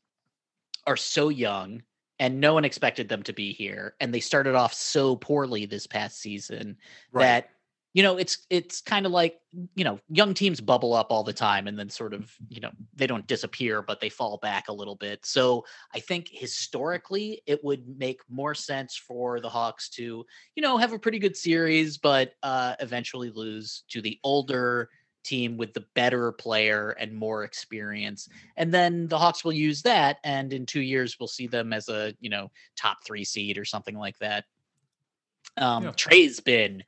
are 0.86 0.96
so 0.96 1.28
young 1.28 1.82
and 2.18 2.40
no 2.40 2.54
one 2.54 2.64
expected 2.64 3.08
them 3.08 3.22
to 3.24 3.32
be 3.32 3.52
here 3.52 3.94
and 4.00 4.14
they 4.14 4.20
started 4.20 4.54
off 4.54 4.72
so 4.72 5.16
poorly 5.16 5.66
this 5.66 5.86
past 5.86 6.20
season 6.20 6.76
Right. 7.12 7.24
that 7.24 7.50
you 7.92 8.02
know 8.02 8.16
it's 8.16 8.46
it's 8.50 8.80
kind 8.80 9.04
of 9.04 9.12
like 9.12 9.40
you 9.74 9.84
know 9.84 9.98
young 10.08 10.32
teams 10.32 10.60
bubble 10.60 10.94
up 10.94 11.08
all 11.10 11.24
the 11.24 11.32
time 11.32 11.66
and 11.66 11.78
then 11.78 11.88
sort 11.88 12.14
of 12.14 12.32
you 12.48 12.60
know 12.60 12.70
they 12.94 13.06
don't 13.06 13.26
disappear 13.26 13.82
but 13.82 14.00
they 14.00 14.08
fall 14.08 14.38
back 14.38 14.68
a 14.68 14.72
little 14.72 14.96
bit. 14.96 15.24
So 15.26 15.64
i 15.94 16.00
think 16.00 16.28
historically 16.30 17.42
it 17.46 17.62
would 17.64 17.98
make 17.98 18.20
more 18.28 18.54
sense 18.54 18.96
for 18.96 19.40
the 19.40 19.48
hawks 19.48 19.88
to 19.90 20.24
you 20.54 20.62
know 20.62 20.76
have 20.76 20.92
a 20.92 20.98
pretty 20.98 21.18
good 21.18 21.36
series 21.36 21.98
but 21.98 22.34
uh 22.42 22.74
eventually 22.80 23.30
lose 23.30 23.84
to 23.88 24.00
the 24.00 24.18
older 24.22 24.88
team 25.22 25.56
with 25.58 25.74
the 25.74 25.84
better 25.94 26.32
player 26.32 26.90
and 26.92 27.14
more 27.14 27.44
experience. 27.44 28.26
And 28.56 28.72
then 28.72 29.06
the 29.06 29.18
hawks 29.18 29.44
will 29.44 29.52
use 29.52 29.82
that 29.82 30.16
and 30.24 30.50
in 30.52 30.64
2 30.64 30.80
years 30.80 31.18
we'll 31.20 31.28
see 31.28 31.46
them 31.46 31.74
as 31.74 31.88
a 31.90 32.14
you 32.20 32.30
know 32.30 32.50
top 32.76 33.04
3 33.04 33.22
seed 33.24 33.58
or 33.58 33.64
something 33.66 33.96
like 33.98 34.18
that. 34.20 34.44
Um, 35.58 35.84
Yeah. 35.84 35.90
Trae's 35.92 36.40
been 36.40 36.84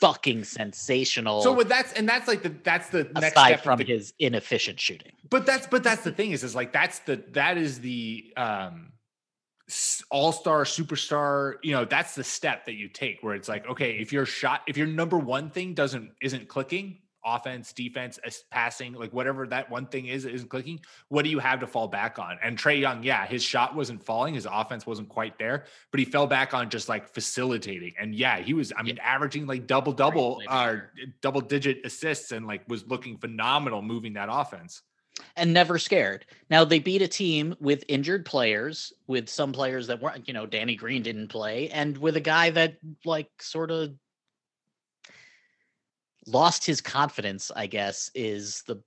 fucking 0.00 0.44
sensational. 0.44 1.42
So 1.42 1.52
with 1.52 1.68
that's 1.68 1.92
and 1.92 2.08
that's 2.08 2.28
like 2.28 2.42
the 2.42 2.54
that's 2.62 2.88
the 2.90 3.04
next 3.14 3.32
aside 3.32 3.48
step 3.48 3.64
from 3.64 3.78
the- 3.78 3.84
his 3.84 4.12
inefficient 4.18 4.80
shooting. 4.80 5.12
But 5.28 5.46
that's 5.46 5.66
but 5.66 5.82
that's 5.82 6.02
the 6.02 6.12
thing 6.12 6.32
is 6.32 6.44
is 6.44 6.54
like 6.54 6.72
that's 6.72 7.00
the 7.00 7.22
that 7.32 7.58
is 7.58 7.80
the 7.80 8.32
um 8.36 8.92
all 10.10 10.32
star 10.32 10.64
superstar. 10.64 11.54
You 11.62 11.72
know 11.72 11.84
that's 11.84 12.14
the 12.14 12.24
step 12.24 12.66
that 12.66 12.74
you 12.74 12.88
take 12.88 13.22
where 13.22 13.34
it's 13.34 13.48
like 13.48 13.68
okay 13.68 13.98
if 13.98 14.12
your 14.12 14.26
shot 14.26 14.62
if 14.66 14.76
your 14.76 14.86
number 14.86 15.18
one 15.18 15.50
thing 15.50 15.74
doesn't 15.74 16.12
isn't 16.22 16.48
clicking 16.48 16.98
offense 17.24 17.72
defense 17.72 18.18
as- 18.24 18.44
passing 18.50 18.92
like 18.92 19.12
whatever 19.12 19.46
that 19.46 19.70
one 19.70 19.86
thing 19.86 20.06
is 20.06 20.24
isn't 20.24 20.48
clicking 20.48 20.80
what 21.08 21.24
do 21.24 21.30
you 21.30 21.38
have 21.38 21.60
to 21.60 21.66
fall 21.66 21.88
back 21.88 22.18
on? 22.18 22.38
And 22.42 22.58
Trae 22.58 22.80
Young 22.80 23.02
yeah 23.02 23.26
his 23.26 23.42
shot 23.42 23.74
wasn't 23.74 24.02
falling 24.02 24.34
his 24.34 24.46
offense 24.50 24.86
wasn't 24.86 25.08
quite 25.08 25.38
there 25.38 25.64
but 25.90 26.00
he 26.00 26.06
fell 26.06 26.26
back 26.26 26.54
on 26.54 26.70
just 26.70 26.88
like 26.88 27.08
facilitating. 27.08 27.94
And 27.98 28.14
yeah 28.14 28.38
he 28.38 28.54
was 28.54 28.72
I 28.76 28.82
mean 28.82 28.98
averaging 28.98 29.46
like 29.46 29.66
double 29.66 29.92
double 29.92 30.42
uh 30.48 30.76
double 31.20 31.40
digit 31.40 31.84
assists 31.84 32.32
and 32.32 32.46
like 32.46 32.62
was 32.68 32.86
looking 32.86 33.18
phenomenal 33.18 33.82
moving 33.82 34.14
that 34.14 34.28
offense. 34.30 34.82
And 35.36 35.52
never 35.52 35.78
scared. 35.78 36.26
Now 36.50 36.64
they 36.64 36.78
beat 36.78 37.02
a 37.02 37.08
team 37.08 37.54
with 37.60 37.84
injured 37.88 38.24
players, 38.24 38.92
with 39.06 39.28
some 39.28 39.52
players 39.52 39.86
that 39.88 40.00
weren't, 40.00 40.28
you 40.28 40.34
know, 40.34 40.46
Danny 40.46 40.76
Green 40.76 41.02
didn't 41.02 41.28
play, 41.28 41.68
and 41.70 41.96
with 41.98 42.16
a 42.16 42.20
guy 42.20 42.50
that 42.50 42.76
like 43.04 43.28
sort 43.40 43.70
of 43.70 43.94
lost 46.28 46.64
his 46.64 46.80
confidence, 46.80 47.50
I 47.54 47.66
guess, 47.66 48.10
is 48.14 48.62
the 48.66 48.80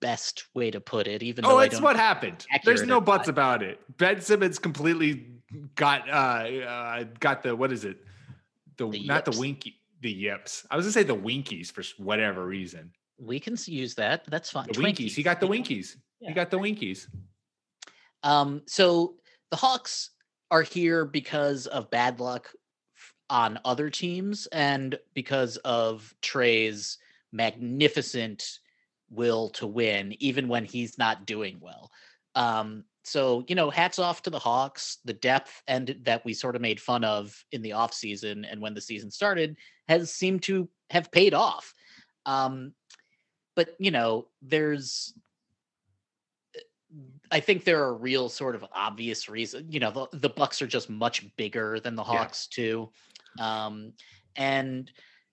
best 0.00 0.44
way 0.54 0.70
to 0.70 0.80
put 0.80 1.06
it. 1.06 1.22
Even 1.22 1.44
Oh, 1.44 1.58
it's 1.58 1.80
what 1.80 1.96
happened. 1.96 2.46
There's 2.64 2.82
no 2.84 3.00
buts 3.00 3.26
not. 3.26 3.32
about 3.32 3.62
it. 3.62 3.80
Ben 3.96 4.20
Simmons 4.20 4.58
completely 4.58 5.26
got 5.74 6.08
uh, 6.08 6.12
uh 6.12 7.04
got 7.20 7.42
the 7.42 7.56
what 7.56 7.72
is 7.72 7.84
it? 7.84 7.98
The, 8.76 8.88
The 8.88 9.06
not 9.06 9.24
the 9.24 9.30
yips. 9.32 9.38
winky 9.38 9.74
the 10.00 10.12
yips. 10.12 10.66
I 10.70 10.76
was 10.76 10.84
gonna 10.86 10.92
say 10.92 11.02
the 11.02 11.14
winkies 11.14 11.70
for 11.70 11.82
whatever 12.02 12.46
reason. 12.46 12.92
we 13.18 13.40
can 13.40 13.56
use 13.66 13.94
that. 13.96 14.24
That's 14.28 14.50
fine. 14.50 14.68
The 14.72 14.80
winkies. 14.80 15.14
He 15.16 15.22
got 15.22 15.40
the 15.40 15.46
winkies. 15.48 15.96
Yeah. 16.20 16.28
He 16.28 16.34
got 16.34 16.50
the 16.50 16.58
winkies. 16.58 17.08
Um, 18.22 18.62
so 18.66 19.14
the 19.50 19.56
Hawks 19.56 20.10
are 20.50 20.62
here 20.62 21.04
because 21.04 21.66
of 21.66 21.90
bad 21.90 22.20
luck 22.20 22.50
on 23.30 23.58
other 23.64 23.90
teams 23.90 24.46
and 24.52 24.98
because 25.14 25.56
of 25.58 26.14
Trae's 26.22 26.98
magnificent 27.32 28.58
will 29.10 29.50
to 29.50 29.66
win, 29.66 30.14
even 30.18 30.48
when 30.48 30.64
he's 30.64 30.98
not 30.98 31.26
doing 31.26 31.58
well. 31.60 31.90
Um, 32.34 32.84
so 33.04 33.44
you 33.48 33.54
know, 33.54 33.70
hats 33.70 33.98
off 33.98 34.22
to 34.22 34.30
the 34.30 34.38
Hawks. 34.38 34.98
The 35.04 35.14
depth 35.14 35.62
and 35.66 35.96
that 36.02 36.24
we 36.24 36.34
sort 36.34 36.56
of 36.56 36.62
made 36.62 36.80
fun 36.80 37.04
of 37.04 37.42
in 37.52 37.62
the 37.62 37.70
offseason 37.70 38.46
and 38.50 38.60
when 38.60 38.74
the 38.74 38.80
season 38.80 39.10
started 39.10 39.56
has 39.88 40.12
seemed 40.12 40.42
to 40.44 40.68
have 40.90 41.10
paid 41.10 41.32
off. 41.32 41.72
Um, 42.26 42.74
but 43.56 43.74
you 43.78 43.90
know, 43.90 44.28
there's 44.42 45.14
I 47.30 47.40
think 47.40 47.64
there 47.64 47.82
are 47.82 47.94
real 47.94 48.28
sort 48.28 48.54
of 48.54 48.64
obvious 48.72 49.28
reasons. 49.28 49.72
You 49.72 49.80
know, 49.80 49.90
the, 49.90 50.18
the 50.18 50.28
Bucks 50.28 50.62
are 50.62 50.66
just 50.66 50.88
much 50.88 51.24
bigger 51.36 51.80
than 51.80 51.94
the 51.94 52.02
Yeah. 52.02 52.18
Hawks 52.18 52.46
too. 52.46 52.90
Um, 53.38 53.92
and 54.36 54.90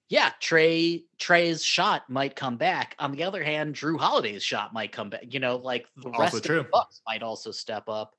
yeah, 0.10 0.32
Trae 0.41 1.04
Trae's 1.20 1.64
shot 1.64 2.10
might 2.10 2.36
come 2.36 2.58
back. 2.58 2.96
On 3.00 3.12
the 3.12 3.24
other 3.24 3.43
hand, 3.43 3.76
Jrue 3.76 4.00
Holiday's 4.00 4.43
shot 4.43 4.74
might 4.74 4.91
come 4.91 5.10
back. 5.10 5.24
You 5.28 5.39
know, 5.39 5.58
like 5.58 5.88
the 5.98 6.10
Also 6.10 6.22
rest 6.22 6.36
of 6.36 6.43
the 6.43 6.68
Bucks 6.72 7.02
might 7.08 7.24
also 7.24 7.52
step 7.52 7.89
up. 7.89 8.16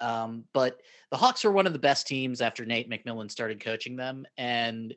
Um, 0.00 0.44
but 0.52 0.80
the 1.10 1.16
Hawks 1.16 1.44
were 1.44 1.52
one 1.52 1.66
of 1.66 1.72
the 1.72 1.78
best 1.78 2.06
teams 2.06 2.40
after 2.40 2.64
Nate 2.64 2.90
McMillan 2.90 3.30
started 3.30 3.60
coaching 3.60 3.96
them, 3.96 4.26
and 4.38 4.94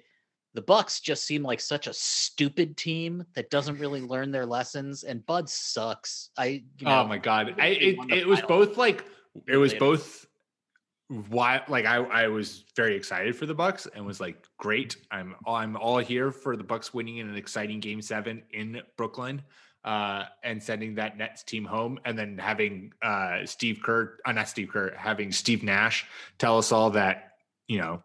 the 0.54 0.62
Bucks 0.62 1.00
just 1.00 1.26
seem 1.26 1.44
like 1.44 1.60
such 1.60 1.88
a 1.88 1.94
stupid 1.94 2.78
team 2.78 3.26
that 3.36 3.50
doesn't 3.50 3.80
really 3.80 4.02
learn 4.02 4.32
their 4.32 4.46
lessons. 4.46 5.04
And 5.04 5.26
Bud 5.26 5.50
sucks. 5.50 6.30
I 6.38 6.64
you 6.78 6.86
know, 6.86 7.02
oh 7.02 7.08
my 7.08 7.18
god. 7.18 7.56
I 7.60 7.68
it, 7.68 7.98
it 8.10 8.28
was 8.28 8.42
both 8.42 8.78
like 8.78 9.04
it 9.48 9.58
was 9.58 9.74
both 9.74 10.26
why 11.30 11.62
like 11.68 11.86
I 11.86 11.98
I 11.98 12.28
was 12.28 12.66
very 12.76 12.96
excited 12.96 13.36
for 13.36 13.46
the 13.46 13.54
Bucks 13.54 13.88
and 13.94 14.06
was 14.06 14.20
like 14.20 14.48
great. 14.58 14.98
I'm 15.12 15.36
I'm 15.46 15.76
all 15.78 16.00
here 16.00 16.32
for 16.32 16.56
the 16.56 16.64
Bucks 16.64 16.94
winning 16.94 17.18
in 17.18 17.30
an 17.30 17.36
exciting 17.36 17.80
game 17.80 18.02
7 18.02 18.44
in 18.52 18.82
Brooklyn 18.98 19.42
uh 19.86 20.24
and 20.44 20.64
sending 20.64 20.96
that 20.96 21.18
Nets 21.18 21.44
team 21.44 21.66
home 21.66 22.00
and 22.06 22.18
then 22.18 22.38
having 22.38 22.94
uh 23.02 23.46
Steve 23.46 23.82
Kerr 23.84 24.18
uh, 24.26 24.32
not 24.32 24.48
Steve 24.48 24.70
Kerr 24.70 24.94
having 24.96 25.32
Steve 25.32 25.62
Nash 25.62 26.06
tell 26.38 26.58
us 26.58 26.72
all 26.72 26.90
that 26.92 27.34
you 27.68 27.80
know 27.80 28.02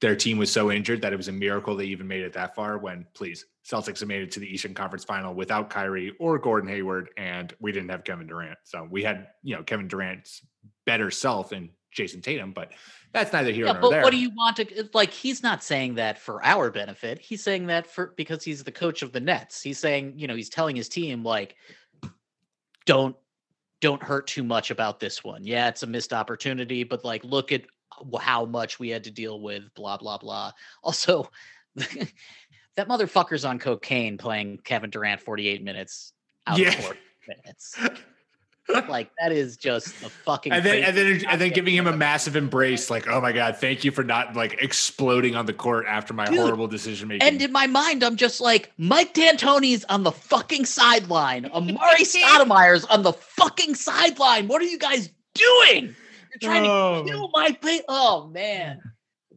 their 0.00 0.16
team 0.16 0.38
was 0.38 0.52
so 0.52 0.70
injured 0.70 1.02
that 1.02 1.12
it 1.12 1.16
was 1.16 1.28
a 1.28 1.32
miracle 1.32 1.76
they 1.76 1.86
even 1.86 2.08
made 2.08 2.22
it 2.22 2.32
that 2.34 2.54
far 2.54 2.78
when 2.78 3.06
please 3.14 3.46
Celtics 3.68 4.00
have 4.00 4.08
made 4.08 4.22
it 4.22 4.30
to 4.32 4.40
the 4.40 4.46
Eastern 4.46 4.74
Conference 4.74 5.04
final 5.04 5.34
without 5.34 5.68
Kyrie 5.68 6.16
or 6.18 6.38
Gordon 6.38 6.70
Hayward 6.70 7.10
and 7.16 7.54
we 7.60 7.70
didn't 7.70 7.90
have 7.90 8.02
Kevin 8.02 8.26
Durant. 8.26 8.58
So 8.64 8.88
we 8.90 9.02
had, 9.02 9.28
you 9.42 9.56
know, 9.56 9.62
Kevin 9.62 9.88
Durant's 9.88 10.40
better 10.86 11.10
self 11.10 11.52
and 11.52 11.68
Jayson 11.96 12.22
Tatum, 12.22 12.52
but 12.52 12.72
that's 13.12 13.32
neither 13.32 13.50
here 13.50 13.66
Yeah, 13.66 13.72
nor 13.72 13.80
but 13.82 13.90
there. 13.90 14.02
what 14.02 14.10
do 14.10 14.18
you 14.18 14.30
want 14.36 14.56
to 14.56 14.88
like? 14.94 15.10
He's 15.10 15.42
not 15.42 15.62
saying 15.64 15.94
that 15.94 16.18
for 16.18 16.44
our 16.44 16.70
benefit. 16.70 17.18
He's 17.18 17.42
saying 17.42 17.66
that 17.66 17.86
for 17.86 18.12
because 18.16 18.44
he's 18.44 18.62
the 18.62 18.72
coach 18.72 19.02
of 19.02 19.12
the 19.12 19.20
Nets. 19.20 19.62
He's 19.62 19.78
saying, 19.78 20.14
you 20.16 20.26
know, 20.26 20.34
he's 20.34 20.50
telling 20.50 20.76
his 20.76 20.88
team 20.88 21.24
like, 21.24 21.56
don't 22.86 23.16
don't 23.80 24.02
hurt 24.02 24.26
too 24.26 24.42
much 24.42 24.70
about 24.70 25.00
this 25.00 25.22
one. 25.24 25.44
Yeah, 25.44 25.68
it's 25.68 25.82
a 25.82 25.86
missed 25.86 26.12
opportunity, 26.12 26.84
but 26.84 27.04
like, 27.04 27.24
look 27.24 27.52
at 27.52 27.62
how 28.20 28.44
much 28.44 28.78
we 28.78 28.88
had 28.90 29.04
to 29.04 29.10
deal 29.10 29.40
with. 29.40 29.62
Blah 29.74 29.96
blah 29.96 30.18
blah. 30.18 30.52
Also, 30.82 31.30
that 31.76 32.88
motherfucker's 32.88 33.44
on 33.44 33.58
cocaine 33.58 34.18
playing 34.18 34.58
Kevin 34.64 34.90
Durant 34.90 35.20
forty 35.20 35.48
eight 35.48 35.62
minutes 35.64 36.12
out 36.46 36.58
Yeah. 36.58 36.68
of 36.68 36.74
four 36.76 36.96
minutes. 37.26 37.78
like 38.88 39.10
that 39.18 39.32
is 39.32 39.56
just 39.56 39.88
a 40.04 40.08
fucking. 40.08 40.52
and 40.52 40.64
then 40.64 40.82
crazy 40.82 40.86
and 40.86 40.96
then 40.96 41.30
and 41.30 41.40
then 41.40 41.50
giving 41.50 41.74
him 41.74 41.86
a 41.86 41.96
massive 41.96 42.36
embrace, 42.36 42.90
like, 42.90 43.08
oh 43.08 43.20
my 43.20 43.32
god, 43.32 43.56
thank 43.56 43.84
you 43.84 43.90
for 43.90 44.04
not 44.04 44.36
like 44.36 44.62
exploding 44.62 45.34
on 45.36 45.46
the 45.46 45.52
court 45.52 45.86
after 45.88 46.12
my 46.14 46.26
Dude, 46.26 46.38
horrible 46.38 46.66
decision 46.68 47.08
making. 47.08 47.26
And 47.26 47.40
in 47.40 47.50
my 47.52 47.66
mind, 47.66 48.02
I'm 48.02 48.16
just 48.16 48.40
like, 48.40 48.72
Mike 48.78 49.14
D'Antoni's 49.14 49.84
on 49.86 50.02
the 50.02 50.12
fucking 50.12 50.64
sideline. 50.66 51.44
Amar'e 51.44 51.76
Stoudemire's 52.02 52.84
on 52.86 53.02
the 53.02 53.12
fucking 53.12 53.74
sideline. 53.74 54.48
What 54.48 54.60
are 54.60 54.66
you 54.66 54.78
guys 54.78 55.08
doing? 55.34 55.94
You're 56.40 56.50
trying 56.50 56.66
Oh, 56.66 57.02
to 57.04 57.10
kill 57.10 57.30
my 57.32 57.52
pay. 57.52 57.80
Oh 57.88 58.26
man. 58.28 58.80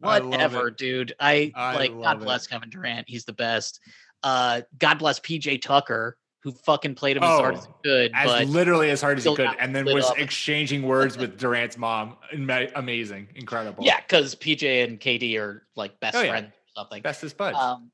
Whatever, 0.00 0.68
it. 0.68 0.76
dude. 0.76 1.14
I, 1.20 1.52
I 1.54 1.76
like 1.76 1.92
love 1.92 2.02
God 2.02 2.16
it. 2.22 2.24
bless 2.24 2.46
Kevin 2.46 2.70
Durant. 2.70 3.08
He's 3.08 3.24
the 3.24 3.32
best. 3.32 3.80
Uh 4.22 4.62
God 4.78 4.98
bless 4.98 5.18
PJ 5.20 5.62
Tucker, 5.62 6.16
who 6.42 6.52
fucking 6.52 6.94
played 6.96 7.16
him 7.16 7.22
as 7.22 7.28
hard 7.28 7.54
as 7.54 7.64
he 7.64 7.70
Oh, 7.70 7.74
could. 7.84 8.12
as 8.14 8.48
literally 8.48 8.90
as 8.90 9.00
hard 9.00 9.18
as 9.18 9.24
he 9.24 9.34
could, 9.34 9.48
and 9.60 9.74
then 9.74 9.84
was 9.84 10.06
up. 10.06 10.18
exchanging 10.18 10.82
words 10.82 11.16
with 11.16 11.38
Durant's 11.38 11.78
mom. 11.78 12.16
Amazing, 12.32 13.28
incredible. 13.36 13.84
yeah, 13.84 14.00
because 14.00 14.34
PJ 14.34 14.84
and 14.84 14.98
KD 15.00 15.38
are 15.38 15.66
like 15.76 15.98
best 16.00 16.16
Oh, 16.16 16.20
yeah. 16.22 16.30
friends 16.30 16.46
or 16.48 16.80
something. 16.80 17.02
bestest 17.02 17.36
buds. 17.36 17.56
Um, 17.58 17.90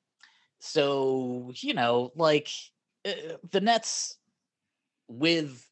so 0.60 1.52
you 1.56 1.74
know, 1.74 2.10
like 2.16 2.48
uh, 3.06 3.12
the 3.50 3.60
Nets 3.60 4.16
with 5.08 5.64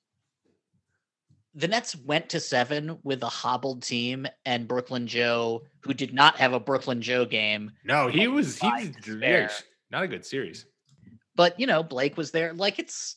the 1.55 1.69
Nets 1.69 1.97
went 1.97 2.29
to 2.31 2.41
seven 2.41 2.99
with 3.03 3.23
a 3.23 3.29
hobbled 3.29 3.83
team 3.83 4.27
and 4.45 4.69
Brooklyn 4.69 5.07
Joe, 5.07 5.65
who 5.81 5.95
did 5.95 6.13
not 6.13 6.37
have 6.37 6.53
a 6.53 6.61
Brooklyn 6.61 7.01
Joe 7.01 7.25
game, 7.25 7.73
no, 7.85 8.09
he 8.09 8.29
was 8.29 8.59
he 8.61 8.69
was 8.69 8.83
it's 8.89 9.09
yeah, 9.09 9.19
fair. 9.19 9.51
not 9.91 10.03
a 10.03 10.09
good 10.09 10.27
series. 10.27 10.67
But 11.37 11.59
you 11.61 11.67
know 11.67 11.83
Blake 11.83 12.17
was 12.17 12.31
there. 12.31 12.53
Like 12.53 12.79
it's 12.79 13.17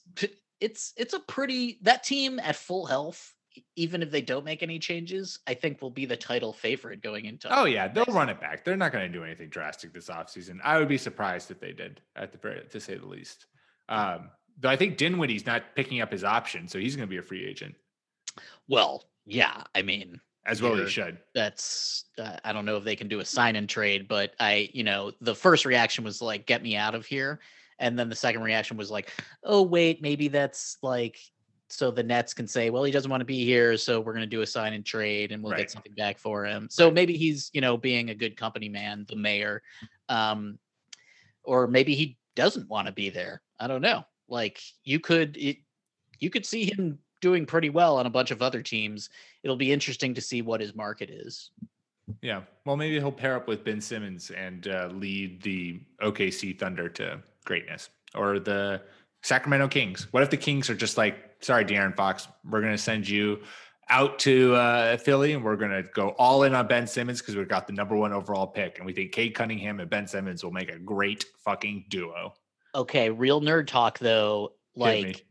it's 0.59 0.93
it's 0.97 1.13
a 1.13 1.19
pretty 1.19 1.79
that 1.83 2.03
team 2.03 2.39
at 2.39 2.55
full 2.55 2.85
health. 2.85 3.33
Even 3.75 4.03
if 4.03 4.11
they 4.11 4.21
don't 4.21 4.45
make 4.45 4.63
any 4.63 4.79
changes, 4.79 5.39
I 5.47 5.53
think 5.53 5.81
will 5.81 5.89
be 5.89 6.05
the 6.05 6.15
title 6.15 6.53
favorite 6.53 7.01
going 7.01 7.25
into. 7.25 7.49
Oh 7.51 7.65
yeah, 7.65 7.87
they'll 7.87 8.05
run 8.05 8.29
it 8.29 8.39
back. 8.39 8.63
They're 8.63 8.77
not 8.77 8.91
going 8.91 9.11
to 9.11 9.17
do 9.17 9.25
anything 9.25 9.49
drastic 9.49 9.91
this 9.91 10.07
offseason. 10.07 10.59
I 10.63 10.77
would 10.77 10.87
be 10.87 10.97
surprised 10.97 11.49
if 11.51 11.59
they 11.59 11.73
did, 11.73 11.99
at 12.15 12.31
the 12.31 12.37
very 12.37 12.61
to 12.69 12.79
say 12.79 12.95
the 12.95 13.07
least. 13.07 13.47
Um, 13.89 14.29
though 14.59 14.69
I 14.69 14.75
think 14.75 14.97
Dinwiddie's 14.97 15.45
not 15.45 15.75
picking 15.75 15.99
up 15.99 16.11
his 16.11 16.23
option, 16.23 16.67
so 16.67 16.79
he's 16.79 16.95
going 16.95 17.07
to 17.07 17.11
be 17.11 17.17
a 17.17 17.23
free 17.23 17.45
agent 17.45 17.75
Well, 18.67 19.03
yeah. 19.25 19.63
I 19.73 19.81
mean, 19.81 20.21
as 20.45 20.61
well. 20.61 20.75
He 20.75 20.87
should. 20.87 21.17
that's 21.33 22.05
uh, 22.17 22.37
I 22.43 22.53
don't 22.53 22.65
know 22.65 22.77
if 22.77 22.83
they 22.83 22.95
can 22.95 23.07
do 23.07 23.19
a 23.19 23.25
sign 23.25 23.55
and 23.55 23.67
trade, 23.67 24.07
but 24.07 24.33
I, 24.39 24.69
you 24.73 24.83
know, 24.83 25.11
the 25.21 25.35
first 25.35 25.65
reaction 25.65 26.03
was 26.03 26.21
like, 26.21 26.45
"Get 26.45 26.63
me 26.63 26.75
out 26.75 26.95
of 26.95 27.05
here," 27.05 27.39
and 27.79 27.97
then 27.97 28.09
the 28.09 28.15
second 28.15 28.41
reaction 28.41 28.77
was 28.77 28.91
like, 28.91 29.11
"Oh 29.43 29.61
wait, 29.61 30.01
maybe 30.01 30.27
that's 30.27 30.77
like." 30.81 31.19
So 31.71 31.91
the 31.91 32.01
Nets 32.01 32.33
can 32.33 32.47
say, 32.47 32.71
"Well, 32.71 32.83
he 32.83 32.91
doesn't 32.91 33.11
want 33.11 33.21
to 33.21 33.25
be 33.25 33.45
here, 33.45 33.77
so 33.77 33.99
we're 33.99 34.13
going 34.13 34.23
to 34.23 34.27
do 34.27 34.41
a 34.41 34.47
sign 34.47 34.73
and 34.73 34.83
trade, 34.85 35.31
and 35.31 35.43
we'll 35.43 35.51
Right. 35.51 35.59
get 35.59 35.71
something 35.71 35.93
back 35.93 36.17
for 36.17 36.45
him." 36.45 36.67
So 36.69 36.89
maybe 36.89 37.15
he's, 37.15 37.51
you 37.53 37.61
know, 37.61 37.77
being 37.77 38.09
a 38.09 38.15
good 38.15 38.35
company 38.35 38.69
man, 38.69 39.05
the 39.07 39.15
mayor, 39.15 39.61
um, 40.09 40.57
or 41.43 41.67
maybe 41.67 41.93
he 41.95 42.17
doesn't 42.35 42.69
want 42.69 42.87
to 42.87 42.93
be 42.93 43.09
there. 43.09 43.41
I 43.59 43.67
don't 43.67 43.81
know. 43.81 44.03
Like 44.27 44.61
you 44.83 44.99
could, 44.99 45.37
it, 45.37 45.57
you 46.19 46.29
could 46.29 46.45
see 46.45 46.65
him 46.65 46.99
doing 47.21 47.45
pretty 47.45 47.69
well 47.69 47.97
on 47.97 48.05
a 48.05 48.09
bunch 48.09 48.31
of 48.31 48.41
other 48.41 48.61
teams. 48.61 49.09
It'll 49.43 49.57
be 49.57 49.71
interesting 49.71 50.13
to 50.15 50.21
see 50.21 50.41
what 50.41 50.61
his 50.61 50.73
market 50.75 51.09
is. 51.09 51.51
Yeah. 52.21 52.41
Well, 52.65 52.77
maybe 52.77 52.95
he'll 52.95 53.11
pair 53.11 53.35
up 53.35 53.47
with 53.47 53.63
Ben 53.63 53.81
Simmons 53.81 54.31
and 54.31 54.67
uh, 54.67 54.89
lead 54.93 55.41
the 55.41 55.79
OKC 56.01 56.57
Thunder 56.57 56.89
to 56.89 57.19
greatness 57.49 57.89
or 58.15 58.39
the 58.39 58.81
Sacramento 59.23 59.67
Kings. 59.67 60.07
What 60.11 60.23
if 60.23 60.29
the 60.29 60.37
Kings 60.37 60.69
are 60.69 60.75
just 60.75 60.97
like, 60.97 61.17
sorry, 61.41 61.65
De'Aaron 61.65 61.95
Fox, 61.95 62.27
we're 62.49 62.61
going 62.61 62.73
to 62.73 62.77
send 62.77 63.09
you 63.09 63.41
out 63.89 64.19
to 64.19 64.53
uh, 64.53 64.97
Philly 64.97 65.33
and 65.33 65.43
we're 65.43 65.55
going 65.55 65.71
to 65.71 65.83
go 65.93 66.09
all 66.19 66.43
in 66.43 66.53
on 66.53 66.67
Ben 66.67 66.85
Simmons 66.85 67.19
because 67.19 67.35
we've 67.35 67.49
got 67.49 67.65
the 67.65 67.73
number 67.73 67.95
one 67.95 68.13
overall 68.13 68.47
pick. 68.47 68.77
And 68.77 68.85
we 68.85 68.93
think 68.93 69.11
Cade 69.11 69.33
Cunningham 69.33 69.79
and 69.79 69.89
Ben 69.89 70.07
Simmons 70.07 70.43
will 70.43 70.51
make 70.51 70.69
a 70.69 70.77
great 70.77 71.25
fucking 71.43 71.85
duo. 71.89 72.33
Okay, 72.75 73.09
real 73.09 73.41
nerd 73.41 73.65
talk 73.67 73.97
though. 73.97 74.53
Like 74.75 75.25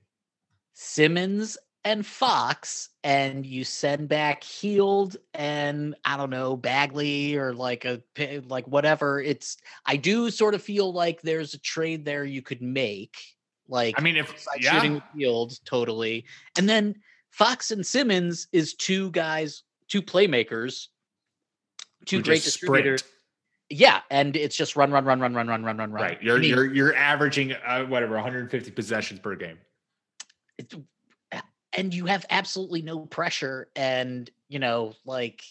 Simmons 0.74 1.56
and 1.84 2.04
Fox, 2.04 2.90
and 3.04 3.46
you 3.46 3.64
send 3.64 4.08
back 4.08 4.42
Hield 4.42 5.16
and 5.34 5.94
I 6.04 6.16
don't 6.16 6.30
know 6.30 6.56
Bagley 6.56 7.36
or 7.36 7.54
like 7.54 7.84
a 7.84 8.02
like 8.46 8.66
whatever. 8.66 9.20
It's 9.20 9.56
I 9.86 9.96
do 9.96 10.30
sort 10.30 10.54
of 10.54 10.62
feel 10.62 10.92
like 10.92 11.22
there's 11.22 11.54
a 11.54 11.58
trade 11.58 12.04
there 12.04 12.24
you 12.24 12.42
could 12.42 12.62
make. 12.62 13.16
Like 13.68 13.94
I 13.98 14.02
mean, 14.02 14.16
if 14.16 14.46
yeah, 14.60 14.72
shooting 14.72 15.02
Fields 15.16 15.60
totally, 15.64 16.24
and 16.56 16.68
then 16.68 16.94
Fox 17.30 17.70
and 17.70 17.84
Simmons 17.86 18.48
is 18.52 18.74
two 18.74 19.10
guys, 19.10 19.62
two 19.88 20.02
playmakers, 20.02 20.86
two 22.06 22.18
who 22.18 22.22
great 22.22 22.42
distributors. 22.42 23.00
sprint. 23.00 23.14
Yeah, 23.70 24.00
and 24.10 24.34
it's 24.34 24.56
just 24.56 24.76
run, 24.76 24.90
run, 24.90 25.04
run, 25.04 25.20
run, 25.20 25.34
run, 25.34 25.46
run, 25.46 25.62
run, 25.62 25.76
run, 25.76 25.92
run. 25.92 26.02
Right. 26.02 26.22
You're 26.22 26.38
I 26.38 26.40
mean, 26.40 26.50
you're 26.50 26.72
you're 26.74 26.94
averaging 26.96 27.52
uh, 27.52 27.84
whatever 27.84 28.14
150 28.14 28.70
possessions 28.70 29.20
per 29.20 29.36
game. 29.36 29.58
it- 30.56 30.72
and 31.78 31.94
you 31.94 32.06
have 32.06 32.26
absolutely 32.30 32.82
no 32.82 33.00
pressure 33.06 33.68
and 33.76 34.30
you 34.48 34.58
know 34.58 34.94
like 35.04 35.42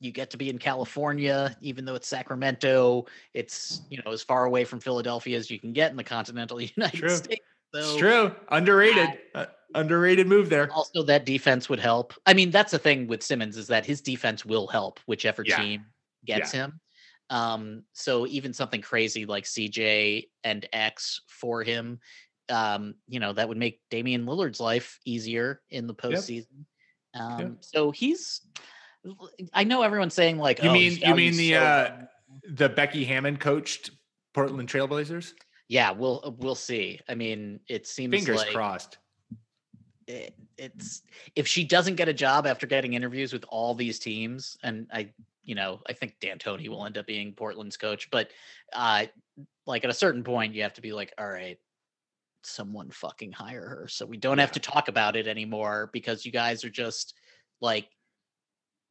you 0.00 0.12
get 0.12 0.30
to 0.30 0.36
be 0.36 0.48
in 0.50 0.58
california 0.58 1.56
even 1.60 1.84
though 1.84 1.94
it's 1.94 2.08
sacramento 2.08 3.04
it's 3.34 3.82
you 3.88 4.00
know 4.04 4.12
as 4.12 4.22
far 4.22 4.44
away 4.44 4.64
from 4.64 4.78
philadelphia 4.80 5.36
as 5.36 5.50
you 5.50 5.58
can 5.58 5.72
get 5.72 5.90
in 5.90 5.96
the 5.96 6.04
continental 6.04 6.60
united 6.76 6.98
True. 6.98 7.08
states 7.08 7.44
It's 7.74 7.96
true. 7.96 8.32
Underrated. 8.50 9.18
Uh, 9.34 9.46
underrated 9.74 10.26
move 10.26 10.48
there. 10.48 10.70
also 10.72 11.02
that 11.02 11.26
defense 11.26 11.68
would 11.68 11.80
help 11.80 12.14
i 12.24 12.32
mean 12.32 12.50
that's 12.50 12.70
the 12.72 12.78
thing 12.78 13.06
with 13.06 13.22
simmons 13.22 13.56
is 13.58 13.66
that 13.66 13.84
his 13.84 14.00
defense 14.00 14.44
will 14.46 14.66
help 14.66 15.00
whichever 15.06 15.42
Yeah. 15.44 15.56
team 15.56 15.84
gets 16.24 16.50
him 16.52 16.80
um 17.28 17.82
so 17.92 18.26
even 18.28 18.52
something 18.54 18.80
crazy 18.80 19.26
like 19.26 19.44
cj 19.44 20.28
and 20.44 20.66
x 20.72 21.20
for 21.26 21.62
him 21.62 21.98
um 22.48 22.94
you 23.08 23.20
know 23.20 23.32
that 23.32 23.48
would 23.48 23.58
make 23.58 23.80
damian 23.90 24.26
lillard's 24.26 24.60
life 24.60 25.00
easier 25.04 25.60
in 25.70 25.86
the 25.86 25.94
postseason. 25.94 26.64
Um 27.14 27.58
so 27.60 27.90
he's 27.90 28.42
i 29.54 29.64
know 29.64 29.82
everyone's 29.82 30.14
saying 30.14 30.38
like 30.38 30.62
You 30.62 30.70
oh, 30.70 30.72
mean 30.72 30.98
you 30.98 31.14
mean 31.14 31.36
the 31.36 31.52
so 31.54 31.60
uh 31.60 31.96
the 32.50 32.68
Becky 32.68 33.04
Hammon 33.04 33.36
coached 33.36 33.90
Portland 34.34 34.68
Trailblazers? 34.68 35.32
yeah 35.68 35.90
we'll 35.90 36.36
we'll 36.38 36.54
see. 36.54 37.00
I 37.08 37.14
mean 37.14 37.60
it 37.68 37.86
seems 37.86 38.12
Fingers 38.12 38.36
like 38.36 38.52
crossed. 38.52 38.98
it, 40.06 40.34
it's 40.58 41.02
if 41.34 41.46
she 41.46 41.64
doesn't 41.64 41.96
get 41.96 42.08
a 42.08 42.14
job 42.14 42.46
after 42.46 42.66
getting 42.66 42.94
interviews 42.94 43.32
with 43.32 43.44
all 43.48 43.74
these 43.74 43.98
teams, 43.98 44.56
and 44.62 44.86
I, 44.92 45.10
you 45.42 45.54
know, 45.54 45.80
I 45.88 45.92
think 45.92 46.16
D'Antoni 46.20 46.68
will 46.68 46.84
end 46.86 46.98
up 46.98 47.06
being 47.06 47.32
Portland's 47.32 47.76
coach, 47.76 48.10
but 48.10 48.30
uh, 48.72 49.06
like 49.66 49.84
at 49.84 49.90
a 49.90 49.94
certain 49.94 50.24
point, 50.24 50.54
you 50.54 50.62
have 50.62 50.74
to 50.74 50.80
be 50.80 50.92
like, 50.92 51.12
all 51.18 51.28
right, 51.28 51.58
someone 52.46 52.90
fucking 52.90 53.32
hire 53.32 53.66
her, 53.68 53.88
so 53.88 54.06
we 54.06 54.16
don't 54.16 54.38
have 54.38 54.52
to 54.52 54.60
talk 54.60 54.88
about 54.88 55.16
it 55.16 55.26
anymore 55.26 55.90
because 55.92 56.24
you 56.24 56.32
guys 56.32 56.64
are 56.64 56.70
just 56.70 57.14
like. 57.60 57.88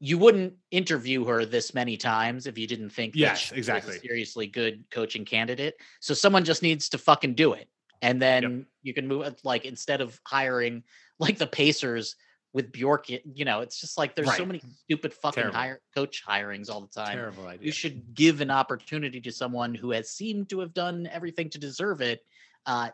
You 0.01 0.17
wouldn't 0.17 0.55
interview 0.71 1.23
her 1.23 1.45
this 1.45 1.73
many 1.73 1.95
times 1.95 2.47
if 2.47 2.57
you 2.57 2.67
didn't 2.67 2.89
think 2.89 3.13
that 3.13 3.19
Yes, 3.19 3.53
exactly. 3.53 3.95
a 3.95 3.99
seriously 3.99 4.45
good 4.45 4.83
coaching 4.91 5.23
candidate. 5.23 5.75
So 6.01 6.13
someone 6.13 6.43
just 6.43 6.61
needs 6.61 6.89
to 6.89 6.97
fucking 6.97 7.35
do 7.35 7.53
it 7.53 7.69
and 8.01 8.21
then 8.21 8.65
you 8.83 8.93
can 8.93 9.07
move 9.07 9.25
it 9.25 9.39
like 9.43 9.65
instead 9.65 10.01
of 10.01 10.19
hiring 10.25 10.83
like 11.19 11.37
the 11.37 11.47
Pacers 11.47 12.15
with 12.53 12.71
Bjork, 12.71 13.09
you 13.09 13.45
know, 13.45 13.61
it's 13.61 13.81
just 13.81 13.97
like 13.97 14.15
there's 14.15 14.33
so 14.35 14.45
many 14.45 14.61
stupid 14.83 15.13
fucking 15.13 15.41
Terrible. 15.41 15.57
hire 15.57 15.81
coach 15.93 16.23
hirings 16.25 16.69
all 16.69 16.81
the 16.81 16.87
time. 16.87 17.17
Terrible 17.17 17.47
idea. 17.47 17.65
You 17.65 17.71
should 17.71 18.13
give 18.13 18.41
an 18.41 18.51
opportunity 18.51 19.19
to 19.21 19.31
someone 19.31 19.75
who 19.75 19.91
has 19.91 20.09
seemed 20.09 20.49
to 20.49 20.59
have 20.59 20.73
done 20.73 21.09
everything 21.11 21.49
to 21.49 21.57
deserve 21.57 22.01
it, 22.01 22.21
uh, 22.65 22.89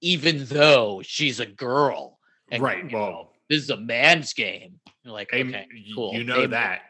even 0.00 0.44
though 0.46 1.02
she's 1.04 1.40
a 1.40 1.46
girl. 1.46 2.18
And, 2.50 2.62
right. 2.62 2.84
you 2.84 2.90
know, 2.90 2.98
Well, 2.98 3.32
this 3.48 3.62
is 3.62 3.70
a 3.70 3.76
man's 3.76 4.32
game. 4.32 4.80
You're 5.04 5.12
like, 5.12 5.32
okay, 5.32 5.66
cool. 5.94 6.14
you 6.14 6.24
know 6.24 6.46
that. 6.46 6.82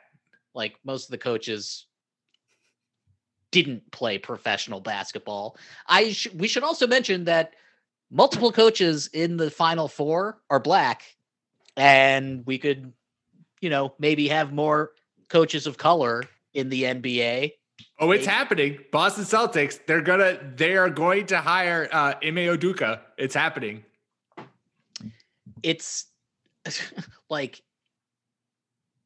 like 0.55 0.75
most 0.85 1.07
of 1.07 1.11
the 1.13 1.19
coaches 1.19 1.87
didn't 3.51 3.91
play 3.91 4.19
professional 4.19 4.81
basketball. 4.81 5.57
I 5.87 6.13
sh- 6.13 6.29
we 6.35 6.49
should 6.49 6.63
also 6.63 6.87
mention 6.87 7.25
that 7.25 7.55
multiple 8.11 8.53
coaches 8.53 9.09
in 9.13 9.37
the 9.37 9.51
final 9.51 9.89
four 9.89 10.39
are 10.51 10.61
black 10.61 11.03
and 11.77 12.45
we 12.47 12.59
could 12.59 12.93
you 13.61 13.71
know 13.71 13.95
maybe 13.99 14.29
have 14.29 14.53
more 14.53 14.91
coaches 15.29 15.67
of 15.67 15.79
color 15.79 16.25
in 16.55 16.69
the 16.69 16.83
NBA. 16.85 17.53
Oh, 18.01 18.13
it's 18.13 18.27
happening. 18.27 18.79
Boston 18.91 19.25
Celtics, 19.25 19.79
they're 19.87 20.01
gonna 20.01 20.39
they 20.57 20.75
are 20.77 20.89
going 20.89 21.27
to 21.27 21.39
hire 21.39 21.89
uh 21.93 22.15
Ime 22.23 22.37
Udoka. 22.37 23.01
It's 23.19 23.35
happening. 23.35 23.85
It's 25.63 26.07
like 27.31 27.63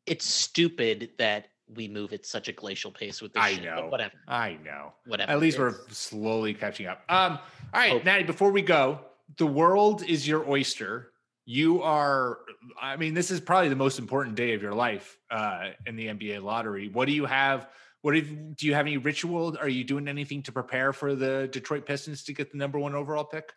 it's 0.06 0.24
stupid 0.24 1.10
that 1.18 1.48
we 1.74 1.88
move 1.88 2.12
at 2.12 2.24
such 2.26 2.48
a 2.48 2.52
glacial 2.52 2.90
pace 2.90 3.20
with 3.20 3.32
this 3.32 3.42
I 3.42 3.54
shit, 3.54 3.64
but 3.64 3.80
know. 3.80 3.88
whatever. 3.88 4.14
I 4.28 4.58
know. 4.64 4.92
Whatever. 5.06 5.32
At 5.32 5.40
least 5.40 5.58
we're 5.58 5.74
slowly 5.88 6.54
catching 6.54 6.86
up. 6.86 7.02
Um, 7.08 7.38
all 7.72 7.80
right, 7.80 7.92
Hope. 7.92 8.04
Natty, 8.04 8.24
before 8.24 8.52
we 8.52 8.62
go, 8.62 9.00
the 9.38 9.46
world 9.46 10.04
is 10.04 10.28
your 10.28 10.48
oyster. 10.48 11.10
You 11.46 11.82
are, 11.82 12.38
I 12.80 12.96
mean, 12.96 13.14
this 13.14 13.30
is 13.30 13.40
probably 13.40 13.68
the 13.68 13.76
most 13.76 13.98
important 13.98 14.34
day 14.34 14.54
of 14.54 14.62
your 14.62 14.74
life 14.74 15.18
uh, 15.30 15.70
in 15.86 15.96
the 15.96 16.06
NBA 16.06 16.42
lottery. 16.42 16.88
What 16.88 17.06
do 17.06 17.12
you 17.12 17.26
have? 17.26 17.68
What 18.04 18.14
if, 18.18 18.28
do 18.56 18.66
you 18.66 18.74
have 18.74 18.84
any 18.84 18.98
ritual? 18.98 19.56
Are 19.58 19.66
you 19.66 19.82
doing 19.82 20.08
anything 20.08 20.42
to 20.42 20.52
prepare 20.52 20.92
for 20.92 21.14
the 21.14 21.48
Detroit 21.50 21.86
Pistons 21.86 22.22
to 22.24 22.34
get 22.34 22.52
the 22.52 22.58
number 22.58 22.78
one 22.78 22.94
overall 22.94 23.24
pick? 23.24 23.50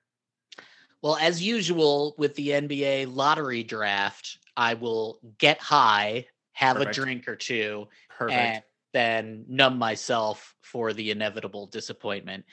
Well, 1.01 1.17
as 1.17 1.43
usual 1.43 2.15
with 2.17 2.33
the 2.35 2.51
NBA 2.51 3.13
lottery 3.13 3.63
draft, 3.63 4.39
I 4.55 4.75
will 4.75 5.19
get 5.37 5.59
high, 5.59 6.27
have 6.53 6.77
Perfect. 6.77 6.97
a 6.97 7.01
drink 7.01 7.27
or 7.27 7.35
two, 7.35 7.89
Perfect. 8.09 8.39
and 8.39 8.63
then 8.93 9.43
numb 9.49 9.77
myself 9.77 10.55
for 10.61 10.93
the 10.93 11.11
inevitable 11.11 11.67
disappointment. 11.67 12.45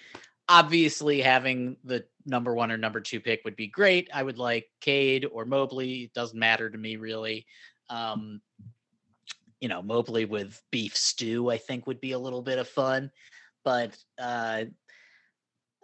Obviously, 0.48 1.20
having 1.20 1.76
the 1.84 2.06
number 2.26 2.56
one 2.56 2.72
or 2.72 2.76
number 2.76 3.00
two 3.00 3.20
pick 3.20 3.42
would 3.44 3.54
be 3.54 3.68
great. 3.68 4.10
I 4.12 4.24
would 4.24 4.38
like 4.38 4.68
Cade 4.80 5.26
or 5.30 5.44
Mobley. 5.44 6.02
It 6.02 6.12
doesn't 6.12 6.36
matter 6.36 6.68
to 6.68 6.76
me 6.76 6.96
really. 6.96 7.46
Um, 7.88 8.40
you 9.64 9.68
know, 9.68 9.80
Mobley 9.80 10.26
with 10.26 10.60
beef 10.70 10.94
stew, 10.94 11.50
I 11.50 11.56
think 11.56 11.86
would 11.86 11.98
be 11.98 12.12
a 12.12 12.18
little 12.18 12.42
bit 12.42 12.58
of 12.58 12.68
fun. 12.68 13.10
But 13.64 13.96
uh 14.18 14.64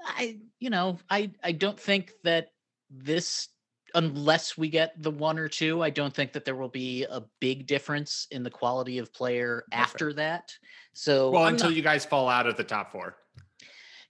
I, 0.04 0.38
you 0.58 0.68
know, 0.68 0.98
I 1.08 1.30
I 1.42 1.52
don't 1.52 1.80
think 1.80 2.12
that 2.24 2.48
this 2.90 3.48
unless 3.94 4.58
we 4.58 4.68
get 4.68 5.02
the 5.02 5.10
one 5.10 5.38
or 5.38 5.48
two, 5.48 5.82
I 5.82 5.88
don't 5.88 6.12
think 6.14 6.34
that 6.34 6.44
there 6.44 6.56
will 6.56 6.68
be 6.68 7.04
a 7.04 7.22
big 7.40 7.66
difference 7.66 8.26
in 8.30 8.42
the 8.42 8.50
quality 8.50 8.98
of 8.98 9.14
player 9.14 9.64
after 9.72 10.12
that. 10.12 10.52
So 10.92 11.30
well, 11.30 11.44
I'm 11.44 11.54
until 11.54 11.70
not- 11.70 11.76
you 11.76 11.82
guys 11.82 12.04
fall 12.04 12.28
out 12.28 12.46
of 12.46 12.58
the 12.58 12.64
top 12.64 12.92
four. 12.92 13.16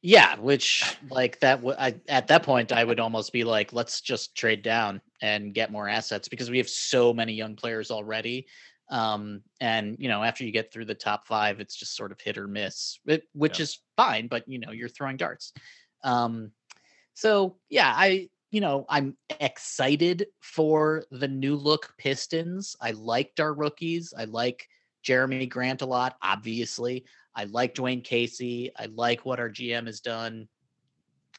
yeah, 0.03 0.37
which 0.41 0.99
like 1.11 1.39
that 1.41 1.59
w- 1.59 1.77
I 1.79 1.95
at 2.09 2.27
that 2.27 2.43
point 2.43 2.73
I 2.73 2.83
would 2.83 2.99
almost 2.99 3.33
be 3.33 3.45
like 3.45 3.73
let's 3.73 4.01
just 4.01 4.35
trade 4.37 4.63
down 4.63 5.01
and 5.23 5.55
get 5.55 5.71
more 5.71 5.89
assets 5.89 6.27
because 6.27 6.51
we 6.51 6.59
have 6.59 6.69
so 6.69 7.13
many 7.15 7.35
young 7.35 7.55
players 7.55 7.93
already. 7.93 8.49
Um 8.91 9.43
and 9.61 9.97
you 9.99 10.09
know 10.09 10.23
after 10.23 10.45
you 10.45 10.53
get 10.53 10.73
through 10.73 10.87
the 10.87 10.95
top 10.95 11.27
5 11.27 11.61
it's 11.61 11.77
just 11.77 11.97
sort 11.97 12.13
of 12.13 12.21
hit 12.21 12.37
or 12.37 12.49
miss, 12.49 12.99
it, 13.07 13.25
which 13.33 13.59
Yeah. 13.59 13.65
is 13.65 13.79
fine, 13.97 14.27
but 14.27 14.47
you 14.47 14.59
know 14.59 14.73
you're 14.73 14.89
throwing 14.89 15.17
darts. 15.17 15.53
Um 16.05 16.53
so 17.15 17.57
yeah, 17.69 17.93
I 17.97 18.29
you 18.51 18.61
know, 18.61 18.85
I'm 18.89 19.17
excited 19.39 20.27
for 20.41 21.05
the 21.13 21.29
new 21.29 21.55
look 21.55 21.95
Pistons. 21.99 22.75
I 22.81 22.91
liked 22.91 23.39
our 23.39 23.55
rookies. 23.55 24.13
I 24.17 24.25
like 24.25 24.67
Jerami 25.05 25.49
Grant 25.49 25.83
a 25.83 25.87
lot, 25.87 26.17
obviously. 26.21 27.05
I 27.35 27.45
like 27.45 27.75
Dwane 27.75 28.03
Casey. 28.03 28.73
I 28.77 28.87
like 28.87 29.25
what 29.25 29.39
our 29.39 29.49
GM 29.49 29.87
has 29.87 30.01
done. 30.01 30.49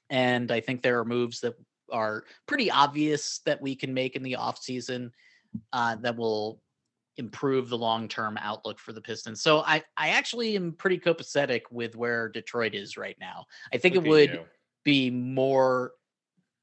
And 0.09 0.51
I 0.51 0.61
think 0.61 0.81
there 0.81 0.99
are 0.99 1.05
moves 1.05 1.41
that 1.41 1.55
are 1.91 2.23
pretty 2.45 2.71
obvious 2.71 3.39
that 3.45 3.61
we 3.61 3.75
can 3.75 3.93
make 3.93 4.15
in 4.15 4.23
the 4.23 4.37
offseason 4.39 5.11
uh, 5.73 5.97
that 5.97 6.15
will 6.15 6.61
improve 7.17 7.69
the 7.69 7.77
long-term 7.77 8.37
outlook 8.41 8.79
for 8.79 8.93
the 8.93 9.01
Pistons. 9.01 9.41
So 9.41 9.59
I, 9.59 9.83
I 9.97 10.09
actually 10.09 10.55
am 10.55 10.73
pretty 10.73 10.97
copacetic 10.97 11.61
with 11.71 11.95
where 11.95 12.29
Detroit 12.29 12.73
is 12.73 12.97
right 12.97 13.17
now. 13.19 13.45
I 13.73 13.77
think 13.77 13.95
Look 13.95 14.05
it 14.05 14.09
would 14.09 14.29
you. 14.31 14.45
be 14.83 15.09
more 15.09 15.91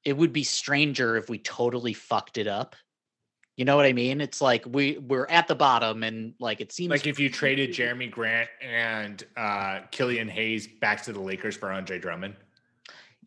it 0.04 0.16
would 0.16 0.32
be 0.32 0.44
stranger 0.44 1.16
if 1.16 1.28
we 1.28 1.38
totally 1.38 1.92
fucked 1.92 2.38
it 2.38 2.46
up 2.46 2.76
You 3.58 3.64
know 3.64 3.74
what 3.74 3.86
I 3.86 3.92
mean? 3.92 4.20
It's 4.20 4.40
like 4.40 4.64
we 4.66 4.98
we're 4.98 5.26
at 5.26 5.48
the 5.48 5.56
bottom, 5.56 6.04
and 6.04 6.34
like 6.38 6.60
it 6.60 6.70
seems 6.70 6.92
Like 6.92 7.08
if 7.08 7.18
you 7.18 7.28
traded 7.28 7.70
Jerami 7.70 8.08
Grant 8.08 8.48
and 8.62 9.24
uh, 9.36 9.80
Killian 9.90 10.28
Hayes 10.28 10.68
back 10.68 11.02
to 11.02 11.12
the 11.12 11.20
Lakers 11.20 11.56
for 11.56 11.72
Andre 11.72 11.98
Drummond. 11.98 12.36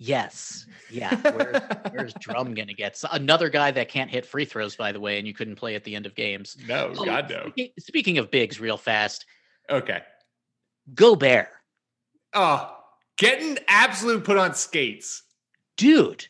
Yes, 0.04 0.66
yeah. 0.90 1.16
Where's, 1.32 1.62
where's 1.92 2.14
Drum 2.16 2.56
gonna 2.56 2.74
get 2.74 2.98
So- 2.98 3.08
another 3.12 3.50
guy 3.50 3.70
that 3.70 3.88
can't 3.88 4.10
hit 4.10 4.26
free 4.26 4.46
throws? 4.46 4.76
By 4.76 4.92
the 4.92 5.00
way, 5.00 5.20
and 5.20 5.28
you 5.28 5.34
couldn't 5.36 5.58
play 5.58 5.76
at 5.76 5.84
the 5.84 5.96
end 5.96 6.08
of 6.08 6.16
games. 6.16 6.58
No, 6.68 6.92
Oh, 6.98 7.06
God 7.06 7.30
no. 7.30 7.42
speaking- 7.52 7.72
Speaking 7.80 8.18
of 8.18 8.32
bigs, 8.32 8.60
real 8.60 8.78
fast, 8.78 9.28
Okay. 9.70 10.00
Gobert, 10.96 11.50
Oh, 12.34 12.76
getting 13.18 13.60
absolute 13.68 14.24
put 14.24 14.38
on 14.38 14.56
skates. 14.56 15.22
dude. 15.78 16.26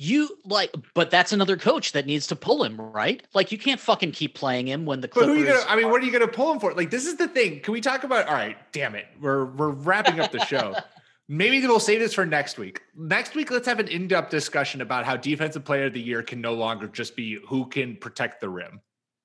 You 0.00 0.28
like, 0.44 0.72
but 0.94 1.10
that's 1.10 1.32
another 1.32 1.56
coach 1.56 1.90
that 1.92 2.06
needs 2.06 2.26
to 2.28 2.36
pull 2.36 2.62
him, 2.64 2.80
right? 2.80 3.20
Like 3.34 3.50
you 3.52 3.58
can't 3.58 3.80
fucking 3.80 4.12
keep 4.12 4.34
playing 4.34 4.66
him 4.68 4.86
when 4.86 5.00
the 5.00 5.08
But 5.08 5.24
who 5.26 5.32
are 5.32 5.36
you 5.36 5.46
gonna? 5.46 5.64
I 5.68 5.74
mean, 5.76 5.88
what 5.90 6.00
are 6.02 6.04
you 6.04 6.12
gonna 6.12 6.28
pull 6.28 6.52
him 6.52 6.58
for? 6.60 6.72
Like, 6.74 6.90
this 6.90 7.04
is 7.06 7.16
the 7.16 7.26
thing. 7.28 7.60
Can 7.60 7.72
we 7.72 7.80
talk 7.80 8.02
about? 8.04 8.26
All 8.28 8.34
right, 8.34 8.56
damn 8.72 8.94
it, 8.96 9.06
we're 9.20 9.44
we're 9.46 9.70
wrapping 9.70 10.18
up 10.20 10.30
the 10.32 10.44
show. 10.44 10.74
Maybe 11.28 11.60
we'll 11.66 11.78
save 11.80 12.00
this 12.00 12.14
for 12.14 12.24
next 12.24 12.56
week. 12.58 12.80
Next 12.96 13.34
week, 13.34 13.50
let's 13.50 13.66
have 13.66 13.80
an 13.80 13.88
in-depth 13.88 14.30
discussion 14.30 14.80
about 14.80 15.04
how 15.04 15.16
defensive 15.16 15.64
player 15.64 15.86
of 15.86 15.92
the 15.92 16.00
year 16.00 16.22
can 16.22 16.40
no 16.40 16.54
longer 16.54 16.88
just 16.88 17.14
be 17.16 17.38
who 17.46 17.66
can 17.68 17.96
protect 17.96 18.40
the 18.40 18.48
rim. 18.48 18.80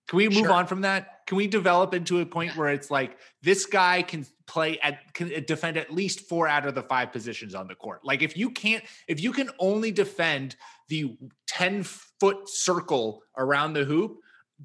Can 0.09 0.17
we 0.17 0.27
move 0.27 0.39
Sure. 0.39 0.51
on 0.51 0.67
from 0.67 0.81
that? 0.81 1.25
Can 1.27 1.37
we 1.37 1.47
develop 1.47 1.93
into 1.93 2.19
a 2.19 2.25
point 2.25 2.57
where 2.57 2.67
it's 2.67 2.91
like 2.91 3.17
this 3.41 3.65
guy 3.65 4.01
can 4.01 4.25
play 4.47 4.77
at 4.79 5.13
can 5.13 5.29
defend 5.45 5.77
at 5.77 5.93
least 5.93 6.27
four 6.27 6.45
out 6.45 6.67
of 6.67 6.75
the 6.75 6.83
five 6.83 7.13
positions 7.13 7.55
on 7.55 7.67
the 7.69 7.75
court? 7.75 8.01
Like 8.03 8.21
if 8.21 8.35
you 8.35 8.49
can't, 8.49 8.83
if 9.07 9.21
you 9.23 9.31
can 9.31 9.49
only 9.59 9.91
defend 9.91 10.57
the 10.89 11.17
10 11.47 11.83
foot 11.83 12.49
circle 12.49 13.23
around 13.37 13.73
the 13.73 13.85
hoop, 13.85 14.17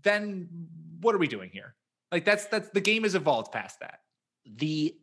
then 0.02 0.48
what 1.00 1.14
are 1.14 1.18
we 1.18 1.28
doing 1.28 1.50
here? 1.52 1.76
Like 2.10 2.24
that's 2.24 2.46
that's 2.46 2.70
the 2.70 2.80
game 2.80 3.04
has 3.04 3.14
evolved 3.14 3.52
past 3.52 3.78
that. 3.78 4.00
the 4.44 4.96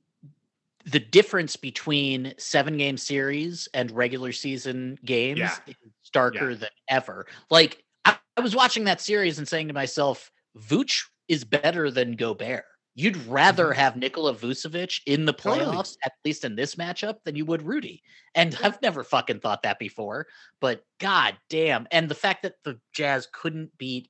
the 0.86 1.00
difference 1.00 1.56
between 1.56 2.34
seven 2.38 2.78
game 2.78 2.98
series 2.98 3.68
and 3.74 3.92
regular 3.92 4.32
season 4.32 4.98
games 5.04 5.40
Yeah. 5.40 5.58
is 5.68 5.76
starker 6.08 6.58
than 6.58 6.70
ever. 6.90 7.26
Like 7.50 7.84
I, 8.06 8.18
I 8.38 8.42
was 8.42 8.56
watching 8.56 8.84
that 8.86 9.02
series 9.02 9.40
and 9.40 9.48
saying 9.48 9.68
to 9.68 9.74
myself, 9.74 10.32
Vooch 10.58 11.04
is 11.28 11.44
better 11.44 11.90
than 11.90 12.16
Gobert. 12.16 12.66
You'd 12.94 13.18
rather 13.28 13.66
mm-hmm. 13.66 13.80
have 13.80 13.98
Nikola 13.98 14.34
Vucevic 14.36 15.02
in 15.06 15.26
the 15.26 15.34
Totally. 15.34 15.66
playoffs, 15.66 15.98
at 16.06 16.14
least 16.24 16.46
in 16.46 16.56
this 16.56 16.76
matchup, 16.76 17.18
than 17.26 17.36
you 17.36 17.46
would 17.46 17.62
Rudy. 17.62 18.02
And 18.36 18.58
I've 18.64 18.82
never 18.82 19.04
fucking 19.04 19.42
thought 19.42 19.64
that 19.64 19.80
before. 19.80 20.28
But 20.62 20.84
god 21.00 21.36
damn. 21.50 21.88
And 21.92 22.08
the 22.08 22.16
fact 22.16 22.44
that 22.44 22.56
the 22.64 22.80
Jazz 22.94 23.28
couldn't 23.34 23.78
beat 23.78 24.08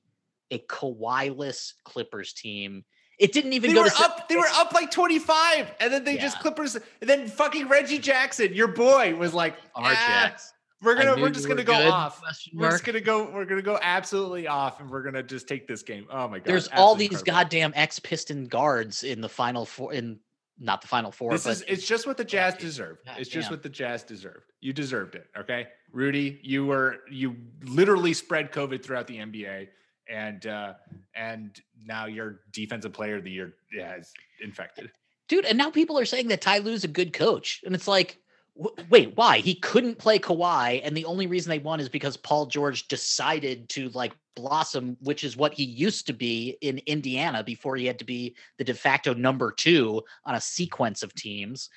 a 0.50 0.58
Kawhi-less 0.58 1.74
Clippers 1.84 2.32
team. 2.32 2.84
It 3.18 3.32
didn't 3.32 3.54
even 3.54 3.70
They 3.70 3.74
go 3.74 3.82
were 3.82 3.88
to 3.88 3.94
se- 3.96 4.04
up, 4.04 4.28
they 4.28 4.36
were 4.36 4.44
up 4.56 4.72
like 4.72 4.90
25, 4.90 5.72
and 5.80 5.92
then 5.92 6.04
they 6.04 6.18
just 6.18 6.38
Clippers, 6.40 6.74
and 6.76 6.84
then 7.08 7.26
fucking 7.28 7.66
Reggie 7.68 7.98
Jackson, 7.98 8.52
your 8.52 8.68
boy, 8.68 9.14
was 9.16 9.32
like, 9.32 9.56
"Ah, 9.74 10.30
RJX. 10.34 10.52
we're 10.82 10.94
gonna 10.96 11.20
we're 11.22 11.30
just 11.30 11.48
gonna 11.48 11.64
go 11.64 11.76
good, 11.78 11.86
off. 11.88 12.20
We're 12.52 12.70
just 12.70 12.84
gonna 12.84 13.00
go, 13.00 13.30
we're 13.30 13.46
gonna 13.46 13.62
go 13.62 13.78
absolutely 13.80 14.46
off, 14.46 14.80
and 14.80 14.90
we're 14.90 15.02
gonna 15.02 15.22
just 15.22 15.48
take 15.48 15.66
this 15.66 15.82
game. 15.82 16.06
Oh 16.10 16.28
my 16.28 16.38
god. 16.40 16.44
There's 16.46 16.68
all 16.68 16.94
these 16.94 17.08
incredible. 17.08 17.32
goddamn 17.44 17.72
ex 17.74 17.98
Piston 17.98 18.48
guards 18.48 19.02
in 19.02 19.22
the 19.22 19.28
final 19.30 19.64
four 19.64 19.94
in 19.94 20.20
not 20.58 20.80
the 20.82 20.88
final 20.88 21.10
four, 21.12 21.32
This 21.32 21.44
but 21.44 21.50
is 21.52 21.64
it's 21.68 21.86
just 21.86 22.06
what 22.06 22.16
the 22.18 22.24
Jazz 22.24 22.52
dude. 22.54 22.62
deserved. 22.62 23.00
God 23.06 23.16
It's 23.18 23.28
just 23.30 23.48
damn. 23.48 23.52
what 23.54 23.62
the 23.62 23.68
Jazz 23.70 24.02
deserved. 24.02 24.52
You 24.60 24.72
deserved 24.74 25.14
it. 25.14 25.26
Okay. 25.38 25.68
Rudy, 25.92 26.38
you 26.42 26.66
were 26.66 26.96
you 27.10 27.36
literally 27.62 28.12
spread 28.14 28.52
COVID 28.52 28.82
throughout 28.82 29.06
the 29.06 29.18
NBA 29.18 29.68
and 30.08 30.46
uh 30.46 30.74
and 31.14 31.60
now 31.84 32.06
your 32.06 32.40
defensive 32.52 32.92
player 32.92 33.16
of 33.16 33.24
the 33.24 33.30
year 33.30 33.54
has 33.78 34.12
infected. 34.42 34.90
dude, 35.28 35.44
and 35.44 35.58
now 35.58 35.70
people 35.70 35.98
are 35.98 36.04
saying 36.04 36.28
that 36.28 36.40
Ty 36.40 36.58
Lue's 36.58 36.84
a 36.84 36.88
good 36.88 37.12
coach, 37.12 37.62
and 37.64 37.74
it's 37.74 37.88
like, 37.88 38.18
w- 38.56 38.76
wait, 38.90 39.16
why? 39.16 39.38
He 39.38 39.54
couldn't 39.56 39.98
play 39.98 40.18
Kawhi, 40.18 40.80
and 40.84 40.96
the 40.96 41.04
only 41.04 41.26
reason 41.26 41.50
they 41.50 41.58
won 41.58 41.80
is 41.80 41.88
because 41.88 42.16
Paul 42.16 42.46
George 42.46 42.86
decided 42.88 43.68
to 43.70 43.88
like 43.90 44.12
blossom, 44.36 44.96
which 45.00 45.24
is 45.24 45.36
what 45.36 45.54
he 45.54 45.64
used 45.64 46.06
to 46.06 46.12
be 46.12 46.56
in 46.60 46.78
Indiana 46.86 47.42
before 47.42 47.74
he 47.76 47.86
had 47.86 47.98
to 47.98 48.04
be 48.04 48.36
the 48.58 48.64
de 48.64 48.74
facto 48.74 49.14
number 49.14 49.50
two 49.50 50.02
on 50.24 50.34
a 50.34 50.40
sequence 50.40 51.02
of 51.02 51.14
teams, 51.14 51.70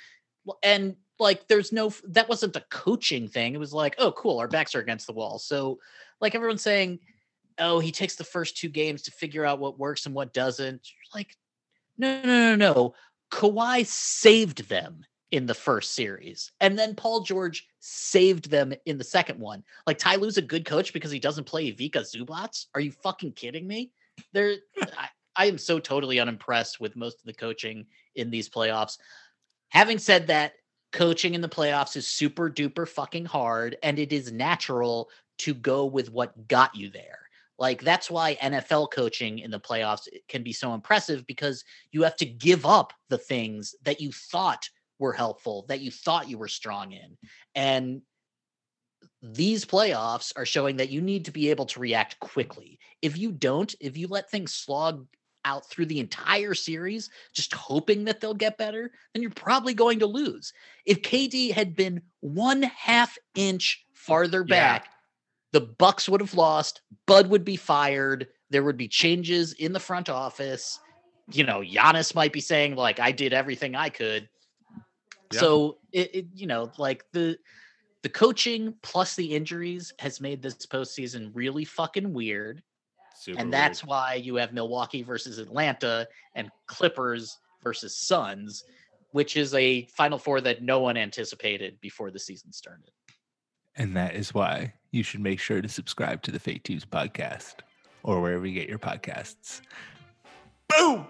and 0.64 0.96
like, 1.20 1.48
there's 1.48 1.72
no 1.72 1.92
that 2.10 2.30
wasn't 2.30 2.56
a 2.56 2.64
coaching 2.70 3.28
thing. 3.28 3.54
It 3.56 3.60
was 3.60 3.74
like, 3.74 3.96
oh, 3.98 4.12
cool, 4.12 4.40
our 4.40 4.48
backs 4.48 4.76
are 4.76 4.82
against 4.82 5.08
the 5.08 5.14
wall, 5.14 5.40
so 5.40 5.80
like 6.22 6.36
everyone's 6.36 6.62
saying. 6.62 7.00
Oh, 7.60 7.80
he 7.80 7.92
takes 7.92 8.16
the 8.16 8.24
first 8.24 8.58
two 8.58 8.70
games 8.70 9.04
to 9.04 9.12
figure 9.12 9.46
out 9.46 9.60
what 9.60 9.80
works 9.80 10.06
and 10.06 10.16
what 10.16 10.34
doesn't. 10.34 10.82
You're 10.90 11.20
Like, 11.20 11.36
no, 11.98 12.22
no, 12.22 12.56
no, 12.56 12.56
no. 12.56 12.94
Kawhi 13.32 13.86
saved 13.86 14.68
them 14.70 15.06
in 15.32 15.46
the 15.46 15.54
first 15.54 15.94
series, 15.94 16.52
and 16.60 16.80
then 16.80 16.96
Paul 16.96 17.22
George 17.22 17.68
saved 17.80 18.50
them 18.50 18.74
in 18.86 18.98
the 18.98 19.04
second 19.04 19.40
one. 19.40 19.64
Like 19.86 20.00
Ty 20.00 20.16
Lue's 20.16 20.38
a 20.38 20.42
good 20.42 20.66
coach 20.66 20.92
because 20.92 21.12
he 21.12 21.20
doesn't 21.20 21.44
play 21.44 21.68
Ivica 21.68 22.00
Zubac. 22.00 22.66
Are 22.74 22.82
you 22.82 22.92
fucking 22.92 23.34
kidding 23.34 23.68
me? 23.68 23.92
There, 24.34 24.56
I, 24.82 25.10
I 25.36 25.46
am 25.46 25.58
so 25.58 25.80
totally 25.80 26.20
unimpressed 26.20 26.80
with 26.80 26.96
most 26.96 27.20
of 27.20 27.26
the 27.26 27.34
coaching 27.34 27.86
in 28.16 28.32
these 28.32 28.50
playoffs. 28.50 28.98
Having 29.70 30.00
said 30.00 30.28
that, 30.28 30.54
coaching 30.92 31.36
in 31.36 31.42
the 31.42 31.50
playoffs 31.50 31.96
is 31.96 32.08
super 32.08 32.50
duper 32.50 32.88
fucking 32.88 33.26
hard, 33.26 33.78
and 33.84 34.00
it 34.00 34.12
is 34.12 34.32
natural 34.32 35.10
to 35.40 35.54
go 35.54 35.86
with 35.86 36.12
what 36.12 36.48
got 36.48 36.76
you 36.76 36.90
there. 36.90 37.29
Like 37.60 37.82
that's 37.82 38.10
why 38.10 38.36
NFL 38.36 38.92
coaching 38.92 39.40
in 39.40 39.52
the 39.52 39.60
playoffs 39.60 40.08
eh, 40.14 40.20
can 40.28 40.44
be 40.44 40.54
so 40.54 40.74
impressive 40.74 41.28
because 41.28 41.64
you 41.92 42.04
have 42.04 42.16
to 42.18 42.26
give 42.26 42.66
up 42.66 42.94
the 43.10 43.18
things 43.18 43.76
that 43.84 44.00
you 44.02 44.12
thought 44.12 44.70
were 44.98 45.14
helpful, 45.14 45.66
that 45.68 45.82
you 45.82 45.92
thought 45.92 46.30
you 46.30 46.38
were 46.38 46.48
strong 46.48 46.94
in. 46.94 47.18
And 47.56 48.02
these 49.22 49.66
playoffs 49.66 50.32
are 50.36 50.46
showing 50.46 50.78
that 50.78 50.90
you 50.90 51.02
need 51.02 51.26
to 51.26 51.32
be 51.32 51.50
able 51.50 51.66
to 51.68 51.80
react 51.80 52.20
quickly. 52.20 52.80
If 53.02 53.18
you 53.18 53.32
don't, 53.32 53.74
if 53.80 53.98
you 53.98 54.08
let 54.08 54.30
things 54.30 54.54
slog 54.54 55.06
out 55.46 55.70
through 55.70 55.86
the 55.86 56.00
entire 56.00 56.54
series, 56.54 57.10
just 57.34 57.54
hoping 57.54 58.06
that 58.06 58.20
they'll 58.22 58.34
get 58.34 58.58
better, 58.58 58.92
then 59.14 59.22
you're 59.22 59.32
probably 59.32 59.74
going 59.74 60.00
to 60.00 60.06
lose. 60.06 60.54
If 60.86 61.02
KD 61.02 61.52
had 61.52 61.76
been 61.76 62.02
one 62.22 62.64
half 62.64 63.18
inch 63.36 63.86
farther 63.94 64.44
Yeah. 64.44 64.80
back, 64.80 64.90
the 65.52 65.62
Bucks 65.62 66.08
would 66.08 66.22
have 66.22 66.34
lost. 66.34 66.82
Bud 67.06 67.28
would 67.28 67.44
be 67.44 67.56
fired. 67.56 68.28
There 68.50 68.64
would 68.64 68.78
be 68.78 68.88
changes 68.88 69.54
in 69.54 69.74
the 69.74 69.80
front 69.80 70.10
office. 70.10 70.80
You 71.32 71.44
know, 71.44 71.62
Giannis 71.62 72.16
might 72.16 72.34
be 72.34 72.42
saying 72.42 72.76
like, 72.76 73.00
"I 73.00 73.12
did 73.12 73.34
everything 73.34 73.76
I 73.76 73.90
could." 73.90 74.30
Yeah. 75.32 75.40
So 75.40 75.78
it, 75.92 76.16
it, 76.16 76.26
you 76.34 76.48
know, 76.48 76.72
like 76.78 77.06
the 77.12 77.38
the 78.02 78.10
coaching 78.10 78.74
plus 78.82 79.16
the 79.16 79.36
injuries 79.36 79.94
has 80.00 80.22
made 80.22 80.42
this 80.42 80.66
postseason 80.66 81.32
really 81.34 81.66
fucking 81.66 82.14
weird, 82.14 82.64
Super 83.20 83.40
and 83.40 83.52
that's 83.52 83.84
why 83.84 84.16
you 84.16 84.36
have 84.36 84.54
Milwaukee 84.54 85.04
versus 85.04 85.40
Atlanta 85.40 86.08
and 86.36 86.50
Clippers 86.68 87.38
versus 87.62 87.98
Suns, 87.98 88.64
which 89.12 89.36
is 89.36 89.54
a 89.54 89.86
Final 89.88 90.18
Four 90.18 90.42
that 90.42 90.64
no 90.64 90.80
one 90.80 90.96
anticipated 90.96 91.80
before 91.82 92.12
the 92.12 92.20
season 92.20 92.54
started. 92.54 92.92
And 93.80 93.96
that 93.96 94.16
is 94.16 94.34
why 94.34 94.74
you 94.92 95.02
should 95.04 95.22
make 95.22 95.40
sure 95.40 95.62
to 95.62 95.70
subscribe 95.70 96.22
to 96.24 96.32
the 96.32 96.40
Fake 96.40 96.64
Tubes 96.64 96.86
podcast 96.86 97.56
or 98.04 98.22
wherever 98.22 98.46
you 98.46 98.54
get 98.54 98.70
your 98.70 98.78
podcasts. 98.80 99.62
Boom! 100.68 101.08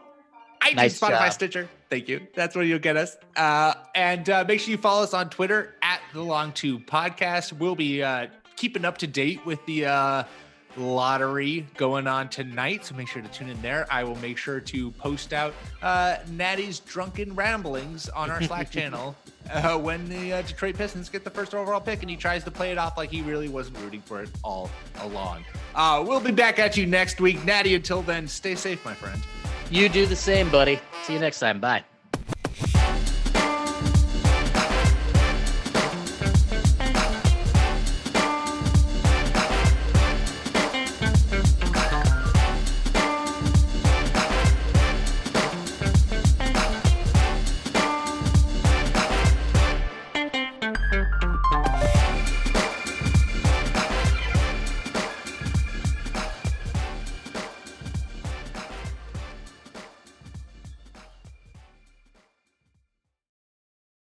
iTunes, 0.62 0.76
Nice 0.76 1.00
Spotify, 1.00 1.20
job. 1.20 1.34
Stitcher. 1.34 1.70
Thank 1.90 2.08
you. 2.08 2.28
That's 2.36 2.56
where 2.56 2.64
you'll 2.64 2.80
get 2.80 2.96
us. 2.98 3.18
Uh, 3.36 3.74
and 3.96 4.30
uh, 4.30 4.46
make 4.48 4.60
sure 4.60 4.72
you 4.72 4.78
follow 4.78 5.04
us 5.04 5.14
on 5.14 5.30
Twitter 5.30 5.74
at 5.82 6.02
the 6.14 6.22
Long 6.22 6.52
Tube 6.52 6.86
Podcast. 6.86 7.54
We'll 7.54 7.76
be 7.76 8.04
uh, 8.04 8.28
keeping 8.56 8.86
up 8.86 8.98
to 9.00 9.08
date 9.08 9.46
with 9.46 9.66
the 9.66 9.86
uh, 9.86 10.24
lottery 10.78 11.66
going 11.78 12.08
on 12.08 12.30
tonight, 12.30 12.86
so 12.86 12.96
make 12.96 13.08
sure 13.08 13.22
to 13.22 13.28
tune 13.30 13.50
in 13.50 13.62
there. 13.62 13.88
I 13.92 14.04
will 14.04 14.16
make 14.18 14.38
sure 14.38 14.60
to 14.60 14.92
post 14.92 15.34
out 15.34 15.54
uh, 15.82 16.18
Natty's 16.32 16.80
drunken 16.80 17.36
ramblings 17.36 18.10
on 18.10 18.30
our 18.30 18.42
Slack 18.42 18.72
channel 18.72 19.16
uh, 19.52 19.78
when 19.78 20.08
the 20.10 20.34
uh, 20.34 20.42
Detroit 20.44 20.78
Pistons 20.78 21.10
get 21.10 21.24
the 21.24 21.30
first 21.30 21.54
overall 21.54 21.82
pick, 21.82 22.02
and 22.02 22.10
he 22.10 22.16
tries 22.16 22.44
to 22.44 22.52
play 22.52 22.72
it 22.72 22.78
off 22.78 22.98
like 22.98 23.10
he 23.10 23.22
really 23.22 23.50
wasn't 23.50 23.78
rooting 23.80 24.02
for 24.02 24.22
it 24.22 24.30
all 24.44 24.70
along. 25.02 25.44
Uh, 25.76 26.04
we'll 26.06 26.20
be 26.20 26.32
back 26.32 26.60
at 26.60 26.78
you 26.78 26.86
next 26.86 27.20
week, 27.20 27.44
Natty. 27.46 27.76
Until 27.76 28.02
then, 28.02 28.28
stay 28.28 28.56
safe, 28.56 28.84
my 28.86 28.94
friend. 28.94 29.22
You 29.72 29.90
do 29.90 30.06
the 30.06 30.16
same, 30.16 30.50
buddy. 30.50 30.80
See 31.04 31.14
you 31.14 31.20
next 31.20 31.40
time. 31.40 31.60
Bye. 31.60 31.89